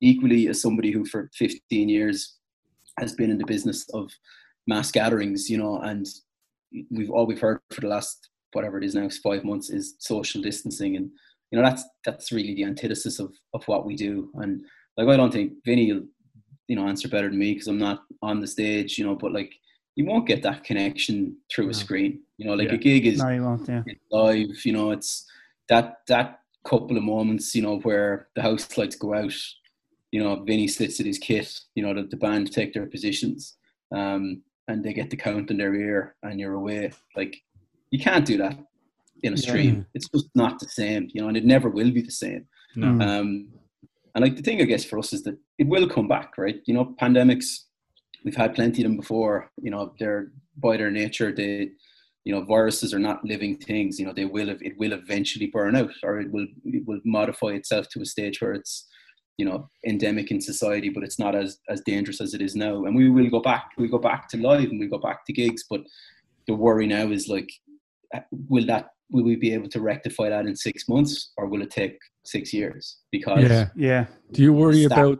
equally, 0.00 0.48
as 0.48 0.60
somebody 0.60 0.90
who 0.90 1.04
for 1.04 1.30
15 1.34 1.88
years 1.88 2.36
has 2.98 3.14
been 3.14 3.30
in 3.30 3.38
the 3.38 3.46
business 3.46 3.86
of 3.92 4.10
mass 4.66 4.90
gatherings, 4.90 5.48
you 5.50 5.58
know, 5.58 5.78
and 5.80 6.06
we've 6.90 7.10
all 7.10 7.26
we've 7.26 7.40
heard 7.40 7.60
for 7.72 7.80
the 7.80 7.88
last 7.88 8.28
whatever 8.52 8.78
it 8.78 8.84
is 8.84 8.94
now, 8.94 9.08
five 9.22 9.44
months 9.44 9.70
is 9.70 9.96
social 9.98 10.40
distancing, 10.42 10.96
and 10.96 11.10
you 11.50 11.58
know 11.58 11.64
that's 11.64 11.84
that's 12.04 12.32
really 12.32 12.54
the 12.54 12.64
antithesis 12.64 13.18
of 13.18 13.32
of 13.54 13.64
what 13.68 13.86
we 13.86 13.94
do. 13.96 14.30
And 14.34 14.64
like 14.96 15.08
I 15.08 15.16
don't 15.16 15.32
think 15.32 15.52
Vinny 15.64 15.92
will, 15.92 16.02
you 16.68 16.76
know, 16.76 16.88
answer 16.88 17.08
better 17.08 17.28
than 17.28 17.38
me 17.38 17.52
because 17.52 17.68
I'm 17.68 17.78
not 17.78 18.02
on 18.22 18.40
the 18.40 18.46
stage, 18.46 18.98
you 18.98 19.04
know, 19.06 19.14
but 19.14 19.32
like 19.32 19.52
you 19.94 20.04
won't 20.04 20.26
get 20.26 20.42
that 20.42 20.64
connection 20.64 21.36
through 21.50 21.66
No. 21.66 21.70
a 21.70 21.74
screen. 21.74 22.20
You 22.38 22.46
know, 22.46 22.54
like 22.54 22.68
Yeah. 22.68 22.74
a 22.74 22.78
gig 22.78 23.06
is 23.06 23.18
No, 23.22 23.28
you 23.30 23.42
won't. 23.42 23.68
Yeah. 23.68 23.82
live. 24.10 24.64
You 24.66 24.72
know, 24.72 24.90
it's 24.90 25.26
that 25.68 26.00
that 26.08 26.40
couple 26.64 26.96
of 26.96 27.02
moments. 27.02 27.54
You 27.54 27.62
know, 27.62 27.78
where 27.80 28.28
the 28.34 28.42
house 28.42 28.76
lights 28.76 28.96
go 28.96 29.14
out. 29.14 29.32
You 30.12 30.22
know, 30.22 30.42
Vinny 30.44 30.68
sits 30.68 31.00
at 31.00 31.06
his 31.06 31.18
kit. 31.18 31.60
You 31.74 31.82
know, 31.82 31.94
the, 31.94 32.02
the 32.08 32.16
band 32.16 32.52
take 32.52 32.72
their 32.72 32.86
positions, 32.86 33.56
um, 33.94 34.42
and 34.68 34.84
they 34.84 34.92
get 34.92 35.10
the 35.10 35.16
count 35.16 35.50
in 35.50 35.58
their 35.58 35.74
ear, 35.74 36.16
and 36.22 36.38
you're 36.40 36.54
away. 36.54 36.92
Like 37.16 37.36
you 37.90 37.98
can't 37.98 38.24
do 38.24 38.36
that 38.38 38.56
in 39.22 39.32
a 39.32 39.36
Yeah. 39.36 39.42
stream. 39.42 39.86
It's 39.94 40.08
just 40.08 40.28
not 40.34 40.58
the 40.58 40.68
same. 40.68 41.08
You 41.12 41.22
know, 41.22 41.28
and 41.28 41.36
it 41.36 41.44
never 41.44 41.68
will 41.68 41.90
be 41.90 42.02
the 42.02 42.10
same. 42.10 42.46
No. 42.74 42.86
Mm. 42.88 43.02
Um, 43.06 43.48
and 44.14 44.22
like 44.24 44.36
the 44.36 44.42
thing, 44.42 44.60
I 44.60 44.64
guess, 44.64 44.84
for 44.84 44.98
us 44.98 45.12
is 45.12 45.22
that 45.24 45.38
it 45.58 45.66
will 45.66 45.88
come 45.88 46.08
back, 46.08 46.38
right? 46.38 46.60
You 46.66 46.74
know, 46.74 46.94
pandemics, 47.00 47.64
we've 48.24 48.36
had 48.36 48.54
plenty 48.54 48.82
of 48.82 48.88
them 48.88 48.96
before. 48.96 49.50
You 49.60 49.70
know, 49.70 49.94
they're 49.98 50.32
by 50.56 50.76
their 50.78 50.90
nature, 50.90 51.32
they, 51.32 51.68
you 52.24 52.32
know, 52.32 52.42
viruses 52.42 52.94
are 52.94 52.98
not 52.98 53.24
living 53.24 53.58
things. 53.58 54.00
You 54.00 54.06
know, 54.06 54.14
they 54.14 54.24
will, 54.24 54.48
it 54.48 54.72
will 54.78 54.92
eventually 54.94 55.48
burn 55.48 55.76
out, 55.76 55.90
or 56.02 56.18
it 56.18 56.30
will, 56.30 56.46
it 56.64 56.86
will 56.86 57.00
modify 57.04 57.48
itself 57.48 57.88
to 57.90 58.00
a 58.00 58.06
stage 58.06 58.40
where 58.40 58.54
it's, 58.54 58.88
you 59.36 59.44
know, 59.44 59.68
endemic 59.86 60.30
in 60.30 60.40
society, 60.40 60.88
but 60.88 61.02
it's 61.02 61.18
not 61.18 61.34
as 61.34 61.58
as 61.68 61.80
dangerous 61.82 62.20
as 62.20 62.34
it 62.34 62.40
is 62.40 62.56
now. 62.56 62.84
And 62.84 62.96
we 62.96 63.10
will 63.10 63.28
go 63.28 63.40
back. 63.40 63.70
We 63.76 63.88
go 63.88 63.98
back 63.98 64.28
to 64.30 64.36
live, 64.36 64.70
and 64.70 64.80
we 64.80 64.86
go 64.86 64.98
back 64.98 65.26
to 65.26 65.32
gigs. 65.32 65.64
But 65.68 65.82
the 66.46 66.54
worry 66.54 66.86
now 66.86 67.10
is 67.10 67.28
like, 67.28 67.50
uh, 68.14 68.20
will 68.48 68.66
that 68.66 68.90
will 69.10 69.24
we 69.24 69.36
be 69.36 69.52
able 69.52 69.68
to 69.68 69.80
rectify 69.80 70.30
that 70.30 70.46
in 70.46 70.56
six 70.56 70.88
months, 70.88 71.32
or 71.36 71.46
will 71.46 71.62
it 71.62 71.70
take 71.70 71.98
six 72.24 72.52
years? 72.52 72.98
Because 73.12 73.42
Yeah. 73.42 73.68
Yeah. 73.76 74.06
Do 74.32 74.42
you 74.42 74.52
worry 74.52 74.84
Stop. 74.84 74.98
about? 74.98 75.18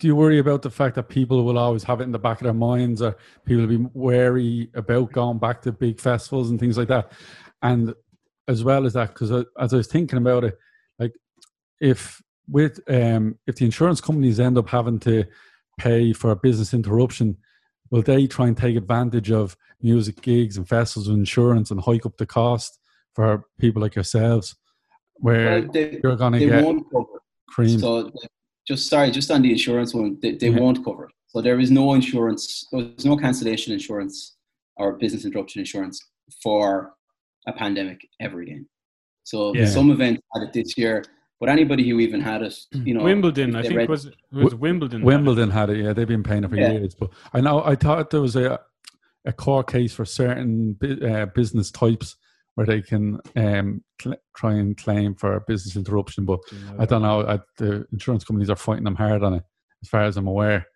Do 0.00 0.06
you 0.06 0.16
worry 0.16 0.38
about 0.38 0.62
the 0.62 0.70
fact 0.70 0.94
that 0.94 1.10
people 1.10 1.44
will 1.44 1.58
always 1.58 1.84
have 1.84 2.00
it 2.00 2.04
in 2.04 2.12
the 2.12 2.18
back 2.18 2.40
of 2.40 2.44
their 2.44 2.54
minds, 2.54 3.02
or 3.02 3.16
people 3.44 3.66
will 3.66 3.78
be 3.78 3.86
wary 3.92 4.70
about 4.74 5.12
going 5.12 5.38
back 5.38 5.60
to 5.62 5.72
big 5.72 6.00
festivals 6.00 6.50
and 6.50 6.58
things 6.58 6.78
like 6.78 6.88
that? 6.88 7.12
And 7.62 7.94
as 8.48 8.64
well 8.64 8.86
as 8.86 8.94
that, 8.94 9.08
because 9.08 9.30
as 9.58 9.74
I 9.74 9.76
was 9.76 9.86
thinking 9.86 10.16
about 10.16 10.44
it, 10.44 10.58
like 10.98 11.12
if 11.80 12.22
with 12.50 12.80
um, 12.88 13.38
if 13.46 13.56
the 13.56 13.64
insurance 13.64 14.00
companies 14.00 14.40
end 14.40 14.58
up 14.58 14.68
having 14.68 14.98
to 15.00 15.24
pay 15.78 16.12
for 16.12 16.30
a 16.30 16.36
business 16.36 16.74
interruption, 16.74 17.36
will 17.90 18.02
they 18.02 18.26
try 18.26 18.48
and 18.48 18.56
take 18.56 18.76
advantage 18.76 19.30
of 19.30 19.56
music 19.80 20.20
gigs 20.20 20.56
and 20.56 20.68
festivals 20.68 21.08
and 21.08 21.18
insurance 21.18 21.70
and 21.70 21.80
hike 21.80 22.04
up 22.04 22.16
the 22.16 22.26
cost 22.26 22.78
for 23.14 23.44
people 23.58 23.80
like 23.80 23.94
yourselves, 23.94 24.56
where 25.14 25.62
Well, 25.62 25.70
they, 25.72 26.00
you're 26.02 26.16
going 26.16 26.32
to 26.34 26.38
get 26.40 26.64
won't 26.64 26.84
cover. 26.92 27.16
it. 27.16 27.22
cream? 27.52 27.78
So 27.78 28.10
just 28.66 28.88
sorry, 28.88 29.10
just 29.10 29.30
on 29.30 29.42
the 29.42 29.52
insurance 29.52 29.94
one, 29.94 30.18
they, 30.20 30.32
they 30.32 30.48
Yeah. 30.48 30.60
won't 30.60 30.84
cover 30.84 31.04
it. 31.04 31.14
So 31.28 31.40
there 31.40 31.60
is 31.60 31.70
no 31.70 31.94
insurance, 31.94 32.66
there's 32.72 33.04
no 33.04 33.16
cancellation 33.16 33.72
insurance 33.72 34.36
or 34.76 34.92
business 34.98 35.24
interruption 35.24 35.60
insurance 35.60 36.00
for 36.42 36.94
a 37.46 37.52
pandemic 37.52 38.00
ever 38.20 38.40
again. 38.40 38.68
So 39.24 39.54
Yeah. 39.54 39.66
some 39.66 39.90
events 39.90 40.20
had 40.34 40.42
it 40.42 40.52
this 40.52 40.76
year, 40.76 41.04
but 41.40 41.48
anybody 41.48 41.88
who 41.88 41.98
even 42.00 42.20
had 42.20 42.42
it, 42.42 42.54
you 42.72 42.94
know, 42.94 43.02
Wimbledon, 43.02 43.56
I 43.56 43.62
think 43.62 43.74
read- 43.74 43.88
was 43.88 44.06
it 44.06 44.14
was 44.30 44.54
Wimbledon. 44.54 45.00
had 45.00 45.04
it. 45.04 45.06
Wimbledon 45.06 45.50
had 45.50 45.70
it, 45.70 45.78
yeah. 45.78 45.92
They've 45.94 46.06
been 46.06 46.22
paying 46.22 46.44
it 46.44 46.50
for 46.50 46.56
Yeah. 46.56 46.72
years, 46.72 46.94
but 46.94 47.10
I 47.32 47.40
know 47.40 47.64
I 47.64 47.74
thought 47.74 48.10
there 48.10 48.20
was 48.20 48.36
a 48.36 48.60
a 49.26 49.32
court 49.32 49.66
case 49.70 49.92
for 49.94 50.04
certain 50.04 50.78
uh, 50.82 51.26
business 51.26 51.70
types 51.70 52.16
where 52.54 52.66
they 52.66 52.80
can 52.82 53.18
um, 53.36 53.82
cl- 54.00 54.16
try 54.36 54.54
and 54.54 54.76
claim 54.76 55.14
for 55.14 55.34
a 55.34 55.40
business 55.40 55.76
interruption. 55.76 56.24
But 56.24 56.40
I 56.78 56.84
don't 56.86 57.02
know. 57.02 57.26
I, 57.26 57.38
the 57.58 57.86
insurance 57.92 58.24
companies 58.24 58.48
are 58.50 58.56
fighting 58.56 58.84
them 58.84 58.96
hard 58.96 59.22
on 59.22 59.34
it, 59.34 59.42
as 59.82 59.88
far 59.88 60.02
as 60.04 60.16
I'm 60.16 60.26
aware. 60.26 60.66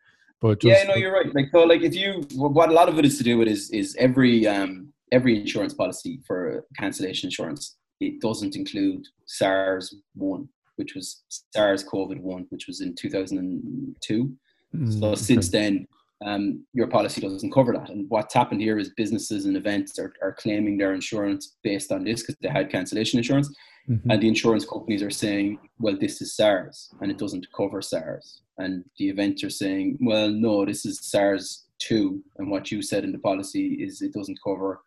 But 0.42 0.61
just, 0.61 0.79
yeah, 0.79 0.88
no, 0.88 0.94
you're 0.94 1.12
right. 1.12 1.35
Like 1.35 1.48
so, 1.53 1.64
like 1.64 1.83
if 1.83 1.94
you 1.94 2.27
what 2.35 2.68
a 2.68 2.72
lot 2.72 2.88
of 2.88 2.98
it 2.98 3.05
is 3.05 3.16
to 3.18 3.24
do 3.24 3.38
with 3.38 3.48
is 3.48 3.70
is 3.70 3.96
every 3.98 4.46
um 4.46 4.92
every 5.12 5.40
insurance 5.40 5.72
policy 5.74 6.20
for 6.27 6.64
cancellation 6.79 7.29
insurance 7.29 7.77
it 8.00 8.20
doesn't 8.20 8.57
include 8.57 9.07
SARS 9.27 9.94
one, 10.14 10.48
which 10.76 10.94
was 10.94 11.22
SARS 11.54 11.84
COVID 11.84 12.20
one, 12.20 12.46
which 12.50 12.66
was 12.66 12.80
in 12.80 12.94
2002. 12.94 14.32
Mm, 14.74 15.00
So 15.00 15.06
okay. 15.08 15.16
since 15.20 15.48
then, 15.48 15.87
um, 16.24 16.64
your 16.72 16.87
policy 16.87 17.20
doesn't 17.20 17.52
cover 17.52 17.72
that. 17.72 17.90
And 17.90 18.08
what's 18.08 18.34
happened 18.34 18.60
here 18.60 18.78
is 18.78 18.90
businesses 18.90 19.44
and 19.46 19.56
events 19.56 19.98
are, 19.98 20.12
are 20.22 20.32
claiming 20.32 20.78
their 20.78 20.94
insurance 20.94 21.56
based 21.62 21.92
on 21.92 22.04
this 22.04 22.22
because 22.22 22.37
they 22.40 22.48
had 22.48 22.70
cancellation 22.70 23.18
insurance. 23.18 23.54
Mhm. 23.88 24.00
And 24.10 24.22
the 24.22 24.28
insurance 24.28 24.64
companies 24.64 25.02
are 25.02 25.10
saying, 25.10 25.58
well, 25.78 25.96
this 26.00 26.22
is 26.22 26.34
SARS 26.34 26.90
and 27.00 27.10
it 27.10 27.18
doesn't 27.18 27.46
cover 27.54 27.82
SARS. 27.82 28.40
And 28.58 28.84
the 28.98 29.08
events 29.10 29.44
are 29.44 29.50
saying, 29.50 29.98
well, 30.00 30.30
no, 30.30 30.64
this 30.64 30.87
is 30.87 31.00
SARS 31.04 31.64
2. 31.80 32.22
And 32.38 32.50
what 32.50 32.70
you 32.70 32.80
said 32.80 33.04
in 33.04 33.12
the 33.12 33.18
policy 33.18 33.74
is 33.74 34.00
it 34.00 34.14
doesn't 34.14 34.38
cover 34.42 34.80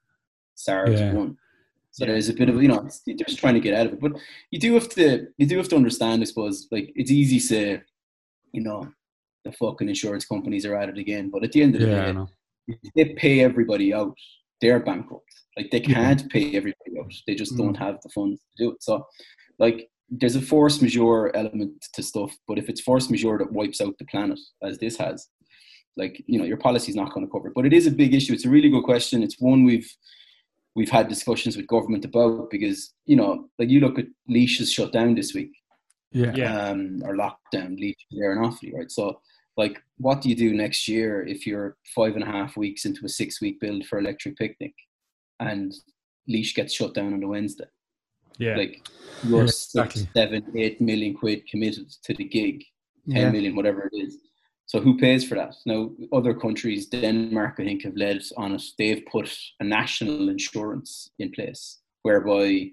SARS 0.55 0.99
Yeah. 0.99 1.13
1. 1.13 1.37
So 1.97 2.05
Yeah. 2.05 2.11
there's 2.11 2.29
a 2.29 2.33
bit 2.33 2.47
of, 2.49 2.61
you 2.61 2.67
know, 2.67 2.75
it's- 2.77 3.01
they're 3.05 3.15
just 3.15 3.39
trying 3.39 3.55
to 3.55 3.59
get 3.59 3.73
out 3.73 3.87
of 3.87 3.93
it. 3.93 3.99
But 3.99 4.13
you 4.51 4.59
do 4.59 4.75
have 4.75 4.87
to, 4.89 5.27
you 5.39 5.47
do 5.47 5.57
have 5.57 5.67
to 5.69 5.75
understand, 5.75 6.21
I 6.21 6.25
suppose, 6.25 6.67
like 6.71 6.91
it's 6.95 7.09
easy 7.09 7.39
to 7.39 7.45
say, 7.45 7.81
you 8.53 8.61
know, 8.61 8.87
the 9.43 9.51
fucking 9.53 9.89
insurance 9.89 10.23
companies 10.25 10.63
are 10.67 10.75
at 10.75 10.89
it 10.89 10.99
again. 10.99 11.31
But 11.31 11.43
at 11.43 11.53
the 11.53 11.63
end 11.63 11.73
of 11.73 11.81
the 11.81 11.87
yeah, 11.87 12.11
day, 12.11 12.77
they 12.95 13.05
pay 13.15 13.39
everybody 13.39 13.95
out, 13.95 14.15
they're 14.61 14.79
bankrupt. 14.79 15.25
Like 15.57 15.71
they 15.71 15.79
can't 15.79 16.29
pay 16.29 16.55
everybody 16.55 16.99
out. 16.99 17.11
They 17.25 17.33
just 17.33 17.53
Mm. 17.55 17.57
don't 17.57 17.77
have 17.77 17.99
the 18.03 18.09
funds 18.09 18.41
to 18.41 18.63
do 18.63 18.71
it. 18.73 18.83
So, 18.83 19.07
like, 19.57 19.89
there's 20.09 20.35
a 20.35 20.41
force 20.41 20.79
majeure 20.83 21.35
element 21.35 21.83
to 21.95 22.03
stuff. 22.03 22.31
But 22.47 22.59
if 22.59 22.69
it's 22.69 22.81
force 22.81 23.09
majeure 23.09 23.39
that 23.39 23.51
wipes 23.51 23.81
out 23.81 23.97
the 23.97 24.05
planet, 24.05 24.39
as 24.61 24.77
this 24.77 24.97
has, 24.97 25.29
like 25.95 26.23
you 26.27 26.37
know, 26.37 26.45
your 26.45 26.57
policy 26.57 26.91
is 26.91 26.95
not 26.95 27.11
going 27.11 27.25
to 27.25 27.31
cover 27.31 27.47
it. 27.47 27.55
But 27.55 27.65
it 27.65 27.73
is 27.73 27.87
a 27.87 27.91
big 27.91 28.13
issue. 28.13 28.33
It's 28.33 28.45
a 28.45 28.49
really 28.51 28.69
good 28.69 28.83
question. 28.83 29.23
It's 29.23 29.41
one 29.41 29.63
we've 29.63 29.91
we've 30.77 30.91
had 30.97 31.07
discussions 31.09 31.57
with 31.57 31.65
government 31.75 32.05
about 32.05 32.49
because 32.51 32.93
you 33.05 33.15
know, 33.15 33.49
like 33.59 33.69
you 33.69 33.79
look 33.81 33.97
at 33.99 34.05
Laois 34.29 34.61
is 34.61 34.71
shut 34.71 34.93
down 34.93 35.15
this 35.15 35.33
week 35.33 35.51
Yeah. 36.11 36.33
Yeah. 36.35 36.53
um, 36.69 37.01
or 37.05 37.15
lockdown, 37.17 37.77
leave 37.79 37.95
there 38.11 38.31
and 38.31 38.45
awfully, 38.45 38.71
right? 38.77 38.91
So, 38.91 39.19
like, 39.57 39.81
what 39.97 40.21
do 40.21 40.29
you 40.29 40.35
do 40.35 40.53
next 40.53 40.87
year 40.87 41.25
if 41.25 41.45
you're 41.47 41.75
five 41.95 42.13
and 42.15 42.23
a 42.23 42.31
half 42.37 42.55
weeks 42.55 42.85
into 42.85 43.05
a 43.05 43.09
six 43.09 43.41
week 43.41 43.59
build 43.59 43.85
for 43.87 43.97
Electric 43.99 44.37
Picnic 44.37 44.75
and 45.39 45.73
Laois 46.29 46.53
gets 46.55 46.73
shut 46.73 46.93
down 46.93 47.13
on 47.13 47.21
the 47.21 47.27
Wednesday? 47.27 47.69
Yeah. 48.37 48.55
Like, 48.55 48.87
you're 49.27 49.39
Yeah, 49.39 49.45
exactly. 49.45 50.07
seven, 50.13 50.41
eight 50.55 50.79
million 50.79 51.13
quid 51.15 51.39
committed 51.51 51.87
to 52.05 52.13
the 52.13 52.23
gig, 52.37 52.63
ten 53.09 53.17
Yeah. 53.23 53.31
million, 53.31 53.55
whatever 53.55 53.89
it 53.91 53.97
is. 54.05 54.13
So, 54.67 54.81
who 54.81 54.97
pays 54.97 55.27
for 55.27 55.35
that? 55.35 55.55
Now, 55.65 55.91
other 56.11 56.33
countries, 56.33 56.87
Denmark, 56.87 57.55
I 57.59 57.63
think, 57.63 57.83
have 57.83 57.95
led 57.95 58.21
on 58.35 58.53
it. 58.55 58.63
They've 58.77 59.03
put 59.09 59.33
a 59.61 59.63
national 59.63 60.27
insurance 60.27 61.09
in 61.19 61.31
place 61.31 61.79
whereby 62.03 62.71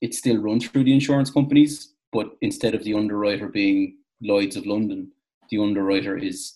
it's 0.00 0.18
still 0.18 0.38
run 0.38 0.60
through 0.60 0.84
the 0.84 0.94
insurance 0.94 1.30
companies, 1.30 1.94
but 2.12 2.30
instead 2.42 2.74
of 2.76 2.84
the 2.84 2.94
underwriter 2.94 3.48
being 3.48 3.98
Lloyd's 4.22 4.56
of 4.56 4.66
London, 4.66 5.10
the 5.50 5.58
underwriter 5.58 6.16
is 6.16 6.54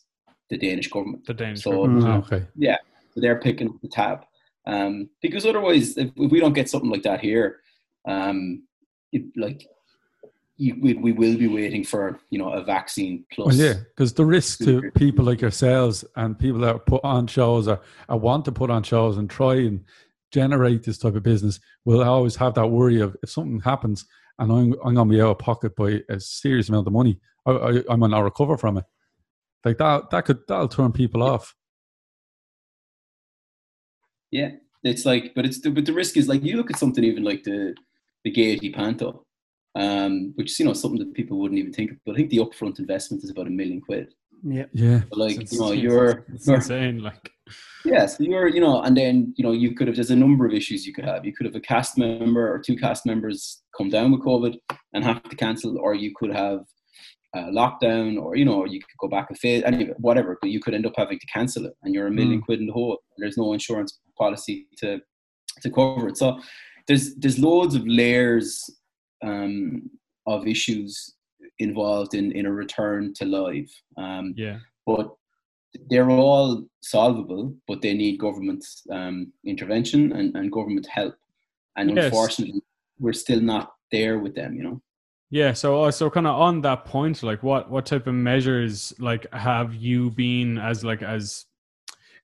the 0.50 0.56
Danish 0.56 0.88
government. 0.88 1.26
the 1.26 1.34
Danish. 1.34 1.62
So- 1.62 1.72
government, 1.72 2.26
Ah, 2.32 2.40
yeah. 2.56 2.78
So 3.12 3.20
they're 3.20 3.40
picking 3.40 3.68
up 3.68 3.80
the 3.82 3.88
tab. 3.88 4.24
Um, 4.66 5.10
because 5.20 5.44
otherwise, 5.46 5.96
if, 5.96 6.10
if 6.16 6.30
we 6.30 6.38
don't 6.38 6.52
get 6.52 6.70
something 6.70 6.90
like 6.90 7.02
that 7.02 7.20
here, 7.20 7.60
um, 8.06 8.62
it, 9.10 9.22
like 9.36 9.66
you, 10.60 10.76
we, 10.80 10.92
we 10.92 11.12
will 11.12 11.38
be 11.38 11.48
waiting 11.48 11.82
for 11.82 12.20
you 12.28 12.38
know 12.38 12.50
a 12.50 12.62
vaccine 12.62 13.24
plus. 13.32 13.56
Well, 13.56 13.56
yeah, 13.56 13.74
because 13.74 14.12
the 14.12 14.26
risk 14.26 14.58
to 14.60 14.90
people 14.94 15.24
like 15.24 15.40
yourselves 15.40 16.04
and 16.16 16.38
people 16.38 16.60
that 16.60 16.84
put 16.84 17.02
on 17.02 17.26
shows 17.26 17.66
or, 17.66 17.80
or 18.08 18.18
want 18.18 18.44
to 18.44 18.52
put 18.52 18.70
on 18.70 18.82
shows 18.82 19.16
and 19.16 19.28
try 19.28 19.54
and 19.54 19.84
generate 20.30 20.82
this 20.82 20.98
type 20.98 21.14
of 21.14 21.22
business 21.22 21.60
will 21.84 22.04
always 22.04 22.36
have 22.36 22.54
that 22.54 22.68
worry 22.68 23.00
of 23.00 23.16
if 23.22 23.30
something 23.30 23.60
happens 23.60 24.04
and 24.38 24.52
I'm, 24.52 24.74
I'm 24.84 24.94
going 24.94 25.08
to 25.08 25.14
be 25.14 25.20
out 25.20 25.30
of 25.30 25.38
pocket 25.38 25.74
by 25.76 26.00
a 26.08 26.20
serious 26.20 26.68
amount 26.68 26.86
of 26.86 26.92
money, 26.92 27.20
I, 27.46 27.50
I, 27.50 27.82
I 27.90 27.96
might 27.96 28.10
not 28.10 28.20
recover 28.24 28.56
from 28.56 28.78
it. 28.78 28.84
Like 29.64 29.78
that, 29.78 30.10
that 30.10 30.24
could 30.24 30.40
that'll 30.46 30.68
turn 30.68 30.92
people 30.92 31.22
off. 31.22 31.54
Yeah, 34.30 34.52
it's 34.82 35.04
like, 35.04 35.32
but 35.34 35.44
it's 35.44 35.60
the, 35.60 35.70
but 35.70 35.84
the 35.84 35.92
risk 35.92 36.16
is 36.16 36.28
like 36.28 36.42
you 36.42 36.56
look 36.56 36.70
at 36.70 36.78
something 36.78 37.02
even 37.02 37.24
like 37.24 37.44
the 37.44 37.74
the 38.24 38.30
Gaiety 38.30 38.70
Panto, 38.70 39.26
um, 39.74 40.32
which 40.36 40.50
is 40.52 40.60
you 40.60 40.66
know 40.66 40.72
something 40.72 40.98
that 40.98 41.14
people 41.14 41.38
wouldn't 41.38 41.58
even 41.58 41.72
think 41.72 41.92
of. 41.92 41.96
But 42.04 42.12
I 42.12 42.16
think 42.16 42.30
the 42.30 42.38
upfront 42.38 42.78
investment 42.78 43.24
is 43.24 43.30
about 43.30 43.46
a 43.46 43.50
million 43.50 43.80
quid. 43.80 44.12
Yeah. 44.42 44.66
Yeah. 44.72 45.02
But 45.10 45.18
like 45.18 45.40
It's 45.40 45.52
you 45.52 45.60
know, 45.60 45.72
insane. 45.72 45.82
you're, 45.82 46.24
It's 46.34 46.46
you're 46.46 46.56
insane. 46.56 47.02
Like, 47.02 47.30
yeah, 47.84 48.06
so 48.06 48.22
you're 48.22 48.48
you 48.48 48.60
know, 48.60 48.82
and 48.82 48.96
then 48.96 49.34
you 49.36 49.44
know 49.44 49.52
you 49.52 49.74
could 49.74 49.86
have 49.86 49.96
there's 49.96 50.10
a 50.10 50.16
number 50.16 50.46
of 50.46 50.52
issues 50.52 50.86
you 50.86 50.92
could 50.92 51.04
have. 51.04 51.24
You 51.24 51.32
could 51.32 51.46
have 51.46 51.54
a 51.54 51.60
cast 51.60 51.98
member 51.98 52.52
or 52.52 52.58
two 52.58 52.76
cast 52.76 53.06
members 53.06 53.62
come 53.76 53.90
down 53.90 54.12
with 54.12 54.22
COVID 54.22 54.56
and 54.94 55.04
have 55.04 55.22
to 55.24 55.36
cancel, 55.36 55.78
or 55.78 55.94
you 55.94 56.12
could 56.14 56.32
have 56.34 56.60
a 57.34 57.42
lockdown, 57.42 58.20
or 58.20 58.36
you 58.36 58.44
know, 58.44 58.64
you 58.64 58.80
could 58.80 58.96
go 58.98 59.08
back 59.08 59.28
a 59.30 59.34
phase, 59.34 59.62
anyway, 59.64 59.92
whatever. 59.98 60.38
But 60.40 60.50
you 60.50 60.60
could 60.60 60.74
end 60.74 60.86
up 60.86 60.94
having 60.96 61.18
to 61.18 61.26
cancel 61.26 61.66
it, 61.66 61.74
and 61.82 61.94
you're 61.94 62.06
a 62.06 62.10
million 62.10 62.40
quid 62.40 62.60
in 62.60 62.66
the 62.66 62.72
hole. 62.72 62.98
There's 63.18 63.36
no 63.36 63.52
insurance 63.52 63.98
policy 64.18 64.66
to 64.78 65.00
to 65.62 65.70
cover 65.70 66.08
it. 66.08 66.16
So 66.16 66.40
there's 66.86 67.14
there's 67.16 67.38
loads 67.38 67.74
of 67.74 67.86
layers 67.86 68.64
um, 69.22 69.90
of 70.26 70.46
issues 70.46 71.14
involved 71.58 72.14
in 72.14 72.32
in 72.32 72.46
a 72.46 72.52
return 72.52 73.12
to 73.14 73.24
live. 73.24 73.68
Um, 73.96 74.34
yeah, 74.36 74.58
but 74.86 75.14
they're 75.88 76.10
all 76.10 76.64
solvable, 76.82 77.54
but 77.68 77.80
they 77.80 77.94
need 77.94 78.18
government 78.18 78.64
um, 78.90 79.32
intervention 79.44 80.12
and, 80.12 80.34
and 80.36 80.50
government 80.50 80.86
help. 80.86 81.14
And 81.76 81.90
Yes. 81.90 82.06
unfortunately, 82.06 82.60
we're 82.98 83.12
still 83.12 83.40
not 83.40 83.72
there 83.92 84.18
with 84.18 84.34
them, 84.34 84.54
you 84.54 84.62
know. 84.64 84.82
yeah. 85.30 85.52
So, 85.52 85.84
uh, 85.84 85.90
so 85.92 86.10
kind 86.10 86.26
of 86.26 86.34
on 86.40 86.60
that 86.62 86.84
point, 86.84 87.22
like, 87.22 87.42
what 87.42 87.70
what 87.70 87.86
type 87.86 88.06
of 88.08 88.14
measures 88.14 88.92
like 88.98 89.32
have 89.32 89.74
you 89.74 90.10
been 90.10 90.58
as 90.58 90.84
like 90.84 91.02
as 91.02 91.46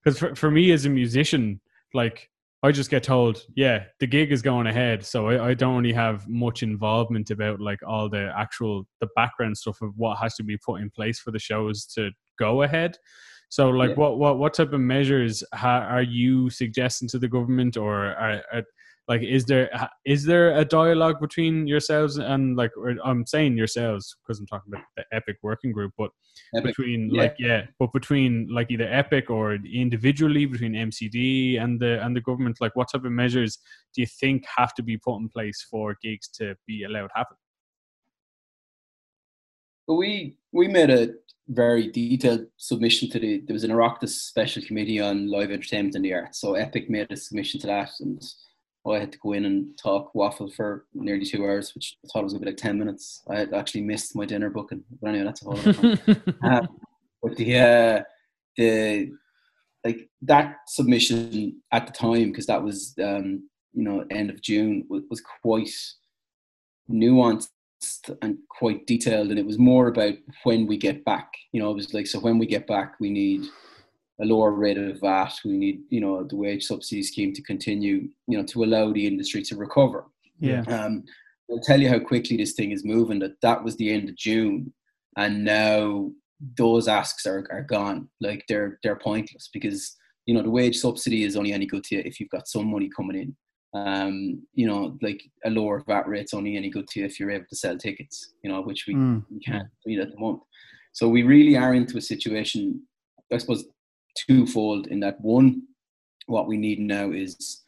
because 0.03 0.19
for 0.19 0.35
for 0.35 0.51
me 0.51 0.73
as 0.73 0.85
a 0.87 0.91
musician, 0.91 1.61
like 1.95 2.29
I 2.63 2.73
just 2.73 2.91
get 2.91 3.03
told, 3.03 3.45
yeah, 3.55 3.85
the 4.01 4.07
gig 4.07 4.33
is 4.33 4.43
going 4.43 4.67
ahead, 4.67 5.05
so 5.05 5.29
I, 5.29 5.51
I 5.51 5.55
don't 5.55 5.77
really 5.83 5.93
have 5.93 6.27
much 6.29 6.63
involvement 6.63 7.31
about 7.31 7.61
like 7.61 7.79
all 7.87 8.09
the 8.09 8.33
actual 8.37 8.87
the 9.01 9.09
background 9.15 9.57
stuff 9.57 9.83
of 9.83 9.93
what 9.97 10.19
has 10.19 10.35
to 10.37 10.43
be 10.43 10.57
put 10.57 10.81
in 10.81 10.91
place 10.91 11.19
for 11.21 11.31
the 11.31 11.39
shows 11.39 11.85
to 11.95 12.11
go 12.39 12.63
ahead. 12.63 12.97
So, 13.51 13.69
like, 13.69 13.91
Yeah. 13.91 13.97
what 13.97 14.19
what 14.19 14.39
what 14.39 14.55
type 14.55 14.73
of 14.73 14.81
measures 14.81 15.45
ha- 15.55 15.87
are 15.89 16.03
you 16.03 16.51
suggesting 16.51 17.09
to 17.11 17.19
the 17.19 17.29
government, 17.29 17.77
or 17.77 18.07
are, 18.07 18.43
are 18.53 18.63
like 19.09 19.23
is 19.23 19.45
there 19.45 19.71
is 20.05 20.25
there 20.25 20.57
a 20.59 20.65
dialogue 20.65 21.21
between 21.21 21.67
yourselves 21.67 22.19
and 22.19 22.57
like 22.57 22.73
or 22.77 22.97
I'm 23.05 23.25
saying 23.25 23.57
yourselves 23.57 24.17
because 24.23 24.41
I'm 24.41 24.47
talking 24.47 24.73
about 24.73 24.85
the 24.97 25.05
Epic 25.13 25.37
working 25.43 25.71
group, 25.71 25.93
but 25.97 26.11
Epic. 26.57 26.77
between 26.77 27.11
yeah. 27.11 27.23
like 27.23 27.37
yeah, 27.39 27.67
but 27.79 27.93
between 27.93 28.49
like 28.51 28.71
either 28.71 28.89
Epic 28.91 29.31
or 29.31 29.55
individually 29.55 30.45
between 30.45 30.73
MCD 30.73 31.61
and 31.63 31.79
the 31.79 32.03
and 32.05 32.17
the 32.17 32.21
government, 32.21 32.61
like 32.61 32.75
what 32.75 32.89
type 32.91 33.05
of 33.05 33.13
measures 33.13 33.59
do 33.95 34.01
you 34.01 34.09
think 34.09 34.45
have 34.57 34.75
to 34.75 34.83
be 34.83 34.97
put 34.99 35.19
in 35.19 35.29
place 35.29 35.65
for 35.71 35.97
gigs 36.03 36.29
to 36.29 36.57
be 36.67 36.83
allowed 36.83 37.09
to 37.09 37.15
happen? 37.15 37.37
But 39.87 39.95
we 39.95 40.37
we 40.51 40.67
made 40.67 40.91
a 40.91 41.11
very 41.49 41.93
detailed 41.93 42.47
submission 42.57 43.09
to 43.11 43.21
the 43.21 43.41
there 43.47 43.55
was 43.55 43.63
an 43.63 43.71
Oireachtas 43.71 44.09
special 44.09 44.65
committee 44.65 45.01
on 45.01 45.31
live 45.31 45.53
entertainment 45.53 45.95
and 45.95 46.05
the 46.05 46.13
arts. 46.13 46.41
So 46.41 46.55
Epic 46.55 46.91
made 46.91 47.13
a 47.13 47.17
submission 47.17 47.61
to 47.61 47.69
that 47.69 47.91
and 48.01 48.21
I 48.95 49.01
had 49.01 49.13
to 49.13 49.19
go 49.19 49.33
in 49.33 49.45
and 49.45 49.77
talk 49.79 50.15
waffle 50.15 50.51
for 50.51 50.85
nearly 50.95 51.25
two 51.25 51.45
hours, 51.45 51.75
which 51.75 51.97
I 52.05 52.09
thought 52.09 52.25
was 52.25 52.33
gonna 52.33 52.45
be 52.45 52.51
like 52.51 52.57
ten 52.57 52.79
minutes. 52.79 53.23
I 53.29 53.39
had 53.39 53.55
actually 53.55 53.83
missed 53.83 54.15
my 54.15 54.25
dinner 54.25 54.51
booking. 54.51 54.85
But 55.01 55.09
anyway, 55.09 55.25
that's 55.25 55.43
a 55.43 55.51
whole 55.51 55.59
other. 55.59 55.99
Um, 56.43 56.69
but 57.23 57.37
the 57.37 57.59
uh, 57.59 58.03
the 58.57 59.11
like 59.85 60.09
that 60.23 60.57
submission 60.69 61.61
at 61.73 61.87
the 61.87 61.93
time 61.93 62.31
because 62.31 62.47
that 62.47 62.63
was 62.63 62.95
um, 63.03 63.49
you 63.73 63.83
know 63.83 64.05
end 64.11 64.31
of 64.31 64.43
June 64.43 64.85
was, 64.89 65.03
was 65.11 65.23
quite 65.43 65.71
nuanced 66.91 67.49
and 68.23 68.39
quite 68.49 68.87
detailed, 68.87 69.31
and 69.31 69.39
it 69.39 69.47
was 69.47 69.59
more 69.59 69.89
about 69.89 70.15
when 70.45 70.67
we 70.67 70.77
get 70.77 71.05
back. 71.05 71.33
You 71.53 71.61
know, 71.61 71.71
it 71.71 71.77
was 71.77 71.95
like 71.95 72.07
so 72.07 72.21
when 72.21 72.39
we 72.39 72.47
get 72.47 72.67
back, 72.67 72.95
we 73.01 73.11
need 73.11 73.47
a 74.21 74.25
lower 74.25 74.53
rate 74.53 74.79
of 74.79 75.01
VAT. 75.01 75.33
We 75.45 75.57
need 75.57 75.83
you 75.91 76.01
know 76.01 76.25
the 76.25 76.37
wage 76.37 76.65
subsidy 76.65 77.03
scheme 77.03 77.33
to 77.35 77.43
continue. 77.43 78.09
You 78.27 78.39
know, 78.39 78.45
to 78.45 78.65
allow 78.65 78.93
the 78.93 79.07
industry 79.07 79.43
to 79.45 79.57
recover. 79.57 80.05
Yeah. 80.41 80.63
Um, 80.63 81.05
I'll 81.51 81.61
tell 81.61 81.81
you 81.81 81.89
how 81.89 81.99
quickly 82.01 82.37
this 82.37 82.53
thing 82.55 82.73
is 82.73 82.85
moving. 82.85 83.19
That 83.21 83.41
that 83.43 83.63
was 83.63 83.77
the 83.77 83.91
end 83.93 84.09
of 84.09 84.17
June, 84.17 84.73
and 85.17 85.45
now 85.45 86.11
those 86.57 86.89
asks 86.89 87.25
are, 87.27 87.47
are 87.51 87.63
gone. 87.63 88.09
Like 88.21 88.45
they're 88.49 88.79
they're 88.83 88.97
pointless 88.97 89.49
because 89.53 89.97
you 90.27 90.35
know 90.35 90.43
the 90.43 90.51
wage 90.51 90.77
subsidy 90.79 91.25
is 91.25 91.37
only 91.37 91.53
any 91.53 91.67
good 91.67 91.85
to 91.85 91.97
you 91.97 92.03
if 92.05 92.19
you've 92.21 92.31
got 92.31 92.49
some 92.49 92.71
money 92.71 92.91
coming 92.95 93.17
in. 93.17 93.37
Um, 93.75 94.43
you 94.55 94.67
know, 94.67 94.97
like 95.03 95.23
a 95.45 95.51
lower 95.51 95.83
VAT 95.87 96.09
rate's 96.09 96.33
only 96.35 96.57
any 96.57 96.71
good 96.71 96.89
to 96.89 97.01
you 97.01 97.07
if 97.07 97.21
you're 97.21 97.31
able 97.31 97.45
to 97.51 97.57
sell 97.57 97.77
tickets. 97.77 98.33
You 98.43 98.51
know, 98.51 98.63
which 98.63 98.87
we, 98.89 98.95
Mm. 98.95 99.25
we 99.31 99.39
can't 99.41 99.69
do 99.87 100.01
at 100.01 100.11
the 100.11 100.19
moment. 100.19 100.43
So 100.93 101.09
we 101.09 101.23
really 101.25 101.57
are 101.59 101.75
into 101.75 101.99
a 101.99 102.01
situation, 102.01 102.83
I 103.31 103.37
suppose, 103.37 103.67
twofold. 104.17 104.87
In 104.89 105.01
that 105.01 105.21
one, 105.21 105.63
what 106.27 106.47
we 106.47 106.57
need 106.57 106.81
now 106.81 107.11
is 107.11 107.65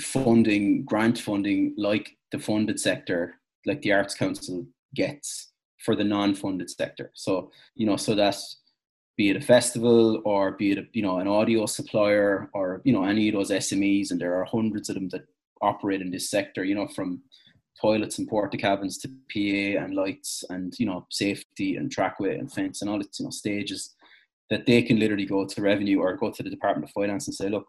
funding, 0.00 0.84
grant 0.84 1.18
funding, 1.18 1.74
like 1.76 2.16
the 2.30 2.38
funded 2.38 2.80
sector, 2.80 3.34
like 3.66 3.82
the 3.82 3.92
Arts 3.92 4.14
Council 4.14 4.66
gets 4.94 5.52
for 5.84 5.96
the 5.96 6.04
non-funded 6.04 6.70
sector. 6.70 7.10
So 7.14 7.50
you 7.74 7.86
know, 7.86 7.96
so 7.96 8.14
that 8.14 8.36
be 9.16 9.30
it 9.30 9.36
a 9.36 9.40
festival 9.40 10.22
or 10.24 10.52
be 10.52 10.72
it 10.72 10.78
a, 10.78 10.86
you 10.92 11.02
know 11.02 11.18
an 11.18 11.28
audio 11.28 11.66
supplier 11.66 12.48
or 12.54 12.80
you 12.84 12.92
know 12.92 13.04
any 13.04 13.28
of 13.28 13.34
those 13.34 13.50
SMEs, 13.50 14.10
and 14.10 14.20
there 14.20 14.34
are 14.34 14.44
hundreds 14.44 14.88
of 14.88 14.94
them 14.94 15.08
that 15.10 15.26
operate 15.60 16.00
in 16.00 16.10
this 16.10 16.30
sector. 16.30 16.64
You 16.64 16.74
know, 16.74 16.88
from 16.88 17.22
toilets 17.80 18.18
and 18.18 18.28
porta 18.28 18.56
cabins 18.56 18.98
to 18.98 19.08
PA 19.08 19.82
and 19.82 19.94
lights 19.94 20.44
and 20.50 20.74
you 20.78 20.86
know 20.86 21.06
safety 21.10 21.76
and 21.76 21.90
trackway 21.90 22.38
and 22.38 22.52
fence 22.52 22.80
and 22.80 22.90
all 22.90 23.00
its 23.00 23.18
you 23.18 23.24
know 23.24 23.30
stages 23.30 23.94
that 24.52 24.66
they 24.66 24.82
can 24.82 24.98
literally 24.98 25.24
go 25.24 25.46
to 25.46 25.62
revenue 25.62 26.00
or 26.00 26.14
go 26.14 26.30
to 26.30 26.42
the 26.42 26.50
Department 26.50 26.84
of 26.84 26.92
Finance 26.92 27.26
and 27.26 27.34
say, 27.34 27.48
look, 27.48 27.66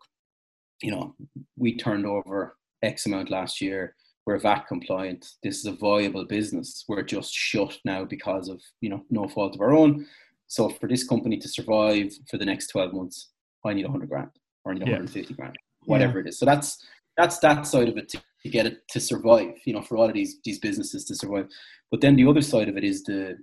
you 0.82 0.92
know, 0.92 1.16
we 1.56 1.78
turned 1.78 2.06
over 2.06 2.58
X 2.84 3.06
amount 3.06 3.32
last 3.32 3.62
year. 3.62 3.96
We're 4.26 4.38
VAT 4.38 4.68
compliant. 4.68 5.26
This 5.44 5.60
is 5.60 5.66
a 5.66 5.72
viable 5.72 6.26
business. 6.26 6.84
We're 6.90 7.02
just 7.04 7.34
shut 7.34 7.78
now 7.86 8.04
because 8.04 8.50
of 8.50 8.62
you 8.82 8.90
know 8.90 9.04
no 9.10 9.30
fault 9.30 9.56
of 9.56 9.62
our 9.62 9.72
own. 9.72 10.06
So 10.48 10.68
for 10.70 10.90
this 10.90 11.08
company 11.08 11.38
to 11.38 11.48
survive 11.48 12.12
for 12.30 12.38
the 12.38 12.46
next 12.46 12.68
twelve 12.68 12.94
months, 12.94 13.32
I 13.66 13.74
need 13.74 13.86
hundred 13.86 14.10
grand 14.10 14.32
or 14.66 14.72
I 14.72 14.76
need 14.76 14.82
Yeah. 14.82 14.98
150 15.00 15.34
grand, 15.36 15.56
whatever 15.86 16.20
it 16.20 16.28
is. 16.28 16.38
So 16.38 16.46
that's 16.46 16.86
that's 17.16 17.40
that 17.40 17.66
side 17.66 17.88
of 17.88 17.98
it 17.98 18.10
to, 18.10 18.22
to 18.44 18.50
get 18.50 18.66
it 18.66 18.80
to 18.90 19.00
survive. 19.00 19.56
You 19.66 19.74
know, 19.74 19.82
for 19.82 19.96
all 19.98 20.10
of 20.10 20.14
these 20.14 20.38
these 20.44 20.60
businesses 20.60 21.06
to 21.06 21.16
survive. 21.16 21.48
But 21.92 22.02
then 22.02 22.18
the 22.18 22.28
other 22.28 22.42
side 22.42 22.68
of 22.68 22.76
it 22.76 22.84
is 22.84 23.04
the 23.04 23.38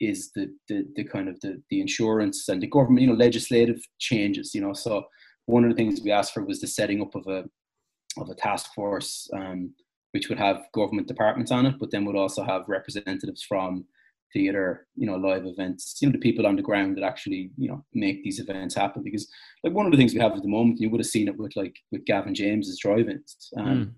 is 0.00 0.32
the 0.32 0.54
the, 0.68 0.86
the 0.94 1.04
kind 1.04 1.28
of 1.28 1.40
the, 1.40 1.62
the 1.70 1.80
insurance 1.80 2.48
and 2.48 2.62
the 2.62 2.66
government, 2.66 3.02
you 3.02 3.08
know, 3.08 3.14
legislative 3.14 3.80
changes. 3.98 4.54
You 4.54 4.60
know, 4.60 4.72
so 4.72 5.06
one 5.46 5.64
of 5.64 5.70
the 5.70 5.76
things 5.76 6.00
we 6.00 6.10
asked 6.10 6.34
for 6.34 6.44
was 6.44 6.60
the 6.60 6.66
setting 6.66 7.00
up 7.00 7.14
of 7.14 7.26
a 7.26 7.44
of 8.18 8.28
a 8.30 8.34
task 8.34 8.72
force, 8.74 9.28
um, 9.34 9.72
which 10.12 10.28
would 10.28 10.38
have 10.38 10.66
government 10.72 11.08
departments 11.08 11.50
on 11.50 11.66
it, 11.66 11.74
but 11.78 11.90
then 11.90 12.04
would 12.04 12.16
also 12.16 12.42
have 12.42 12.62
representatives 12.66 13.42
from 13.42 13.84
theatre, 14.32 14.86
you 14.96 15.06
know, 15.06 15.16
live 15.16 15.46
events, 15.46 15.96
you 16.00 16.08
know, 16.08 16.12
the 16.12 16.18
people 16.18 16.46
on 16.46 16.56
the 16.56 16.62
ground 16.62 16.96
that 16.96 17.04
actually, 17.04 17.50
you 17.56 17.68
know, 17.68 17.84
make 17.94 18.22
these 18.22 18.40
events 18.40 18.74
happen. 18.74 19.02
Because 19.02 19.28
like 19.62 19.72
one 19.72 19.86
of 19.86 19.92
the 19.92 19.98
things 19.98 20.14
we 20.14 20.20
have 20.20 20.32
at 20.32 20.42
the 20.42 20.48
moment, 20.48 20.80
you 20.80 20.90
would 20.90 21.00
have 21.00 21.06
seen 21.06 21.28
it 21.28 21.38
with 21.38 21.54
like 21.56 21.76
with 21.92 22.04
Gavin 22.04 22.34
James's 22.34 22.78
drive-ins. 22.78 23.52
Um, 23.56 23.94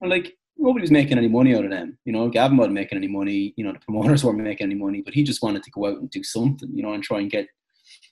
and 0.00 0.10
like 0.10 0.34
nobody 0.58 0.82
was 0.82 0.90
making 0.90 1.18
any 1.18 1.28
money 1.28 1.54
out 1.56 1.64
of 1.64 1.70
them. 1.70 1.98
You 2.04 2.12
know, 2.12 2.28
Gavin 2.28 2.56
wasn't 2.56 2.74
making 2.74 2.98
any 2.98 3.08
money. 3.08 3.54
You 3.56 3.64
know, 3.64 3.72
the 3.72 3.78
promoters 3.80 4.24
weren't 4.24 4.38
making 4.38 4.66
any 4.66 4.74
money, 4.74 5.02
but 5.02 5.14
he 5.14 5.22
just 5.22 5.42
wanted 5.42 5.62
to 5.64 5.70
go 5.70 5.86
out 5.86 5.98
and 5.98 6.10
do 6.10 6.22
something. 6.22 6.70
You 6.74 6.82
know, 6.82 6.92
and 6.92 7.02
try 7.02 7.20
and 7.20 7.30
get 7.30 7.46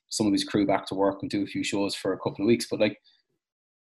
some 0.09 0.27
of 0.27 0.33
his 0.33 0.45
crew 0.45 0.67
back 0.67 0.87
to 0.87 0.95
work 0.95 1.19
and 1.23 1.31
do 1.31 1.43
a 1.43 1.47
few 1.47 1.63
shows 1.63 1.95
for 1.95 2.13
a 2.13 2.19
couple 2.19 2.45
of 2.45 2.49
weeks. 2.49 2.67
But 2.71 2.81
like 2.81 3.01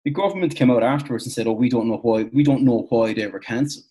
the 0.04 0.10
government 0.10 0.54
came 0.54 0.70
out 0.70 0.82
afterwards 0.82 1.24
and 1.24 1.32
said, 1.32 1.46
"Oh, 1.46 1.52
we 1.52 1.68
don't 1.68 1.88
know 1.88 1.98
why. 1.98 2.24
We 2.32 2.42
don't 2.42 2.62
know 2.62 2.86
why 2.90 3.12
they 3.14 3.26
were 3.26 3.40
cancelled." 3.40 3.84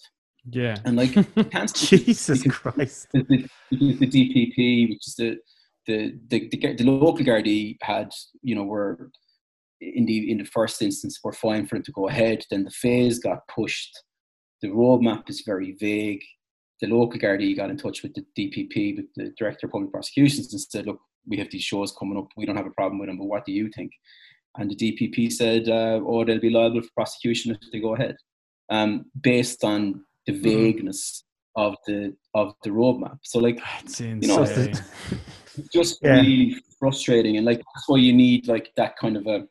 Yeah. 0.52 0.78
And 0.86 0.96
like 0.96 1.14
cancelled 1.52 1.90
Jesus 1.90 2.44
because- 2.44 2.58
Christ. 2.58 3.08
the, 3.14 3.24
the, 3.24 3.48
the, 3.72 3.94
the 3.96 4.08
DPP, 4.08 4.90
which 4.90 5.08
is 5.08 5.16
the 5.16 5.38
the, 5.88 6.18
the 6.30 6.50
the 6.50 6.74
the 6.76 6.84
local 6.84 7.26
Gardaí 7.26 7.78
had, 7.82 8.12
you 8.42 8.56
know, 8.56 8.64
were 8.64 9.12
in 9.82 10.06
the 10.06 10.32
in 10.32 10.38
the 10.40 10.46
first 10.46 10.82
instance 10.82 11.20
were 11.24 11.34
fine 11.34 11.68
for 11.68 11.76
them 11.76 11.84
to 11.84 11.92
go 11.92 12.08
ahead. 12.08 12.44
Then 12.50 12.64
the 12.64 12.72
phase 12.72 13.20
got 13.20 13.48
pushed. 13.48 13.96
The 14.66 14.72
roadmap 14.72 15.30
is 15.30 15.42
very 15.42 15.74
vague. 15.74 16.24
The 16.82 16.88
local 16.88 17.20
Gardaí 17.20 17.56
got 17.56 17.70
in 17.70 17.78
touch 17.78 18.02
with 18.02 18.16
the 18.16 18.26
DPP, 18.36 18.96
with 18.98 19.06
the 19.16 19.32
Director 19.38 19.68
of 19.68 19.74
Public 19.74 19.92
Prosecutions, 19.92 20.52
and 20.52 20.60
said, 20.60 20.88
"Look, 20.88 21.00
we 21.28 21.38
have 21.38 21.52
these 21.52 21.62
shows 21.62 21.92
coming 21.92 22.18
up. 22.18 22.30
We 22.36 22.48
don't 22.48 22.56
have 22.56 22.66
a 22.66 22.72
problem 22.72 22.98
with 22.98 23.08
them, 23.08 23.20
but 23.20 23.26
what 23.26 23.46
do 23.46 23.52
you 23.52 23.70
think?" 23.76 23.92
and 24.58 24.72
the 24.72 24.76
DPP 24.76 25.32
said, 25.32 25.70
uh, 25.70 26.00
"Oh, 26.04 26.26
they'll 26.26 26.40
be 26.40 26.50
liable 26.50 26.82
for 26.82 26.90
prosecution 26.96 27.52
if 27.52 27.72
they 27.72 27.80
go 27.80 27.94
ahead," 27.94 28.16
um, 28.72 29.06
based 29.22 29.64
on 29.64 30.04
the 30.26 30.34
Mm-hmm. 30.34 30.50
vagueness 30.50 31.26
of 31.56 31.76
the 31.86 32.16
of 32.34 32.56
the 32.64 32.72
roadmap. 32.72 33.20
So, 33.22 33.38
like, 33.38 33.58
That's 33.58 34.02
know, 34.02 34.44
it's 35.58 35.70
just 35.80 36.00
Yeah. 36.02 36.16
really 36.16 36.56
frustrating, 36.80 37.38
and 37.38 37.46
like 37.46 37.62
that's 37.76 37.88
why 37.88 37.98
you 37.98 38.14
need 38.14 38.48
like 38.48 38.72
that 38.78 38.98
kind 38.98 39.16
of 39.16 39.28
a 39.28 39.48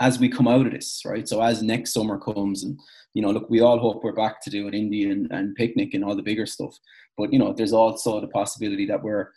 as 0.00 0.18
we 0.18 0.28
come 0.28 0.48
out 0.48 0.66
of 0.66 0.72
this, 0.72 1.02
right? 1.04 1.28
So 1.28 1.42
as 1.42 1.62
next 1.62 1.92
summer 1.92 2.18
comes, 2.18 2.64
and 2.64 2.78
you 3.14 3.22
know, 3.22 3.30
look, 3.30 3.50
we 3.50 3.60
all 3.60 3.78
hope 3.78 4.02
we're 4.02 4.12
back 4.12 4.40
to 4.42 4.50
doing 4.50 4.72
indie 4.72 5.10
and, 5.12 5.30
and 5.30 5.54
picnic 5.54 5.94
and 5.94 6.02
all 6.04 6.16
the 6.16 6.22
bigger 6.22 6.46
stuff, 6.46 6.76
but 7.16 7.32
you 7.32 7.38
know, 7.38 7.52
there's 7.52 7.72
also 7.74 8.20
the 8.20 8.28
possibility 8.28 8.86
that 8.86 9.02
we're 9.02 9.30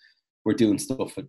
we're 0.45 0.53
doing 0.53 0.77
stuff 0.79 1.17
at 1.17 1.25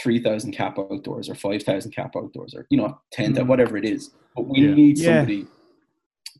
three 0.00 0.20
thousand 0.22 0.52
cap 0.52 0.78
outdoors 0.78 1.28
or 1.28 1.34
five 1.34 1.62
thousand 1.62 1.92
cap 1.92 2.12
outdoors 2.16 2.54
or 2.54 2.66
you 2.70 2.76
know 2.78 2.98
ten 3.12 3.34
Mm. 3.34 3.46
whatever 3.46 3.76
it 3.76 3.84
is. 3.84 4.10
But 4.34 4.46
we 4.48 4.60
Yeah. 4.60 4.74
need 4.74 4.98
Yeah. 4.98 5.04
somebody 5.18 5.46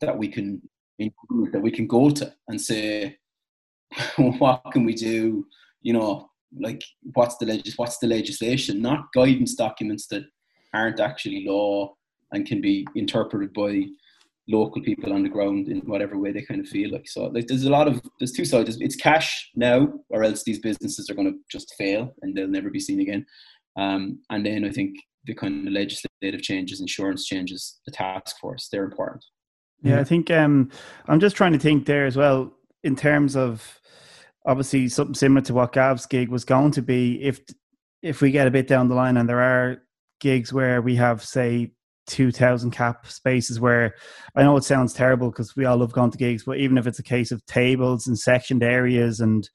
that 0.01 0.17
we 0.17 0.27
can 0.27 0.61
include, 0.99 1.51
that 1.53 1.61
we 1.61 1.71
can 1.71 1.87
go 1.87 2.09
to 2.09 2.33
and 2.47 2.59
say, 2.59 3.17
what 4.17 4.63
can 4.71 4.83
we 4.85 4.93
do? 4.95 5.45
You 5.81 5.93
know, 5.93 6.29
like 6.59 6.83
what's 7.13 7.37
the 7.37 7.45
legis- 7.45 7.77
what's 7.77 7.99
the 7.99 8.07
legislation? 8.07 8.81
Not 8.81 9.11
guidance 9.13 9.55
documents 9.55 10.07
that 10.07 10.23
aren't 10.73 10.99
actually 10.99 11.45
law 11.45 11.93
and 12.33 12.45
can 12.45 12.61
be 12.61 12.85
interpreted 12.95 13.53
by 13.53 13.83
local 14.49 14.81
people 14.81 15.13
on 15.13 15.23
the 15.23 15.29
ground 15.29 15.69
in 15.69 15.79
whatever 15.81 16.17
way 16.17 16.31
they 16.31 16.41
kind 16.41 16.59
of 16.59 16.67
feel 16.67 16.91
like. 16.91 17.07
So 17.07 17.27
like 17.27 17.47
there's 17.47 17.63
a 17.63 17.69
lot 17.69 17.87
of 17.87 18.01
there's 18.19 18.33
two 18.33 18.45
sides. 18.45 18.77
It's 18.81 18.95
cash 18.95 19.49
now, 19.55 19.87
or 20.09 20.23
else 20.23 20.43
these 20.43 20.59
businesses 20.59 21.09
are 21.09 21.15
going 21.15 21.31
to 21.31 21.39
just 21.49 21.73
fail 21.77 22.13
and 22.21 22.35
they'll 22.35 22.47
never 22.47 22.69
be 22.69 22.79
seen 22.79 22.99
again. 22.99 23.25
Um, 23.77 24.19
and 24.29 24.45
then 24.45 24.65
I 24.65 24.71
think 24.71 24.97
the 25.25 25.33
kind 25.33 25.67
of 25.67 25.73
legislative 25.73 26.41
changes, 26.41 26.81
insurance 26.81 27.25
changes, 27.25 27.79
the 27.85 27.91
task 27.91 28.35
force, 28.41 28.67
they're 28.69 28.83
important. 28.83 29.23
Yeah, 29.81 29.99
I 29.99 30.03
think 30.03 30.29
um, 30.31 30.69
I'm 31.07 31.19
just 31.19 31.35
trying 31.35 31.53
to 31.53 31.59
think 31.59 31.85
there 31.85 32.05
as 32.05 32.15
well 32.15 32.53
in 32.83 32.95
terms 32.95 33.35
of 33.35 33.81
obviously 34.45 34.89
something 34.89 35.13
similar 35.13 35.41
to 35.41 35.53
what 35.53 35.73
Gav's 35.73 36.05
gig 36.05 36.29
was 36.29 36.45
going 36.45 36.71
to 36.71 36.81
be. 36.81 37.21
If 37.21 37.41
if 38.01 38.21
we 38.21 38.31
get 38.31 38.47
a 38.47 38.51
bit 38.51 38.67
down 38.67 38.89
the 38.89 38.95
line 38.95 39.15
and 39.15 39.29
there 39.29 39.41
are 39.41 39.77
gigs 40.19 40.51
where 40.51 40.81
we 40.81 40.95
have 40.95 41.23
say 41.23 41.71
2000 42.07 42.71
cap 42.71 43.07
spaces 43.07 43.59
where 43.59 43.95
I 44.35 44.43
know 44.43 44.57
it 44.57 44.63
sounds 44.63 44.93
terrible 44.93 45.29
because 45.29 45.55
we 45.55 45.65
all 45.65 45.77
love 45.77 45.93
going 45.93 46.11
to 46.11 46.17
gigs, 46.17 46.43
but 46.43 46.57
even 46.57 46.77
if 46.77 46.87
it's 46.87 46.99
a 46.99 47.03
case 47.03 47.31
of 47.31 47.45
tables 47.45 48.07
and 48.07 48.17
sectioned 48.17 48.63
areas 48.63 49.19
and 49.19 49.49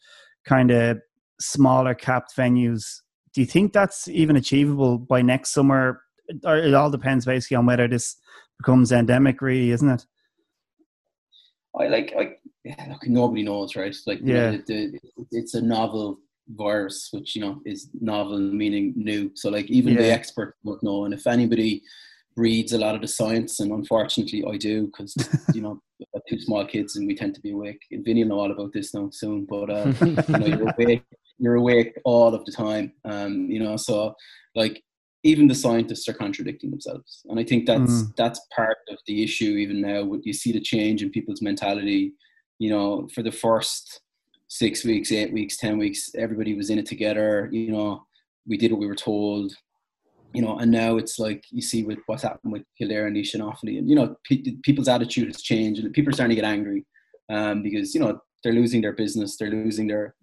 kind 0.44 0.70
of 0.70 0.98
smaller 1.40 1.94
capped 1.94 2.36
venues, 2.36 3.00
do 3.34 3.40
you 3.40 3.46
think 3.46 3.72
that's 3.72 4.08
even 4.08 4.36
achievable 4.36 4.98
by 4.98 5.22
next 5.22 5.52
summer? 5.52 6.02
Or 6.44 6.56
it 6.56 6.74
all 6.74 6.90
depends 6.90 7.24
basically 7.24 7.56
on 7.56 7.66
whether 7.66 7.88
this 7.88 8.16
becomes 8.58 8.92
endemic, 8.92 9.40
really, 9.40 9.70
isn't 9.70 9.88
it? 9.88 10.06
I 11.78 11.86
like, 11.88 12.14
I 12.16 12.88
look, 12.88 13.06
nobody 13.06 13.42
knows, 13.44 13.76
right? 13.76 13.94
Like, 14.06 14.20
you 14.20 14.34
know, 14.34 14.50
Yeah. 14.52 14.58
the, 14.66 14.98
the, 15.16 15.26
it's 15.30 15.54
a 15.54 15.62
novel 15.62 16.18
virus, 16.56 17.10
which 17.12 17.36
you 17.36 17.42
know 17.42 17.60
is 17.64 17.90
novel 18.00 18.38
meaning 18.38 18.94
new. 18.96 19.30
So, 19.34 19.50
like, 19.50 19.66
even 19.70 19.94
the 19.96 20.06
Yeah. 20.06 20.14
expert 20.14 20.56
won't 20.64 20.82
know. 20.82 21.04
And 21.04 21.14
if 21.14 21.26
anybody 21.26 21.82
reads 22.38 22.72
a 22.72 22.78
lot 22.78 22.94
of 22.94 23.00
the 23.00 23.08
science, 23.08 23.60
and 23.60 23.72
unfortunately, 23.72 24.44
I 24.50 24.56
do, 24.56 24.86
because 24.86 25.14
you 25.54 25.60
know, 25.60 25.80
two 26.28 26.40
small 26.40 26.64
kids, 26.64 26.96
and 26.96 27.06
we 27.06 27.14
tend 27.14 27.34
to 27.34 27.40
be 27.40 27.50
awake. 27.50 27.80
And 27.90 28.04
Vinny 28.04 28.22
will 28.22 28.30
know 28.30 28.40
all 28.40 28.52
about 28.52 28.72
this 28.72 28.94
now 28.94 29.10
soon, 29.12 29.44
but 29.44 29.68
uh, 29.70 29.92
you 30.04 30.38
know, 30.38 30.46
you're 30.46 30.70
awake, 30.70 31.04
you're 31.38 31.54
awake 31.56 31.98
all 32.04 32.34
of 32.34 32.44
the 32.44 32.52
time. 32.52 32.92
Um, 33.04 33.50
you 33.50 33.60
know, 33.62 33.76
so 33.76 34.14
like 34.54 34.82
even 35.24 35.48
the 35.48 35.54
scientists 35.54 36.08
are 36.08 36.14
contradicting 36.14 36.70
themselves, 36.70 37.22
and 37.28 37.38
I 37.40 37.44
think 37.44 37.66
that's 37.66 38.02
Mm. 38.02 38.16
that's 38.16 38.40
part 38.54 38.78
of 38.88 38.98
the 39.06 39.22
issue. 39.24 39.52
Even 39.56 39.80
now, 39.80 40.04
With 40.04 40.24
you 40.24 40.32
see 40.32 40.52
the 40.52 40.60
change 40.60 41.02
in 41.02 41.10
people's 41.10 41.42
mentality. 41.42 42.14
You 42.58 42.70
know, 42.70 43.08
for 43.14 43.22
the 43.22 43.32
first 43.32 44.00
six 44.48 44.84
weeks, 44.84 45.12
eight 45.12 45.32
weeks, 45.32 45.56
ten 45.56 45.78
weeks, 45.78 46.10
everybody 46.16 46.54
was 46.54 46.70
in 46.70 46.78
it 46.78 46.86
together. 46.86 47.48
You 47.52 47.70
know, 47.72 48.06
we 48.46 48.56
did 48.56 48.70
what 48.72 48.80
we 48.80 48.86
were 48.86 48.94
told. 48.94 49.52
You 50.34 50.42
know, 50.42 50.58
and 50.58 50.70
now 50.70 50.98
it's 50.98 51.18
like 51.18 51.44
you 51.50 51.62
see 51.62 51.84
with 51.84 51.98
what's 52.06 52.22
happened 52.22 52.52
with 52.52 52.62
Kildare 52.76 53.06
and 53.06 53.16
Laois 53.16 53.32
and 53.34 53.42
Offaly, 53.42 53.78
and 53.78 53.88
you 53.88 53.96
know, 53.96 54.14
pe- 54.24 54.42
people's 54.62 54.88
attitude 54.88 55.28
has 55.28 55.40
changed, 55.42 55.82
and 55.82 55.92
people 55.92 56.10
are 56.10 56.12
starting 56.12 56.36
to 56.36 56.42
get 56.42 56.48
angry 56.48 56.84
um, 57.30 57.62
because 57.62 57.94
you 57.94 58.00
know 58.00 58.20
they're 58.44 58.52
losing 58.52 58.82
their 58.82 58.92
business, 58.92 59.36
they're 59.36 59.50
losing 59.50 59.86
their 59.86 60.14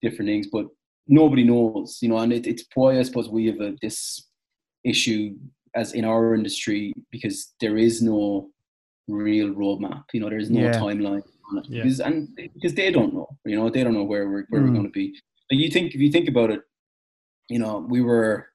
different 0.00 0.28
things, 0.28 0.46
but 0.46 0.66
nobody 1.08 1.42
knows, 1.42 1.98
you 2.00 2.08
know, 2.08 2.18
and 2.18 2.32
it, 2.32 2.46
it's 2.46 2.64
why 2.74 2.98
I 2.98 3.02
suppose 3.02 3.28
we 3.28 3.46
have 3.46 3.60
a, 3.60 3.74
this 3.82 4.28
issue 4.84 5.34
as 5.74 5.92
in 5.92 6.04
our 6.04 6.34
industry 6.34 6.94
because 7.10 7.52
there 7.60 7.76
is 7.76 8.00
no 8.00 8.50
real 9.08 9.48
roadmap, 9.54 10.04
you 10.12 10.20
know, 10.20 10.30
there's 10.30 10.50
no 10.50 10.60
Yeah. 10.66 10.78
timeline 10.78 11.22
on 11.50 11.58
it 11.58 11.66
Yeah. 11.68 11.82
because 11.82 12.00
and 12.00 12.28
because 12.54 12.74
they 12.74 12.90
don't 12.92 13.12
know, 13.12 13.26
you 13.44 13.56
know, 13.56 13.68
they 13.70 13.82
don't 13.82 13.94
know 13.94 14.04
where 14.04 14.28
we're 14.28 14.46
where 14.50 14.60
Mm. 14.62 14.66
we're 14.68 14.72
going 14.78 14.84
to 14.84 14.90
be. 14.90 15.18
But 15.50 15.58
you 15.58 15.68
think 15.70 15.94
if 15.94 16.00
you 16.00 16.10
think 16.12 16.28
about 16.28 16.50
it, 16.50 16.60
you 17.48 17.58
know, 17.58 17.78
we 17.88 18.02
were 18.02 18.46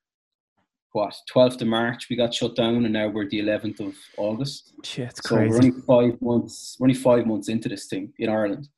what 0.94 1.14
12th 1.34 1.62
of 1.62 1.68
March 1.68 2.08
we 2.10 2.16
got 2.16 2.34
shut 2.34 2.56
down, 2.56 2.86
and 2.86 2.94
now 2.94 3.08
we're 3.10 3.28
the 3.30 3.42
11th 3.42 3.80
of 3.82 3.96
August. 4.18 4.74
Shit, 4.84 5.10
it's 5.10 5.28
So 5.28 5.36
we're 5.36 5.56
only 5.56 5.72
five 5.86 6.22
months. 6.22 6.78
We're 6.80 6.86
only 6.86 6.94
five 7.00 7.26
months 7.28 7.50
into 7.50 7.68
this 7.68 7.88
thing 7.88 8.14
in 8.20 8.30
Ireland. 8.30 8.70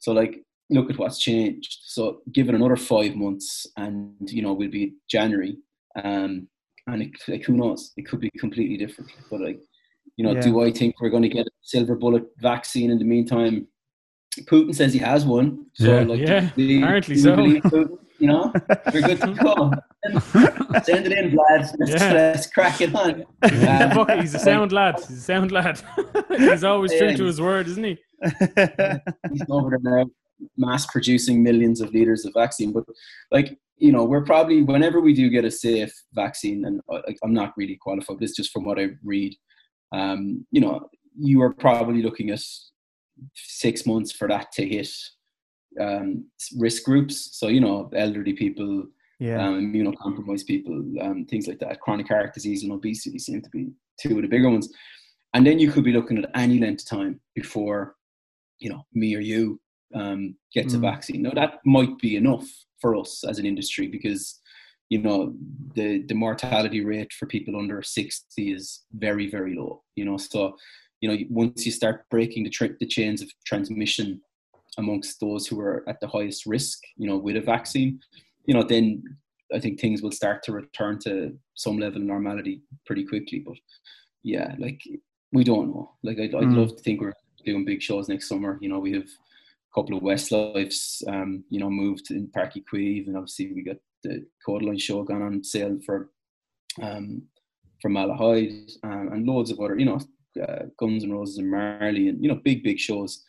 So 0.00 0.12
like, 0.12 0.42
look 0.68 0.90
at 0.90 0.98
what's 0.98 1.18
changed. 1.18 1.78
So 1.84 2.20
give 2.32 2.48
it 2.48 2.54
another 2.54 2.76
five 2.76 3.14
months, 3.14 3.66
and 3.76 4.14
you 4.30 4.42
know 4.42 4.52
we'll 4.52 4.70
be 4.70 4.94
January. 5.08 5.56
Um, 6.02 6.48
and 6.86 7.02
it, 7.02 7.10
like 7.28 7.44
who 7.44 7.52
knows? 7.54 7.92
It 7.96 8.02
could 8.08 8.20
be 8.20 8.30
completely 8.38 8.76
different. 8.76 9.10
But 9.30 9.40
like, 9.40 9.60
you 10.16 10.24
know, 10.24 10.32
Yeah. 10.32 10.40
do 10.40 10.60
I 10.62 10.72
think 10.72 11.00
we're 11.00 11.10
going 11.10 11.22
to 11.22 11.28
get 11.28 11.46
a 11.46 11.50
silver 11.62 11.94
bullet 11.94 12.24
vaccine 12.38 12.90
in 12.90 12.98
the 12.98 13.04
meantime? 13.04 13.68
Putin 14.42 14.74
says 14.74 14.92
he 14.92 14.98
has 15.00 15.24
one. 15.24 15.66
So 15.74 15.84
Yeah. 15.84 16.02
like, 16.02 16.20
Yeah, 16.20 16.40
do 16.40 16.50
we- 16.56 16.82
apparently 16.82 17.14
do 17.14 17.20
so. 17.20 17.36
Putin? 17.36 17.98
You 18.18 18.26
know, 18.26 18.52
we're 18.92 19.00
good 19.02 19.20
to 19.20 19.34
go. 19.42 19.72
Send 20.84 21.06
it 21.06 21.12
in, 21.12 21.30
Vlad. 21.30 21.74
Let's, 21.78 22.02
Yeah. 22.02 22.12
let's 22.12 22.46
crack 22.46 22.80
it 22.80 22.94
on. 22.94 23.24
Um, 23.42 24.20
he's 24.20 24.34
a 24.34 24.38
sound 24.38 24.72
lad. 24.72 24.96
He's 24.96 25.18
a 25.18 25.20
sound 25.20 25.52
lad. 25.52 25.80
he's 26.36 26.64
always 26.64 26.92
true 26.92 27.08
Yeah, 27.08 27.16
to 27.16 27.24
his 27.24 27.40
word, 27.40 27.66
isn't 27.68 27.84
he? 27.84 27.98
he's 29.32 29.42
over 29.48 29.78
there 29.82 29.96
now 29.98 30.04
mass 30.56 30.86
producing 30.86 31.42
millions 31.42 31.80
of 31.80 31.92
liters 31.92 32.24
of 32.24 32.32
vaccine 32.34 32.72
but 32.72 32.84
like 33.30 33.58
you 33.76 33.92
know 33.92 34.04
we're 34.04 34.24
probably 34.24 34.62
whenever 34.62 35.00
we 35.00 35.12
do 35.12 35.28
get 35.28 35.44
a 35.44 35.50
safe 35.50 35.92
vaccine 36.14 36.64
and 36.64 36.80
uh, 36.90 37.00
like, 37.06 37.18
i'm 37.22 37.34
not 37.34 37.52
really 37.56 37.76
qualified 37.76 38.18
this 38.18 38.30
is 38.30 38.36
just 38.36 38.52
from 38.52 38.64
what 38.64 38.78
i 38.78 38.88
read 39.04 39.34
um 39.92 40.46
you 40.50 40.60
know 40.60 40.88
you 41.18 41.42
are 41.42 41.52
probably 41.52 42.02
looking 42.02 42.30
at 42.30 42.40
six 43.34 43.84
months 43.86 44.12
for 44.12 44.28
that 44.28 44.50
to 44.52 44.66
hit 44.66 44.90
um 45.80 46.24
risk 46.58 46.84
groups 46.84 47.36
so 47.38 47.48
you 47.48 47.60
know 47.60 47.90
elderly 47.94 48.32
people 48.32 48.84
yeah. 49.20 49.46
um, 49.46 49.60
immunocompromised 49.72 50.46
people, 50.46 50.82
um, 51.00 51.24
things 51.26 51.46
like 51.46 51.60
that. 51.60 51.80
Chronic 51.80 52.08
heart 52.08 52.34
disease 52.34 52.64
and 52.64 52.72
obesity 52.72 53.18
seem 53.18 53.40
to 53.42 53.50
be 53.50 53.68
two 54.00 54.16
of 54.16 54.22
the 54.22 54.28
bigger 54.28 54.50
ones. 54.50 54.68
And 55.34 55.46
then 55.46 55.60
you 55.60 55.70
could 55.70 55.84
be 55.84 55.92
looking 55.92 56.18
at 56.18 56.30
any 56.34 56.58
length 56.58 56.82
of 56.82 56.88
time 56.88 57.20
before, 57.36 57.94
you 58.58 58.70
know, 58.70 58.82
me 58.92 59.14
or 59.14 59.20
you 59.20 59.60
um, 59.94 60.34
gets 60.52 60.74
a 60.74 60.78
Mm. 60.78 60.80
vaccine. 60.80 61.22
Now 61.22 61.34
that 61.34 61.60
might 61.64 61.98
be 61.98 62.16
enough 62.16 62.48
for 62.80 62.96
us 62.96 63.22
as 63.30 63.38
an 63.38 63.46
industry 63.46 63.86
because, 63.86 64.40
you 64.88 65.00
know, 65.02 65.36
the 65.76 66.02
the 66.08 66.14
mortality 66.14 66.84
rate 66.84 67.12
for 67.12 67.26
people 67.26 67.56
under 67.56 67.82
sixty 67.82 68.52
is 68.52 68.84
very 68.92 69.26
very 69.30 69.54
low. 69.54 69.82
You 69.96 70.04
know, 70.06 70.16
so 70.16 70.56
you 71.00 71.08
know 71.08 71.16
once 71.28 71.66
you 71.66 71.72
start 71.72 72.08
breaking 72.10 72.44
the 72.44 72.50
tra- 72.50 72.78
the 72.80 72.86
chains 72.86 73.20
of 73.22 73.28
transmission 73.44 74.20
amongst 74.78 75.18
those 75.20 75.46
who 75.48 75.58
are 75.60 75.84
at 75.88 75.98
the 76.00 76.08
highest 76.08 76.46
risk, 76.46 76.78
you 76.96 77.06
know, 77.08 77.18
with 77.18 77.36
a 77.36 77.40
vaccine, 77.40 78.00
you 78.46 78.54
know, 78.54 78.62
then 78.62 79.02
I 79.54 79.58
think 79.58 79.80
things 79.80 80.02
will 80.02 80.12
start 80.12 80.42
to 80.44 80.52
return 80.52 80.98
to 81.00 81.36
some 81.54 81.78
level 81.78 82.00
of 82.00 82.06
normality 82.06 82.62
pretty 82.86 83.04
quickly. 83.04 83.40
But 83.40 83.56
yeah, 84.22 84.54
like 84.58 84.80
we 85.32 85.44
don't 85.44 85.68
know. 85.68 85.92
Like 86.02 86.18
I'd, 86.18 86.34
I'd 86.34 86.48
Mm. 86.48 86.56
love 86.56 86.76
to 86.76 86.82
think 86.82 87.00
we're 87.00 87.12
doing 87.44 87.64
big 87.64 87.82
shows 87.82 88.08
next 88.08 88.28
summer. 88.28 88.58
You 88.60 88.68
know, 88.68 88.78
we 88.78 88.92
have 88.92 89.04
a 89.04 89.74
couple 89.74 89.96
of 89.96 90.02
Westlifes, 90.02 91.06
um, 91.08 91.44
you 91.50 91.60
know, 91.60 91.70
moved 91.70 92.10
in 92.10 92.28
Park 92.28 92.54
Queeve, 92.68 93.06
and 93.08 93.16
obviously 93.16 93.52
we 93.52 93.62
got 93.62 93.76
the 94.02 94.26
Kodaline 94.46 94.80
show 94.80 95.02
gone 95.02 95.22
on 95.22 95.44
sale 95.44 95.78
for 95.84 96.10
um, 96.82 97.22
for 97.82 97.90
Malahide, 97.90 98.70
um, 98.82 99.08
and 99.12 99.26
loads 99.26 99.50
of 99.50 99.58
other, 99.58 99.78
you 99.78 99.86
know, 99.86 99.98
uh, 100.42 100.64
Guns 100.78 101.02
N' 101.02 101.12
Roses 101.12 101.38
and 101.38 101.50
Marlay, 101.50 102.08
and 102.08 102.22
you 102.22 102.28
know, 102.28 102.40
big 102.44 102.62
big 102.62 102.78
shows. 102.78 103.24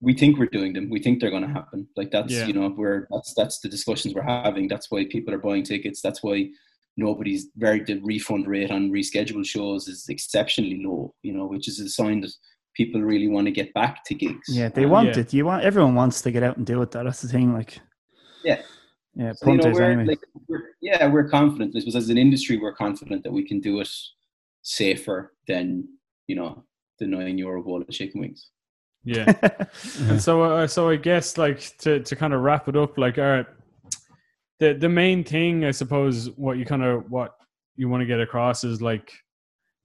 We 0.00 0.12
think 0.14 0.38
we're 0.38 0.46
doing 0.46 0.72
them. 0.72 0.90
We 0.90 1.00
think 1.00 1.20
they're 1.20 1.30
going 1.30 1.42
to 1.46 1.52
happen. 1.52 1.88
Like 1.96 2.10
that's 2.10 2.32
Yeah. 2.32 2.46
you 2.46 2.52
know, 2.52 2.68
we're 2.68 3.06
that's 3.10 3.34
that's 3.34 3.58
the 3.60 3.68
discussions 3.68 4.14
we're 4.14 4.22
having. 4.22 4.68
That's 4.68 4.90
why 4.90 5.04
people 5.06 5.34
are 5.34 5.38
buying 5.38 5.64
tickets. 5.64 6.00
That's 6.00 6.22
why 6.22 6.50
nobody's 6.96 7.48
very 7.56 7.82
the 7.82 8.00
refund 8.00 8.46
rate 8.46 8.70
on 8.70 8.90
rescheduled 8.90 9.46
shows 9.46 9.88
is 9.88 10.08
exceptionally 10.08 10.82
low. 10.84 11.14
You 11.22 11.32
know, 11.34 11.46
which 11.46 11.66
is 11.68 11.80
a 11.80 11.88
sign 11.88 12.20
that 12.22 12.32
people 12.74 13.00
really 13.02 13.26
want 13.28 13.46
to 13.46 13.50
get 13.50 13.74
back 13.74 14.04
to 14.04 14.14
gigs. 14.14 14.46
Yeah, 14.48 14.68
they 14.68 14.86
want 14.86 15.08
Yeah. 15.08 15.20
it. 15.20 15.34
You 15.34 15.44
want 15.46 15.64
everyone 15.64 15.94
wants 15.96 16.22
to 16.22 16.30
get 16.30 16.42
out 16.44 16.56
and 16.58 16.64
do 16.66 16.80
it. 16.82 16.92
Though 16.92 17.02
that's 17.04 17.22
the 17.22 17.28
thing. 17.28 17.52
Like, 17.52 17.80
Yeah. 18.44 18.62
yeah, 19.16 19.32
So, 19.32 19.50
you 19.50 19.56
know, 19.58 19.70
we're, 19.72 19.82
anyway. 19.82 20.04
like, 20.06 20.20
we're, 20.46 20.62
yeah, 20.80 21.08
we're 21.08 21.28
confident. 21.28 21.74
I 21.74 21.80
suppose 21.80 21.96
as 21.96 22.08
an 22.08 22.18
industry, 22.18 22.56
we're 22.56 22.74
confident 22.74 23.24
that 23.24 23.32
we 23.32 23.42
can 23.44 23.58
do 23.58 23.80
it 23.80 23.90
safer 24.62 25.34
than 25.48 25.88
you 26.28 26.36
know 26.36 26.64
the 27.00 27.06
nine 27.06 27.36
euro 27.38 27.62
bowl 27.64 27.80
of 27.82 27.88
chicken 27.90 28.20
wings. 28.20 28.50
Yeah. 29.04 29.32
and 30.00 30.20
so, 30.20 30.42
uh, 30.42 30.66
so 30.66 30.88
I 30.88 30.96
guess 30.96 31.38
like 31.38 31.76
to 31.78 32.00
to 32.00 32.16
kind 32.16 32.34
of 32.34 32.40
wrap 32.40 32.68
it 32.68 32.76
up, 32.76 32.98
like, 32.98 33.18
all 33.18 33.24
right, 33.24 33.46
the 34.60 34.74
the 34.74 34.88
main 34.88 35.24
thing, 35.24 35.64
I 35.64 35.70
suppose, 35.70 36.30
what 36.36 36.58
you 36.58 36.64
kind 36.64 36.82
of 36.82 37.10
what 37.10 37.34
you 37.76 37.88
want 37.88 38.02
to 38.02 38.06
get 38.06 38.20
across 38.20 38.64
is 38.64 38.82
like 38.82 39.12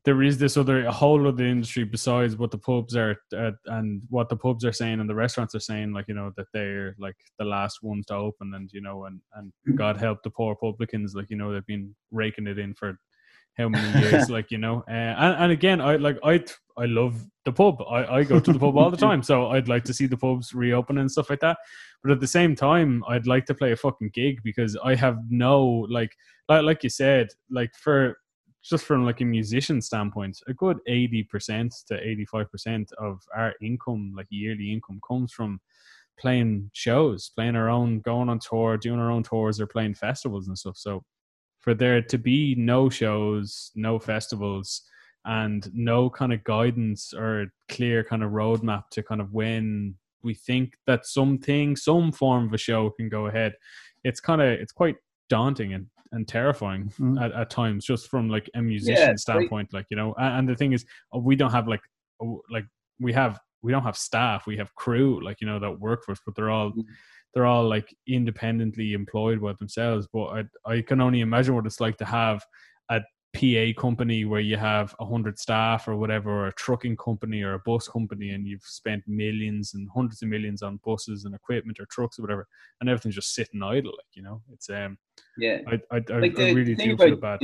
there 0.05 0.21
is 0.21 0.37
this 0.37 0.57
other 0.57 0.85
a 0.85 0.91
whole 0.91 1.27
other 1.27 1.45
industry 1.45 1.83
besides 1.83 2.35
what 2.35 2.51
the 2.51 2.57
pubs 2.57 2.95
are 2.95 3.15
uh, 3.37 3.51
and 3.67 4.01
what 4.09 4.29
the 4.29 4.35
pubs 4.35 4.65
are 4.65 4.73
saying 4.73 4.99
and 4.99 5.09
the 5.09 5.15
restaurants 5.15 5.55
are 5.55 5.59
saying 5.59 5.93
like 5.93 6.05
you 6.07 6.13
know 6.13 6.31
that 6.35 6.47
they're 6.53 6.95
like 6.99 7.15
the 7.39 7.45
last 7.45 7.81
ones 7.81 8.05
to 8.05 8.15
open 8.15 8.53
and 8.55 8.69
you 8.73 8.81
know 8.81 9.05
and 9.05 9.21
and 9.35 9.51
god 9.75 9.97
help 9.97 10.21
the 10.23 10.29
poor 10.29 10.55
publicans 10.55 11.15
like 11.15 11.29
you 11.29 11.37
know 11.37 11.53
they've 11.53 11.65
been 11.65 11.95
raking 12.11 12.47
it 12.47 12.59
in 12.59 12.73
for 12.73 12.97
how 13.57 13.69
many 13.69 13.99
years 13.99 14.29
like 14.37 14.51
you 14.51 14.57
know 14.57 14.83
uh, 14.87 14.91
and, 14.91 15.43
and 15.43 15.51
again 15.51 15.81
i 15.81 15.95
like 15.95 16.17
i 16.23 16.43
i 16.77 16.85
love 16.85 17.25
the 17.45 17.51
pub 17.51 17.81
I, 17.89 18.05
I 18.05 18.23
go 18.23 18.39
to 18.39 18.53
the 18.53 18.59
pub 18.59 18.77
all 18.77 18.89
the 18.89 18.97
time 19.09 19.21
so 19.23 19.47
i'd 19.51 19.67
like 19.67 19.83
to 19.85 19.93
see 19.93 20.05
the 20.05 20.17
pubs 20.17 20.53
reopen 20.53 20.97
and 20.97 21.11
stuff 21.11 21.29
like 21.29 21.41
that 21.41 21.57
but 22.01 22.11
at 22.11 22.19
the 22.19 22.27
same 22.27 22.55
time 22.55 23.03
i'd 23.09 23.27
like 23.27 23.45
to 23.45 23.53
play 23.53 23.71
a 23.71 23.77
fucking 23.77 24.11
gig 24.13 24.41
because 24.43 24.77
i 24.83 24.95
have 24.95 25.17
no 25.29 25.85
like 25.89 26.15
like, 26.49 26.63
like 26.63 26.83
you 26.83 26.89
said 26.89 27.29
like 27.49 27.75
for 27.75 28.17
just 28.63 28.85
from 28.85 29.05
like 29.05 29.21
a 29.21 29.25
musician 29.25 29.81
standpoint, 29.81 30.39
a 30.47 30.53
good 30.53 30.79
eighty 30.87 31.21
percent 31.21 31.75
to 31.87 31.99
eighty 31.99 32.25
five 32.25 32.49
percent 32.49 32.91
of 32.97 33.21
our 33.35 33.53
income, 33.61 34.13
like 34.15 34.27
yearly 34.29 34.71
income, 34.71 35.01
comes 35.07 35.33
from 35.33 35.59
playing 36.17 36.69
shows, 36.73 37.31
playing 37.35 37.57
our 37.57 37.69
own, 37.69 37.99
going 37.99 38.29
on 38.29 38.39
tour, 38.39 38.77
doing 38.77 38.99
our 38.99 39.11
own 39.11 39.23
tours, 39.23 39.59
or 39.59 39.67
playing 39.67 39.95
festivals 39.95 40.47
and 40.47 40.57
stuff. 40.57 40.77
So 40.77 41.03
for 41.63 41.73
there 41.73 42.01
to 42.01 42.17
be 42.17 42.55
no 42.57 42.89
shows, 42.89 43.71
no 43.73 43.97
festivals, 43.97 44.81
and 45.25 45.69
no 45.73 46.09
kind 46.09 46.33
of 46.33 46.43
guidance 46.43 47.13
or 47.13 47.47
clear 47.69 48.03
kind 48.03 48.21
of 48.21 48.31
roadmap 48.31 48.89
to 48.91 49.01
kind 49.01 49.21
of 49.21 49.31
when 49.31 49.95
we 50.23 50.33
think 50.33 50.73
that 50.87 51.05
something, 51.05 51.77
some 51.77 52.11
form 52.11 52.47
of 52.47 52.53
a 52.53 52.57
show 52.57 52.89
can 52.91 53.07
go 53.07 53.27
ahead, 53.27 53.53
it's 54.03 54.19
kind 54.19 54.41
of 54.41 54.47
it's 54.47 54.73
quite 54.73 54.97
daunting 55.29 55.73
and 55.73 55.87
and 56.11 56.27
terrifying 56.27 56.91
mm. 56.99 57.19
at, 57.19 57.31
at 57.31 57.49
times 57.49 57.85
just 57.85 58.07
from 58.07 58.29
like 58.29 58.49
a 58.53 58.61
musician 58.61 59.09
yeah, 59.09 59.15
standpoint 59.15 59.73
like 59.73 59.87
you 59.89 59.97
know 59.97 60.13
and, 60.19 60.39
and, 60.39 60.49
the 60.49 60.55
thing 60.55 60.71
is 60.71 60.85
uh, 61.15 61.17
we 61.17 61.35
don't 61.35 61.49
have 61.51 61.67
like 61.67 61.81
like 62.51 62.65
we 62.99 63.11
have 63.11 63.39
we 63.63 63.71
don't 63.71 63.81
have 63.81 63.97
staff 63.97 64.45
we 64.45 64.55
have 64.55 64.75
crew 64.75 65.19
like 65.23 65.41
you 65.41 65.47
know 65.47 65.57
that 65.57 65.79
work 65.79 66.03
for 66.05 66.11
us 66.11 66.19
but 66.23 66.35
they're 66.35 66.51
all 66.51 66.69
mm. 66.71 66.83
They're 67.33 67.45
all 67.45 67.67
like 67.67 67.95
independently 68.07 68.93
employed 68.93 69.41
by 69.41 69.53
themselves 69.53 70.07
but 70.11 70.25
I, 70.25 70.43
I 70.65 70.81
can 70.81 71.01
only 71.01 71.21
imagine 71.21 71.55
what 71.55 71.65
it's 71.65 71.79
like 71.79 71.97
to 71.97 72.05
have 72.05 72.45
a 72.89 73.01
PA 73.33 73.79
company 73.79 74.25
where 74.25 74.41
you 74.41 74.57
have 74.57 74.95
a 74.99 75.05
hundred 75.05 75.39
staff 75.39 75.87
or 75.87 75.95
whatever, 75.95 76.29
or 76.29 76.47
a 76.47 76.53
trucking 76.53 76.95
company 76.97 77.41
or 77.41 77.55
a 77.55 77.59
bus 77.59 77.87
company, 77.87 78.29
and 78.29 78.47
you've 78.47 78.63
spent 78.63 79.03
millions 79.07 79.73
and 79.73 79.89
hundreds 79.93 80.21
of 80.21 80.29
millions 80.29 80.61
on 80.61 80.79
buses 80.85 81.25
and 81.25 81.33
equipment 81.33 81.79
or 81.79 81.87
trucks 81.87 82.19
or 82.19 82.21
whatever, 82.21 82.47
and 82.79 82.89
everything's 82.89 83.15
just 83.15 83.33
sitting 83.33 83.63
idle. 83.63 83.91
Like 83.91 84.13
you 84.13 84.21
know, 84.21 84.41
it's 84.51 84.69
um, 84.69 84.99
yeah, 85.37 85.59
I 85.67 85.81
I, 85.91 86.03
I, 86.11 86.19
like 86.19 86.35
the, 86.35 86.49
I 86.49 86.51
really 86.51 86.75
do 86.75 86.95
feel 86.95 87.15
bad. 87.15 87.39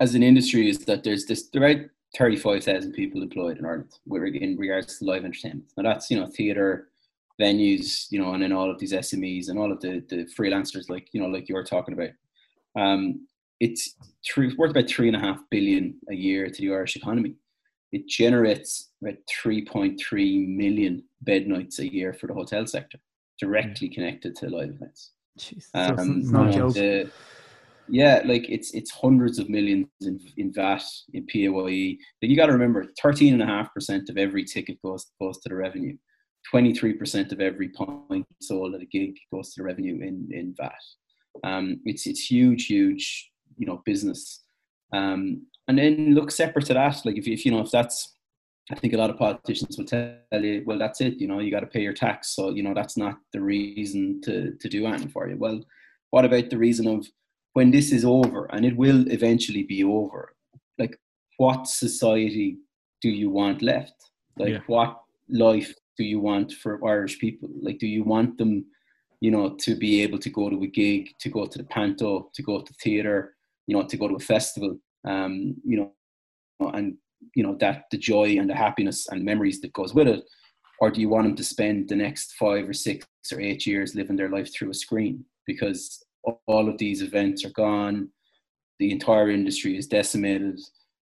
As 0.00 0.16
an 0.16 0.24
industry, 0.24 0.68
is 0.68 0.80
that 0.80 1.04
there's 1.04 1.26
this 1.26 1.48
there 1.50 1.64
are 1.64 1.92
thirty 2.18 2.36
five 2.36 2.64
thousand 2.64 2.92
people 2.92 3.22
employed 3.22 3.58
in 3.58 3.64
Ireland 3.64 3.92
in 4.10 4.56
regards 4.56 4.98
to 4.98 5.04
live 5.04 5.24
entertainment. 5.24 5.70
Now 5.76 5.84
that's 5.84 6.10
you 6.10 6.18
know 6.18 6.26
theatre 6.26 6.88
venues, 7.42 8.06
you 8.10 8.18
know, 8.18 8.32
and 8.34 8.42
then 8.42 8.52
all 8.52 8.70
of 8.70 8.78
these 8.78 8.92
SMEs 8.92 9.48
and 9.48 9.58
all 9.58 9.72
of 9.72 9.80
the 9.80 10.04
the 10.08 10.26
freelancers 10.36 10.88
like 10.88 11.08
you 11.12 11.20
know 11.20 11.28
like 11.28 11.48
you're 11.48 11.64
talking 11.64 11.94
about. 11.94 12.10
Um, 12.80 13.26
it's 13.60 13.94
three, 14.26 14.54
worth 14.56 14.72
about 14.72 14.88
three 14.88 15.06
and 15.08 15.16
a 15.16 15.20
half 15.20 15.38
billion 15.50 15.94
a 16.10 16.14
year 16.14 16.46
to 16.46 16.60
the 16.60 16.72
Irish 16.72 16.96
economy. 16.96 17.36
It 17.92 18.08
generates 18.08 18.88
about 19.02 19.18
3.3 19.44 20.48
million 20.56 21.04
bed 21.20 21.46
nights 21.46 21.78
a 21.78 21.92
year 21.92 22.12
for 22.12 22.26
the 22.26 22.34
hotel 22.34 22.66
sector, 22.66 22.98
directly 23.38 23.88
mm. 23.88 23.94
connected 23.94 24.34
to 24.36 24.48
live 24.48 24.70
events. 24.70 25.12
Jeez, 25.38 25.66
um, 25.74 26.22
no 26.32 26.50
joke. 26.50 26.74
The, 26.74 27.10
yeah, 27.88 28.22
like 28.24 28.48
it's 28.48 28.72
it's 28.72 28.90
hundreds 28.90 29.38
of 29.38 29.48
millions 29.48 29.88
in, 30.00 30.18
in 30.36 30.52
VAT, 30.52 30.82
in 31.12 31.26
PAYE. 31.26 31.98
Like 32.20 32.30
you 32.30 32.36
got 32.36 32.46
to 32.46 32.52
remember, 32.52 32.86
13.5% 33.02 34.08
of 34.08 34.16
every 34.16 34.44
ticket 34.44 34.80
goes 34.82 35.06
goes 35.20 35.38
to 35.38 35.48
the 35.48 35.54
revenue. 35.54 35.96
23% 36.52 37.32
of 37.32 37.40
every 37.40 37.68
pint 37.68 38.26
sold 38.40 38.74
at 38.74 38.82
a 38.82 38.86
gig 38.86 39.16
goes 39.32 39.54
to 39.54 39.60
the 39.60 39.64
revenue 39.64 40.00
in, 40.02 40.28
in 40.30 40.54
VAT. 40.56 40.74
Um, 41.44 41.80
it's 41.84 42.06
it's 42.06 42.30
huge, 42.30 42.66
huge 42.66 43.32
you 43.56 43.66
know 43.66 43.82
business 43.84 44.42
um, 44.92 45.46
and 45.68 45.78
then 45.78 46.14
look 46.14 46.30
separate 46.30 46.66
to 46.66 46.74
that 46.74 47.04
like 47.04 47.16
if, 47.16 47.26
if 47.26 47.44
you 47.44 47.52
know 47.52 47.60
if 47.60 47.70
that's 47.70 48.16
i 48.70 48.74
think 48.74 48.92
a 48.92 48.96
lot 48.96 49.10
of 49.10 49.18
politicians 49.18 49.76
will 49.76 49.84
tell 49.84 50.14
you 50.32 50.62
well 50.66 50.78
that's 50.78 51.00
it 51.00 51.14
you 51.20 51.26
know 51.26 51.40
you 51.40 51.50
got 51.50 51.60
to 51.60 51.66
pay 51.66 51.80
your 51.80 51.92
tax 51.92 52.34
so 52.34 52.50
you 52.50 52.62
know 52.62 52.74
that's 52.74 52.96
not 52.96 53.16
the 53.32 53.40
reason 53.40 54.20
to 54.22 54.52
to 54.60 54.68
do 54.68 54.86
anything 54.86 55.08
for 55.08 55.28
you 55.28 55.36
well 55.36 55.60
what 56.10 56.24
about 56.24 56.50
the 56.50 56.58
reason 56.58 56.86
of 56.86 57.06
when 57.54 57.70
this 57.70 57.92
is 57.92 58.04
over 58.04 58.46
and 58.52 58.64
it 58.64 58.76
will 58.76 59.10
eventually 59.10 59.62
be 59.62 59.82
over 59.84 60.34
like 60.78 60.98
what 61.38 61.66
society 61.66 62.58
do 63.00 63.08
you 63.08 63.30
want 63.30 63.62
left 63.62 64.10
like 64.38 64.54
yeah. 64.54 64.60
what 64.66 65.00
life 65.28 65.74
do 65.96 66.04
you 66.04 66.20
want 66.20 66.52
for 66.52 66.84
irish 66.86 67.18
people 67.18 67.48
like 67.60 67.78
do 67.78 67.86
you 67.86 68.04
want 68.04 68.36
them 68.38 68.64
you 69.20 69.30
know 69.30 69.54
to 69.56 69.74
be 69.74 70.02
able 70.02 70.18
to 70.18 70.30
go 70.30 70.48
to 70.50 70.62
a 70.62 70.66
gig 70.66 71.10
to 71.18 71.28
go 71.28 71.46
to 71.46 71.58
the 71.58 71.64
panto 71.64 72.30
to 72.34 72.42
go 72.42 72.60
to 72.60 72.72
theater 72.74 73.34
you 73.66 73.76
know, 73.76 73.86
to 73.86 73.96
go 73.96 74.08
to 74.08 74.16
a 74.16 74.20
festival, 74.20 74.76
um, 75.06 75.54
you 75.64 75.78
know, 75.78 76.70
and 76.72 76.96
you 77.34 77.42
know 77.42 77.56
that 77.60 77.84
the 77.90 77.98
joy 77.98 78.36
and 78.38 78.48
the 78.48 78.54
happiness 78.54 79.08
and 79.08 79.24
memories 79.24 79.60
that 79.60 79.72
goes 79.72 79.94
with 79.94 80.08
it, 80.08 80.24
or 80.80 80.90
do 80.90 81.00
you 81.00 81.08
want 81.08 81.26
them 81.26 81.36
to 81.36 81.44
spend 81.44 81.88
the 81.88 81.96
next 81.96 82.34
five 82.34 82.68
or 82.68 82.72
six 82.72 83.06
or 83.32 83.40
eight 83.40 83.66
years 83.66 83.94
living 83.94 84.16
their 84.16 84.28
life 84.28 84.52
through 84.52 84.70
a 84.70 84.74
screen? 84.74 85.24
Because 85.46 86.04
all 86.46 86.68
of 86.68 86.78
these 86.78 87.02
events 87.02 87.44
are 87.44 87.50
gone, 87.50 88.08
the 88.78 88.92
entire 88.92 89.30
industry 89.30 89.76
is 89.76 89.86
decimated, 89.86 90.60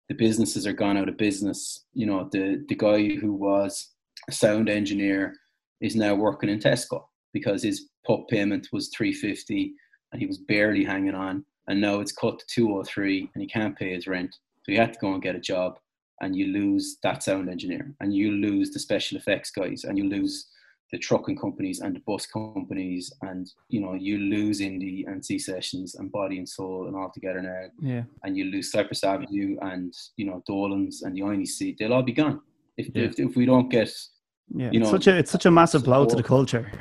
the 0.10 0.16
businesses 0.16 0.68
are 0.68 0.74
gone 0.74 0.98
out 0.98 1.10
of 1.10 1.18
business. 1.18 1.86
You 1.94 2.08
know, 2.08 2.30
the 2.32 2.66
the 2.68 2.76
guy 2.76 3.16
who 3.16 3.34
was 3.34 3.94
a 4.28 4.32
sound 4.32 4.70
engineer 4.70 5.36
is 5.82 5.96
now 5.96 6.16
working 6.16 6.50
in 6.50 6.60
Tesco 6.60 7.06
because 7.34 7.64
his 7.64 7.90
pup 8.06 8.28
payment 8.30 8.68
was 8.72 8.90
350 8.90 9.74
and 10.12 10.22
he 10.22 10.28
was 10.28 10.38
barely 10.38 10.84
hanging 10.84 11.16
on 11.16 11.46
and 11.68 11.82
now 11.82 12.00
it's 12.00 12.12
cut 12.12 12.40
to 12.40 12.46
203 12.48 13.30
and 13.34 13.42
he 13.42 13.48
can't 13.48 13.78
pay 13.78 13.94
his 13.94 14.08
rent. 14.08 14.34
So 14.64 14.72
he 14.72 14.76
had 14.76 14.94
to 14.94 15.00
go 15.00 15.14
and 15.14 15.22
get 15.22 15.36
a 15.36 15.40
job 15.40 15.78
and 16.22 16.36
you 16.36 16.48
lose 16.48 16.98
that 17.04 17.24
sound 17.24 17.50
engineer 17.50 17.94
and 18.00 18.14
you 18.14 18.32
lose 18.32 18.72
the 18.72 18.80
special 18.80 19.18
effects 19.18 19.52
guys 19.52 19.84
and 19.84 19.98
you 19.98 20.10
lose 20.10 20.48
the 20.92 20.98
trucking 20.98 21.38
companies 21.38 21.82
and 21.82 21.96
the 21.96 22.00
bus 22.08 22.26
companies 22.26 23.12
and 23.22 23.52
you 23.68 23.82
know 23.82 23.94
you 23.94 24.18
lose 24.18 24.62
indie 24.62 25.06
and 25.06 25.24
Sea 25.24 25.38
Sessions 25.38 25.96
and 25.96 26.12
body 26.12 26.38
and 26.38 26.48
soul 26.48 26.88
and 26.88 26.96
all 26.96 27.12
together 27.14 27.42
now. 27.42 27.66
Yeah. 27.82 28.04
And 28.24 28.38
you 28.38 28.46
lose 28.46 28.72
Cyprus 28.72 29.04
Avenue 29.04 29.58
and 29.62 29.94
you 30.16 30.26
know 30.26 30.42
Dolan's 30.48 31.02
and 31.02 31.16
the 31.16 31.22
INEC. 31.22 31.78
They'll 31.78 31.94
all 31.94 32.04
be 32.04 32.14
gone 32.14 32.42
if 32.78 32.88
yeah. 32.94 33.04
if, 33.04 33.20
if 33.20 33.36
we 33.36 33.46
don't 33.46 33.70
get. 33.70 33.92
Yeah, 34.56 34.70
you 34.72 34.80
know, 34.80 34.86
it's 34.86 34.92
such 34.92 35.08
a 35.08 35.18
it's 35.18 35.32
such 35.32 35.46
a 35.46 35.52
massive 35.52 35.84
blow 35.84 36.06
to 36.06 36.16
the 36.16 36.24
culture. 36.24 36.72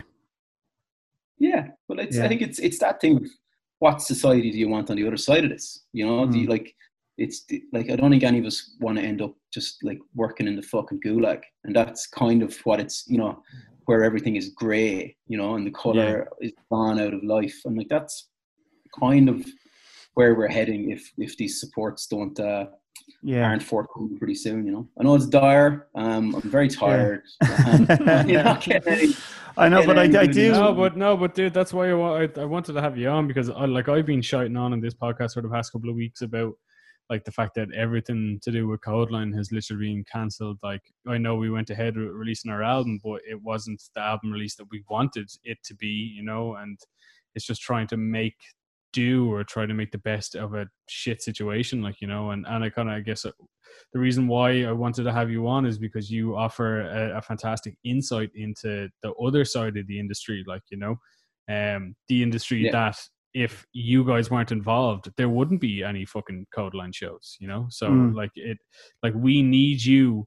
Yeah, 1.39 1.69
well, 1.89 1.99
it's 1.99 2.17
yeah. 2.17 2.25
I 2.25 2.29
think 2.29 2.43
it's 2.43 2.59
it's 2.59 2.79
that 2.79 3.01
thing 3.01 3.29
what 3.79 4.01
society 4.01 4.51
do 4.51 4.59
you 4.59 4.69
want 4.69 4.91
on 4.91 4.97
the 4.97 5.07
other 5.07 5.17
side 5.17 5.45
of 5.45 5.51
this? 5.51 5.85
You 5.93 6.07
know, 6.07 6.27
mm. 6.27 6.33
do 6.33 6.39
you, 6.39 6.45
hmm. 6.45 6.53
like 6.53 6.75
it's 7.19 7.45
like 7.73 7.91
I 7.91 7.97
don't 7.97 8.11
think 8.11 8.23
any 8.23 8.39
of 8.39 8.47
us 8.47 8.77
want 8.81 8.99
to 8.99 9.05
end 9.05 9.23
up 9.23 9.35
just 9.53 9.83
like 9.83 9.99
working 10.15 10.47
in 10.47 10.57
the 10.57 10.63
fucking 10.63 11.01
gulag, 11.01 11.43
and 11.65 11.75
that's 11.75 12.07
kind 12.07 12.43
of 12.43 12.57
what 12.65 12.81
it's 12.81 13.05
you 13.07 13.19
know 13.19 13.43
where 13.87 14.03
everything 14.03 14.37
is 14.37 14.49
grey, 14.49 15.17
you 15.29 15.39
know, 15.39 15.55
and 15.55 15.67
the 15.67 15.71
color 15.71 16.29
yeah. 16.41 16.49
is 16.49 16.53
gone 16.71 16.99
out 16.99 17.15
of 17.15 17.23
life, 17.23 17.57
and 17.65 17.77
like 17.77 17.89
that's 17.89 18.29
kind 18.99 19.29
of 19.29 19.45
where 20.15 20.35
we're 20.35 20.49
heading 20.49 20.91
if 20.91 21.11
if 21.19 21.37
these 21.37 21.61
supports 21.61 22.07
don't 22.07 22.39
uh, 22.41 22.67
yeah. 23.23 23.47
aren't 23.47 23.63
forthcoming 23.63 24.19
pretty 24.19 24.35
soon. 24.35 24.67
You 24.67 24.73
know, 24.73 24.89
I 24.99 25.05
know 25.05 25.15
it's 25.15 25.27
dire. 25.27 25.89
Um, 25.95 26.35
I'm 26.35 26.43
very 26.43 26.69
tired. 26.69 27.23
Yeah. 27.43 28.61
Um, 28.87 29.15
I 29.59 29.71
know, 29.71 29.87
but 29.87 29.99
I, 29.99 30.03
I, 30.03 30.27
do. 30.27 30.53
No, 30.53 30.75
but 30.75 30.99
no, 30.99 31.17
but 31.17 31.35
dude, 31.35 31.55
that's 31.55 31.73
why 31.73 31.91
I, 31.91 32.29
I 32.37 32.45
wanted 32.45 32.75
to 32.75 32.83
have 32.83 32.99
you 32.99 33.09
on 33.09 33.27
because 33.27 33.49
I, 33.49 33.65
like 33.65 33.89
I've 33.89 34.05
been 34.05 34.21
shouting 34.21 34.55
on 34.55 34.75
in 34.75 34.81
this 34.81 34.93
podcast 34.93 35.33
for 35.33 35.41
the 35.41 35.49
past 35.49 35.73
couple 35.73 35.89
of 35.89 35.97
weeks 35.97 36.21
about 36.21 36.53
like 37.09 37.25
the 37.25 37.33
fact 37.33 37.55
that 37.55 37.73
everything 37.73 38.39
to 38.43 38.51
do 38.51 38.69
with 38.69 38.81
Kodaline 38.81 39.35
has 39.35 39.53
literally 39.53 39.95
been 39.95 40.05
cancelled. 40.13 40.59
Like 40.63 40.83
I 41.09 41.17
know 41.17 41.37
we 41.37 41.51
went 41.51 41.71
ahead 41.71 41.97
with 41.97 42.09
releasing 42.09 42.51
our 42.51 42.63
album, 42.63 43.01
but 43.03 43.21
it 43.27 43.41
wasn't 43.43 43.83
the 43.95 44.03
album 44.03 44.31
release 44.31 44.57
that 44.57 44.67
we 44.71 44.85
wanted 44.91 45.31
it 45.45 45.59
to 45.65 45.75
be, 45.75 46.13
you 46.15 46.23
know, 46.23 46.57
and 46.57 46.79
it's 47.35 47.47
just 47.47 47.63
trying 47.63 47.87
to 47.89 47.97
make 47.97 48.37
do 49.03 49.31
or 49.33 49.45
try 49.45 49.65
to 49.67 49.75
make 49.81 49.93
the 49.93 50.07
best 50.13 50.35
of 50.35 50.55
a 50.55 50.67
shit 50.89 51.21
situation 51.23 51.83
like 51.83 52.01
you 52.01 52.09
know 52.13 52.31
and 52.31 52.47
and 52.49 52.65
i 52.65 52.69
kind 52.71 52.89
of 52.89 52.95
i 52.95 53.01
guess 53.01 53.25
uh, 53.25 53.31
the 53.93 53.99
reason 53.99 54.27
why 54.27 54.49
i 54.65 54.73
wanted 54.73 55.05
to 55.05 55.13
have 55.13 55.31
you 55.31 55.47
on 55.47 55.67
is 55.67 55.79
because 55.79 56.11
you 56.11 56.37
offer 56.37 56.71
a, 56.81 57.19
a, 57.19 57.23
fantastic 57.23 57.75
insight 57.85 58.31
into 58.35 58.89
the 59.03 59.13
other 59.27 59.45
side 59.45 59.77
of 59.77 59.87
the 59.87 60.01
industry 60.01 60.45
like 60.47 60.63
you 60.71 60.79
know 60.79 60.95
um 61.57 61.95
the 62.09 62.23
industry 62.23 62.61
yeah. 62.65 62.73
that 62.73 62.97
if 63.37 63.67
you 63.75 64.03
guys 64.03 64.31
weren't 64.31 64.51
involved, 64.51 65.13
there 65.19 65.29
wouldn't 65.29 65.61
be 65.61 65.85
any 65.85 66.07
fucking 66.07 66.47
Kodaline 66.57 66.95
shows, 66.95 67.37
you 67.39 67.47
know. 67.47 67.67
So 67.69 67.91
Mm. 67.91 68.15
like 68.15 68.31
it, 68.35 68.57
like 69.03 69.13
we 69.15 69.43
need 69.43 69.85
you 69.85 70.27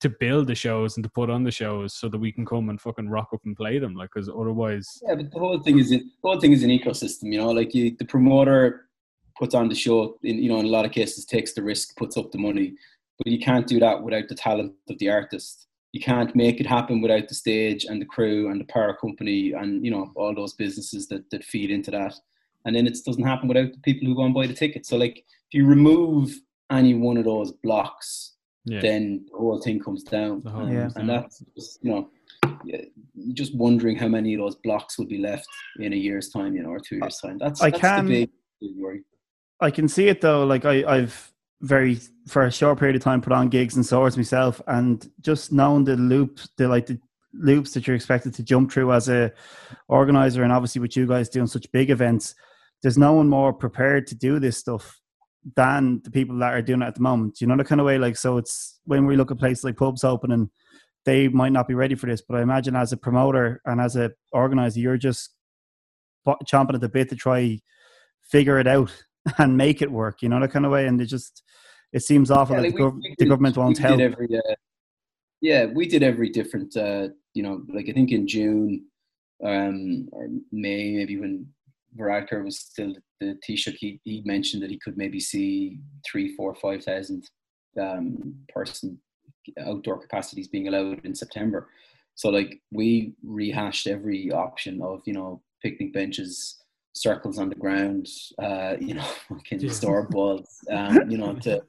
to 0.00 0.08
build 0.08 0.46
the 0.46 0.54
shows 0.54 0.96
and 0.96 1.04
to 1.04 1.10
put 1.10 1.28
on 1.28 1.42
the 1.42 1.50
shows 1.50 1.92
so 1.92 2.08
that 2.08 2.18
we 2.18 2.30
can 2.30 2.46
come 2.46 2.68
and 2.68 2.80
fucking 2.80 3.08
rock 3.08 3.30
up 3.32 3.40
and 3.44 3.56
play 3.56 3.78
them, 3.78 3.94
like 3.94 4.10
because 4.12 4.28
otherwise, 4.28 5.02
Yeah, 5.02 5.16
but 5.16 5.30
the 5.30 5.38
whole 5.38 5.60
thing 5.60 5.78
is 5.78 5.90
the 5.90 6.04
whole 6.22 6.40
thing 6.40 6.52
is 6.52 6.62
an 6.62 6.70
ecosystem. 6.70 7.32
You 7.32 7.38
know, 7.38 7.50
like 7.50 7.74
you, 7.74 7.96
the 7.98 8.04
promoter 8.04 8.88
puts 9.36 9.54
on 9.54 9.68
the 9.68 9.74
show. 9.74 10.18
In 10.22 10.38
you 10.38 10.48
know, 10.48 10.60
in 10.60 10.66
a 10.66 10.70
lot 10.70 10.84
of 10.84 10.92
cases, 10.92 11.24
takes 11.24 11.52
the 11.52 11.62
risk, 11.62 11.96
puts 11.96 12.16
up 12.16 12.30
the 12.30 12.38
money, 12.38 12.74
but 13.18 13.26
you 13.26 13.40
can't 13.40 13.66
do 13.66 13.80
that 13.80 14.02
without 14.02 14.28
the 14.28 14.34
talent 14.34 14.72
of 14.88 14.98
the 14.98 15.10
artist. 15.10 15.66
You 15.92 16.00
can't 16.00 16.36
make 16.36 16.60
it 16.60 16.66
happen 16.66 17.00
without 17.00 17.28
the 17.28 17.34
stage 17.34 17.86
and 17.86 18.00
the 18.00 18.06
crew 18.06 18.50
and 18.50 18.60
the 18.60 18.66
power 18.66 18.94
company 18.94 19.52
and 19.52 19.84
you 19.84 19.90
know 19.90 20.12
all 20.14 20.34
those 20.34 20.54
businesses 20.54 21.08
that 21.08 21.28
that 21.30 21.44
feed 21.44 21.70
into 21.70 21.90
that. 21.90 22.14
And 22.64 22.76
then 22.76 22.86
it 22.86 22.98
doesn't 23.04 23.24
happen 23.24 23.48
without 23.48 23.72
the 23.72 23.78
people 23.78 24.06
who 24.06 24.14
go 24.14 24.24
and 24.24 24.34
buy 24.34 24.46
the 24.46 24.52
ticket. 24.52 24.84
So 24.84 24.96
like, 24.96 25.18
if 25.18 25.54
you 25.54 25.64
remove 25.64 26.38
any 26.70 26.92
one 26.92 27.16
of 27.16 27.24
those 27.24 27.52
blocks, 27.52 28.34
yeah, 28.68 28.80
then 28.80 29.26
the 29.30 29.38
whole 29.38 29.60
thing 29.60 29.80
comes 29.80 30.02
down. 30.02 30.42
The 30.42 30.50
whole 30.50 30.62
and, 30.62 30.70
thing 30.70 30.80
comes 30.80 30.96
and 30.96 31.08
down. 31.08 31.22
that's 31.22 31.44
just, 31.56 31.78
you 31.82 31.90
know, 31.90 32.10
just 33.32 33.54
wondering 33.56 33.96
how 33.96 34.08
many 34.08 34.34
of 34.34 34.40
those 34.40 34.56
blocks 34.56 34.98
would 34.98 35.08
be 35.08 35.18
left 35.18 35.46
in 35.78 35.92
a 35.92 35.96
year's 35.96 36.28
time, 36.28 36.54
you 36.54 36.62
know, 36.62 36.70
or 36.70 36.80
two 36.80 36.96
years' 36.96 37.18
time. 37.18 37.38
That's, 37.38 37.62
I 37.62 37.70
that's 37.70 37.80
can- 37.80 38.06
the 38.06 38.20
big, 38.20 38.30
big 38.60 38.70
worry. 38.76 39.02
I 39.60 39.70
can 39.70 39.88
see 39.88 40.08
it 40.08 40.20
though. 40.20 40.44
Like 40.44 40.64
I, 40.64 40.84
I've 40.84 41.32
very 41.60 41.98
for 42.28 42.44
a 42.44 42.52
short 42.52 42.78
period 42.78 42.96
of 42.96 43.02
time 43.02 43.20
put 43.20 43.32
on 43.32 43.48
gigs 43.48 43.74
and 43.74 43.84
swords 43.84 44.16
myself, 44.16 44.60
and 44.66 45.10
just 45.20 45.52
knowing 45.52 45.84
the 45.84 45.96
loops, 45.96 46.48
the 46.56 46.68
like 46.68 46.86
the 46.86 47.00
loops 47.34 47.74
that 47.74 47.86
you're 47.86 47.96
expected 47.96 48.34
to 48.34 48.42
jump 48.42 48.70
through 48.70 48.92
as 48.92 49.08
a 49.08 49.32
organizer, 49.88 50.42
and 50.42 50.52
obviously 50.52 50.80
with 50.80 50.96
you 50.96 51.06
guys 51.06 51.28
doing 51.28 51.46
such 51.46 51.70
big 51.72 51.90
events, 51.90 52.34
there's 52.82 52.98
no 52.98 53.14
one 53.14 53.28
more 53.28 53.52
prepared 53.52 54.06
to 54.06 54.14
do 54.14 54.38
this 54.38 54.56
stuff 54.56 55.00
than 55.56 56.00
the 56.04 56.10
people 56.10 56.38
that 56.38 56.52
are 56.52 56.62
doing 56.62 56.82
it 56.82 56.86
at 56.86 56.94
the 56.94 57.00
moment. 57.02 57.40
You 57.40 57.46
know 57.46 57.56
the 57.56 57.64
kind 57.64 57.80
of 57.80 57.86
way. 57.86 57.98
Like 57.98 58.16
so, 58.16 58.36
it's 58.38 58.80
when 58.84 59.06
we 59.06 59.16
look 59.16 59.30
at 59.30 59.38
places 59.38 59.64
like 59.64 59.76
pubs 59.76 60.04
opening, 60.04 60.50
they 61.04 61.28
might 61.28 61.52
not 61.52 61.68
be 61.68 61.74
ready 61.74 61.94
for 61.94 62.06
this, 62.06 62.22
but 62.26 62.36
I 62.38 62.42
imagine 62.42 62.76
as 62.76 62.92
a 62.92 62.96
promoter 62.96 63.60
and 63.64 63.80
as 63.80 63.96
a 63.96 64.10
organizer, 64.32 64.80
you're 64.80 64.96
just 64.98 65.34
chomping 66.26 66.74
at 66.74 66.80
the 66.80 66.88
bit 66.88 67.08
to 67.10 67.16
try 67.16 67.60
figure 68.30 68.58
it 68.58 68.66
out 68.66 68.92
and 69.38 69.56
make 69.56 69.80
it 69.82 69.90
work. 69.90 70.22
You 70.22 70.28
know 70.28 70.40
that 70.40 70.50
kind 70.50 70.66
of 70.66 70.72
way, 70.72 70.86
and 70.86 71.00
it 71.00 71.06
just 71.06 71.42
it 71.92 72.00
seems 72.00 72.30
awful 72.30 72.56
Yeah, 72.56 72.62
that 72.62 72.68
like 72.68 72.76
the, 72.76 72.84
we- 72.84 72.90
gov- 72.90 72.96
we 73.02 73.14
the 73.18 73.24
did- 73.24 73.28
government 73.28 73.56
won't 73.56 73.78
help. 73.78 74.00
Every, 74.00 74.28
uh, 74.36 74.54
yeah, 75.40 75.66
we 75.66 75.86
did 75.86 76.02
every 76.02 76.30
different, 76.30 76.76
uh, 76.76 77.08
you 77.32 77.42
know, 77.44 77.62
like 77.72 77.88
I 77.88 77.92
think 77.92 78.10
in 78.10 78.26
June 78.26 78.84
um, 79.44 80.08
or 80.12 80.26
May, 80.50 80.94
maybe 80.96 81.16
when 81.18 81.46
Varadkar 81.96 82.44
was 82.44 82.58
still 82.58 82.94
the 83.20 83.38
Taoiseach, 83.48 83.76
he, 83.78 84.00
he 84.04 84.22
mentioned 84.24 84.62
that 84.62 84.70
he 84.70 84.78
could 84.78 84.96
maybe 84.96 85.20
see 85.20 85.78
three, 86.06 86.34
four, 86.36 86.54
five 86.54 86.84
thousand 86.84 87.28
um, 87.80 88.34
person 88.52 88.98
outdoor 89.60 89.98
capacities 89.98 90.48
being 90.48 90.68
allowed 90.68 91.04
in 91.04 91.14
September. 91.14 91.68
So 92.14 92.28
like 92.30 92.60
we 92.72 93.14
rehashed 93.24 93.86
every 93.86 94.30
option 94.32 94.82
of 94.82 95.02
you 95.06 95.12
know 95.12 95.42
picnic 95.62 95.92
benches, 95.92 96.62
circles 96.94 97.38
on 97.38 97.48
the 97.48 97.54
ground, 97.54 98.08
uh, 98.42 98.74
you 98.80 98.94
know, 98.94 99.02
fucking 99.28 99.60
Yeah. 99.60 99.70
store 99.70 100.02
balls, 100.08 100.58
um, 100.70 101.10
you 101.10 101.18
know, 101.18 101.34
to 101.34 101.62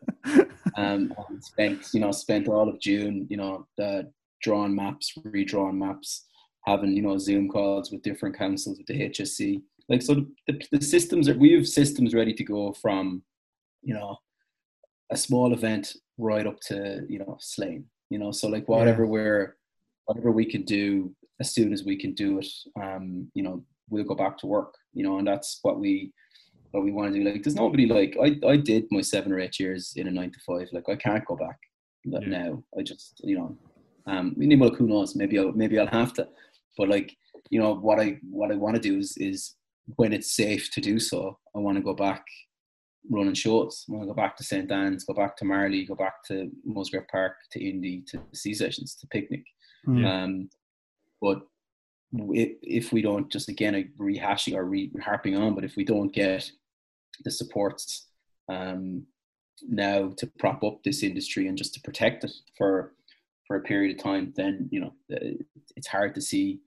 um, 0.77 1.13
spent 1.41 1.85
you 1.93 1.99
know 1.99 2.11
spent 2.11 2.47
all 2.47 2.67
of 2.69 2.79
June 2.79 3.27
you 3.29 3.37
know 3.37 3.67
uh, 3.81 4.03
drawing 4.41 4.75
maps, 4.75 5.13
redrawn 5.23 5.77
maps, 5.77 6.25
having 6.65 6.95
you 6.95 7.01
know 7.01 7.17
Zoom 7.17 7.49
calls 7.49 7.91
with 7.91 8.01
different 8.01 8.37
councils 8.37 8.77
with 8.77 8.87
the 8.87 9.09
HSE. 9.09 9.61
Like 9.89 10.01
so, 10.01 10.25
the, 10.47 10.61
the 10.71 10.81
systems 10.81 11.27
are 11.27 11.37
we 11.37 11.53
have 11.53 11.67
systems 11.67 12.13
ready 12.13 12.33
to 12.33 12.43
go 12.43 12.73
from 12.73 13.23
you 13.81 13.93
know 13.93 14.17
a 15.11 15.17
small 15.17 15.53
event 15.53 15.93
right 16.17 16.45
up 16.45 16.59
to 16.67 17.05
you 17.09 17.19
know 17.19 17.37
Slane. 17.39 17.85
You 18.09 18.19
know, 18.19 18.31
so 18.31 18.47
like 18.47 18.67
whatever 18.67 19.05
we're 19.05 19.57
whatever 20.05 20.31
we 20.31 20.45
can 20.45 20.63
do 20.63 21.13
as 21.39 21.51
soon 21.53 21.71
as 21.71 21.83
we 21.83 21.95
can 21.95 22.13
do 22.13 22.39
it, 22.39 22.47
um, 22.81 23.31
you 23.33 23.43
know, 23.43 23.63
we'll 23.89 24.03
go 24.03 24.15
back 24.15 24.37
to 24.39 24.47
work. 24.47 24.73
You 24.93 25.03
know, 25.03 25.17
and 25.19 25.27
that's 25.27 25.59
what 25.61 25.79
we 25.79 26.11
what 26.71 26.83
we 26.83 26.91
want 26.91 27.13
to 27.13 27.19
do. 27.19 27.25
Like, 27.25 27.43
there's 27.43 27.55
nobody 27.55 27.85
like 27.87 28.15
I, 28.21 28.39
I 28.47 28.57
did 28.57 28.85
my 28.91 29.01
seven 29.01 29.31
or 29.31 29.39
eight 29.39 29.59
years 29.59 29.93
in 29.95 30.07
a 30.07 30.11
nine 30.11 30.31
to 30.31 30.39
five. 30.45 30.67
Like, 30.71 30.87
I 30.89 30.95
can't 30.95 31.25
go 31.25 31.35
back 31.35 31.57
Yeah. 32.05 32.19
now. 32.19 32.63
I 32.77 32.83
just, 32.83 33.21
you 33.23 33.37
know, 33.37 33.57
um, 34.05 34.35
well, 34.37 34.69
who 34.75 34.87
knows? 34.87 35.15
Maybe 35.15 35.39
I'll, 35.39 35.51
maybe 35.51 35.79
I'll 35.79 35.87
have 35.87 36.13
to. 36.13 36.27
But 36.77 36.89
like, 36.89 37.15
you 37.49 37.59
know, 37.59 37.75
what 37.75 37.99
I 37.99 38.19
what 38.29 38.51
I 38.51 38.55
want 38.55 38.75
to 38.75 38.81
do 38.81 38.97
is 38.97 39.17
is 39.17 39.55
when 39.95 40.13
it's 40.13 40.35
safe 40.35 40.71
to 40.71 40.81
do 40.81 40.99
so, 40.99 41.37
I 41.55 41.59
want 41.59 41.77
to 41.77 41.83
go 41.83 41.93
back 41.93 42.23
running 43.09 43.33
shorts. 43.33 43.85
I 43.87 43.93
want 43.93 44.03
to 44.03 44.07
go 44.07 44.13
back 44.13 44.35
to 44.37 44.43
St. 44.43 44.71
Anne's, 44.71 45.05
go 45.05 45.13
back 45.13 45.35
to 45.37 45.45
Marlay, 45.45 45.87
go 45.87 45.95
back 45.95 46.23
to 46.27 46.49
Musgrave 46.65 47.07
Park, 47.09 47.33
to 47.51 47.63
Indy, 47.63 48.03
to 48.07 48.21
Sea 48.33 48.53
Sessions, 48.53 48.95
to 48.95 49.07
Picnic. 49.07 49.43
Mm. 49.87 50.05
Um, 50.05 50.49
but 51.21 51.41
if, 52.13 52.57
if 52.61 52.93
we 52.93 53.01
don't 53.01 53.31
just 53.31 53.49
again 53.49 53.91
rehashing 53.99 54.55
or 54.55 54.65
re 54.65 54.91
harping 55.03 55.37
on, 55.37 55.55
but 55.55 55.63
if 55.63 55.75
we 55.75 55.83
don't 55.83 56.13
get 56.13 56.49
the 57.23 57.31
supports 57.31 58.07
um, 58.49 59.05
now 59.67 60.11
to 60.17 60.27
prop 60.39 60.63
up 60.63 60.83
this 60.83 61.03
industry 61.03 61.47
and 61.47 61.57
just 61.57 61.73
to 61.73 61.81
protect 61.81 62.23
it 62.23 62.31
for 62.57 62.93
for 63.47 63.55
a 63.55 63.61
period 63.61 63.97
of 63.97 64.03
time, 64.03 64.33
then 64.35 64.67
you 64.71 64.81
know 64.81 64.93
uh, 65.13 65.33
it's 65.75 65.87
hard 65.87 66.13
to 66.15 66.21
see 66.21 66.59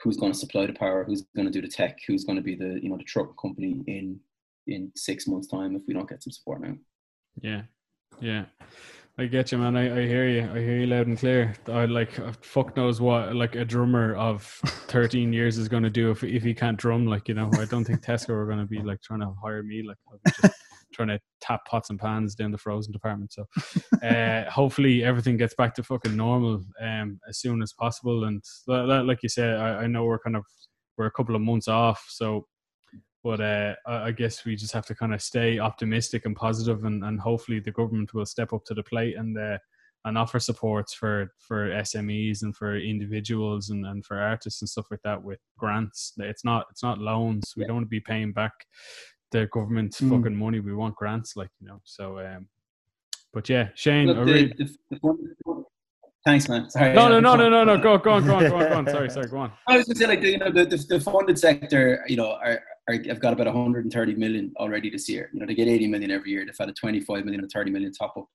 who's 0.00 0.16
going 0.16 0.32
to 0.32 0.38
supply 0.38 0.66
the 0.66 0.72
power, 0.72 1.04
who's 1.04 1.24
going 1.34 1.46
to 1.46 1.52
do 1.52 1.60
the 1.60 1.72
tech, 1.72 1.98
who's 2.06 2.24
going 2.24 2.36
to 2.36 2.42
be 2.42 2.54
the 2.54 2.78
you 2.82 2.88
know 2.88 2.96
the 2.96 3.04
truck 3.04 3.40
company 3.40 3.82
in 3.86 4.18
in 4.66 4.92
six 4.94 5.26
months' 5.26 5.48
time 5.48 5.74
if 5.76 5.82
we 5.86 5.94
don't 5.94 6.08
get 6.08 6.22
some 6.22 6.32
support 6.32 6.60
now. 6.60 6.74
Yeah, 7.40 7.62
yeah. 8.20 8.44
I 9.20 9.26
get 9.26 9.50
you, 9.50 9.58
man. 9.58 9.76
I, 9.76 10.02
I 10.02 10.06
hear 10.06 10.28
you. 10.28 10.42
I 10.42 10.60
hear 10.60 10.78
you 10.78 10.86
loud 10.86 11.08
and 11.08 11.18
clear. 11.18 11.52
I 11.66 11.86
like 11.86 12.18
uh, 12.20 12.32
fuck 12.40 12.76
knows 12.76 13.00
what 13.00 13.34
like 13.34 13.56
a 13.56 13.64
drummer 13.64 14.14
of 14.14 14.44
thirteen 14.86 15.32
years 15.32 15.58
is 15.58 15.68
going 15.68 15.82
to 15.82 15.90
do 15.90 16.12
if 16.12 16.22
if 16.22 16.44
he 16.44 16.54
can't 16.54 16.76
drum. 16.76 17.06
Like 17.06 17.28
you 17.28 17.34
know, 17.34 17.50
I 17.58 17.64
don't 17.64 17.84
think 17.84 18.00
Tesco 18.00 18.30
are 18.30 18.46
going 18.46 18.60
to 18.60 18.66
be 18.66 18.80
like 18.80 19.02
trying 19.02 19.20
to 19.20 19.34
hire 19.42 19.64
me. 19.64 19.82
Like 19.82 19.96
I'll 20.08 20.20
be 20.24 20.30
just 20.40 20.54
trying 20.98 21.16
to 21.16 21.20
tap 21.40 21.64
pots 21.64 21.90
and 21.90 21.98
pans 21.98 22.34
down 22.34 22.50
the 22.50 22.58
frozen 22.58 22.92
department. 22.92 23.32
So 23.32 23.46
uh, 24.02 24.50
hopefully 24.50 25.04
everything 25.04 25.36
gets 25.36 25.54
back 25.54 25.74
to 25.74 25.82
fucking 25.82 26.16
normal 26.16 26.64
um 26.80 27.20
as 27.28 27.38
soon 27.38 27.62
as 27.62 27.72
possible. 27.72 28.24
And 28.24 28.42
li- 28.66 28.82
li- 28.82 29.02
like 29.02 29.22
you 29.22 29.28
said, 29.28 29.56
I, 29.56 29.82
I 29.82 29.86
know 29.86 30.04
we're 30.04 30.18
kind 30.18 30.36
of 30.36 30.44
we're 30.96 31.06
a 31.06 31.12
couple 31.12 31.36
of 31.36 31.42
months 31.42 31.68
off, 31.68 32.04
so 32.08 32.46
but 33.22 33.40
uh, 33.40 33.74
I 33.86 34.08
I 34.08 34.10
guess 34.12 34.44
we 34.44 34.56
just 34.56 34.74
have 34.74 34.86
to 34.86 34.94
kind 34.94 35.14
of 35.14 35.22
stay 35.22 35.58
optimistic 35.58 36.24
and 36.26 36.36
positive, 36.36 36.84
and, 36.84 37.04
and 37.04 37.20
hopefully 37.20 37.60
the 37.60 37.72
government 37.72 38.14
will 38.14 38.26
step 38.26 38.52
up 38.52 38.64
to 38.66 38.74
the 38.74 38.82
plate 38.82 39.16
and 39.16 39.38
uh, 39.38 39.58
and 40.04 40.16
offer 40.16 40.38
supports 40.38 40.94
for 40.94 41.32
for 41.38 41.68
SMEs 41.70 42.42
and 42.42 42.56
for 42.56 42.76
individuals 42.76 43.70
and, 43.70 43.86
and 43.86 44.04
for 44.04 44.18
artists 44.18 44.62
and 44.62 44.68
stuff 44.68 44.86
like 44.90 45.02
that 45.04 45.22
with 45.22 45.40
grants. 45.58 46.12
It's 46.18 46.44
not 46.44 46.66
it's 46.70 46.82
not 46.82 46.98
loans. 46.98 47.54
We 47.56 47.64
don't 47.64 47.76
want 47.76 47.86
to 47.86 47.90
be 47.90 48.00
paying 48.00 48.32
back 48.32 48.52
the 49.30 49.46
government 49.52 49.92
Mm. 49.94 50.10
fucking 50.10 50.36
money. 50.36 50.60
We 50.60 50.74
want 50.74 50.94
grants, 50.96 51.36
like 51.36 51.50
you 51.60 51.66
know. 51.68 51.80
So, 51.84 52.18
um, 52.18 52.48
but 53.32 53.48
yeah, 53.48 53.68
Shane. 53.74 54.06
Look, 54.08 54.16
the- 54.16 54.24
really- 54.24 54.54
the- 54.56 54.78
the 54.90 55.64
Thanks, 56.24 56.48
man. 56.48 56.68
Sorry. 56.68 56.92
no, 56.92 57.08
no, 57.08 57.20
no, 57.20 57.36
no, 57.36 57.48
no, 57.48 57.64
no. 57.64 57.78
Go, 57.78 57.96
go 57.96 58.10
on, 58.10 58.26
go 58.26 58.34
on, 58.34 58.48
go 58.50 58.56
on, 58.56 58.68
go 58.68 58.74
on. 58.78 58.86
Sorry, 58.88 59.08
sorry. 59.16 59.28
Go 59.28 59.38
on. 59.38 59.52
I 59.66 59.78
was 59.78 59.86
to 59.86 59.94
say, 59.94 60.06
like, 60.06 60.20
the, 60.20 60.30
you 60.32 60.38
know, 60.38 60.50
the, 60.50 60.66
the, 60.66 60.76
the 60.76 61.00
funded 61.00 61.38
sector, 61.38 62.04
you 62.06 62.16
know, 62.16 62.32
are, 62.32 62.60
are, 62.88 62.94
have 63.06 63.20
got 63.20 63.32
about 63.32 63.46
130 63.46 64.14
million 64.16 64.52
already 64.58 64.90
this 64.90 65.08
year. 65.08 65.30
You 65.32 65.40
know, 65.40 65.46
they 65.46 65.54
get 65.54 65.68
80 65.68 65.86
million 65.86 66.10
every 66.10 66.30
year. 66.32 66.44
They've 66.44 66.54
had 66.58 66.68
a 66.68 66.72
25 66.74 67.24
million 67.24 67.40
and 67.40 67.50
30 67.50 67.70
million 67.70 67.92
top 67.92 68.14
up. 68.18 68.26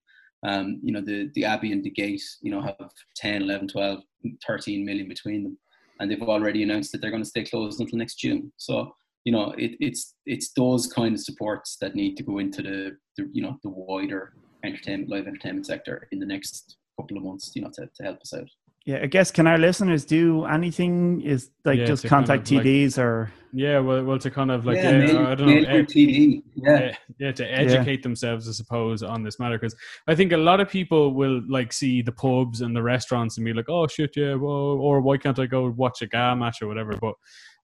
Um, 0.44 0.80
you 0.82 0.92
know, 0.92 1.02
the, 1.02 1.30
the 1.36 1.46
Abbey 1.46 1.72
and 1.72 1.84
the 1.84 1.92
Gate, 1.92 2.24
you 2.42 2.50
know, 2.50 2.62
have 2.62 2.76
10, 3.16 3.44
11, 3.44 3.68
12, 3.68 4.00
13 4.48 4.84
million 4.86 5.08
between 5.08 5.44
them. 5.44 5.58
And 6.00 6.10
they've 6.10 6.22
already 6.22 6.64
announced 6.64 6.94
that 6.94 7.02
they're 7.02 7.12
going 7.12 7.22
to 7.24 7.30
stay 7.30 7.44
closed 7.44 7.80
until 7.80 8.00
next 8.00 8.16
June. 8.16 8.52
So, 8.58 8.96
you 9.26 9.32
know, 9.32 9.54
it, 9.58 9.72
it's 9.80 10.16
it's 10.26 10.52
those 10.54 10.88
kind 10.88 11.16
of 11.16 11.22
supports 11.22 11.78
that 11.82 11.96
need 11.96 12.16
to 12.18 12.24
go 12.24 12.40
into 12.40 12.62
the, 12.62 12.98
the 13.18 13.30
you 13.34 13.42
know 13.42 13.58
the 13.64 13.70
wider 13.70 14.34
entertainment, 14.64 15.10
live 15.10 15.28
entertainment 15.28 15.66
sector 15.66 16.08
in 16.12 16.20
the 16.20 16.26
next 16.26 16.78
couple 17.00 17.18
of 17.18 17.24
months, 17.24 17.52
you 17.56 17.62
know, 17.62 17.72
to, 17.74 17.88
to 17.96 18.04
help 18.04 18.20
us 18.22 18.34
out. 18.34 18.48
Yeah, 18.86 19.00
I 19.02 19.06
guess 19.06 19.32
can 19.32 19.48
our 19.48 19.58
listeners 19.58 20.04
do 20.04 20.44
anything? 20.44 21.22
Is 21.22 21.52
like 21.64 21.80
Yeah, 21.80 21.86
just 21.86 22.02
to 22.02 22.10
kind 22.10 22.26
contact 22.26 22.52
of, 22.52 22.58
like- 22.58 22.66
TDs 22.66 22.98
or 22.98 23.32
Yeah, 23.54 23.80
well, 23.80 24.04
well, 24.04 24.20
to 24.20 24.30
kind 24.30 24.52
of 24.52 24.66
like, 24.66 24.76
yeah, 24.76 24.92
yeah, 24.92 24.98
mail- 24.98 25.28
I 25.28 25.36
don't 25.36 25.48
mail 25.48 25.62
know, 25.62 25.68
through 25.70 25.80
eh, 25.80 25.86
TD. 25.86 26.44
Yeah. 26.56 26.80
yeah, 26.80 26.96
yeah, 27.20 27.32
to 27.32 27.46
educate 27.46 28.04
themselves, 28.04 28.50
I 28.50 28.52
suppose, 28.52 29.02
on 29.02 29.24
this 29.24 29.40
matter. 29.40 29.58
Because 29.58 29.76
I 30.08 30.16
think 30.16 30.34
a 30.34 30.38
lot 30.38 30.60
of 30.60 30.70
people 30.70 31.14
will 31.14 31.42
like 31.48 31.72
see 31.72 32.02
the 32.02 32.12
pubs 32.12 32.60
and 32.60 32.76
the 32.76 32.84
restaurants 32.84 33.38
and 33.38 33.46
be 33.46 33.54
like, 33.54 33.70
"Oh 33.70 33.88
shit, 33.88 34.18
yeah," 34.18 34.34
well, 34.34 34.52
or 34.52 35.00
why 35.00 35.16
can't 35.18 35.40
I 35.40 35.46
go 35.46 35.70
watch 35.70 36.02
a 36.02 36.08
GA 36.08 36.36
match 36.36 36.62
or 36.62 36.68
whatever? 36.68 36.98
But 37.00 37.14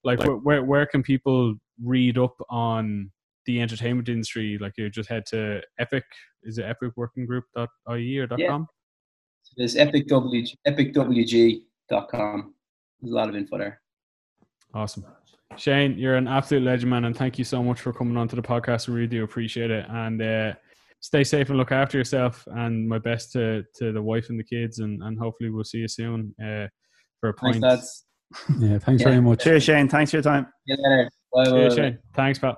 like, 0.03 0.19
like 0.19 0.27
where, 0.27 0.37
where, 0.37 0.63
where 0.63 0.85
can 0.85 1.03
people 1.03 1.55
read 1.83 2.17
up 2.17 2.35
on 2.49 3.11
the 3.45 3.61
entertainment 3.61 4.09
industry? 4.09 4.57
Like 4.59 4.73
you 4.77 4.89
just 4.89 5.09
head 5.09 5.25
to 5.27 5.61
Epic. 5.79 6.03
Is 6.43 6.57
it 6.57 6.65
epicworkinggroup.ie 6.65 8.17
or 8.17 8.27
dot 8.27 8.39
com? 8.47 8.67
So 9.43 9.53
there's 9.57 9.75
epic 9.75 10.07
dot 10.07 10.23
com. 12.09 12.53
There's 13.01 13.11
a 13.11 13.15
lot 13.15 13.29
of 13.29 13.35
info 13.35 13.57
there. 13.57 13.81
Awesome. 14.73 15.05
Shane, 15.57 15.97
you're 15.97 16.15
an 16.15 16.27
absolute 16.27 16.63
legend, 16.63 16.91
man, 16.91 17.05
and 17.05 17.17
thank 17.17 17.39
you 17.39 17.43
so 17.43 17.63
much 17.63 17.81
for 17.81 17.91
coming 17.91 18.15
on 18.17 18.27
to 18.27 18.35
the 18.35 18.41
podcast. 18.41 18.87
We 18.87 18.93
really 18.93 19.07
do 19.07 19.23
appreciate 19.23 19.71
it. 19.71 19.85
And 19.89 20.21
uh, 20.21 20.53
stay 20.99 21.23
safe 21.23 21.49
and 21.49 21.57
look 21.57 21.71
after 21.71 21.97
yourself. 21.97 22.47
And 22.51 22.87
my 22.87 22.99
best 22.99 23.31
to, 23.33 23.63
to 23.77 23.91
the 23.91 24.01
wife 24.01 24.29
and 24.29 24.39
the 24.39 24.43
kids, 24.43 24.79
and, 24.79 25.01
and 25.01 25.17
hopefully 25.17 25.49
we'll 25.49 25.63
see 25.63 25.79
you 25.79 25.87
soon 25.87 26.35
uh, 26.39 26.67
for 27.19 27.29
a 27.29 27.33
point. 27.33 27.61
Thanks, 27.61 28.05
yeah, 28.59 28.80
thanks 28.80 29.01
yeah. 29.01 29.09
very 29.09 29.21
much. 29.21 29.43
Cheers, 29.43 29.63
Shane. 29.63 29.89
Thanks 29.89 30.11
for 30.11 30.17
your 30.17 30.23
time. 30.23 30.45
See 30.67 30.73
you 30.73 30.77
later. 30.77 31.09
Bye, 31.34 31.45
Cheers, 31.45 31.75
bye. 31.75 31.82
Shane. 31.82 31.99
Thanks, 32.13 32.39
Pat. 32.39 32.57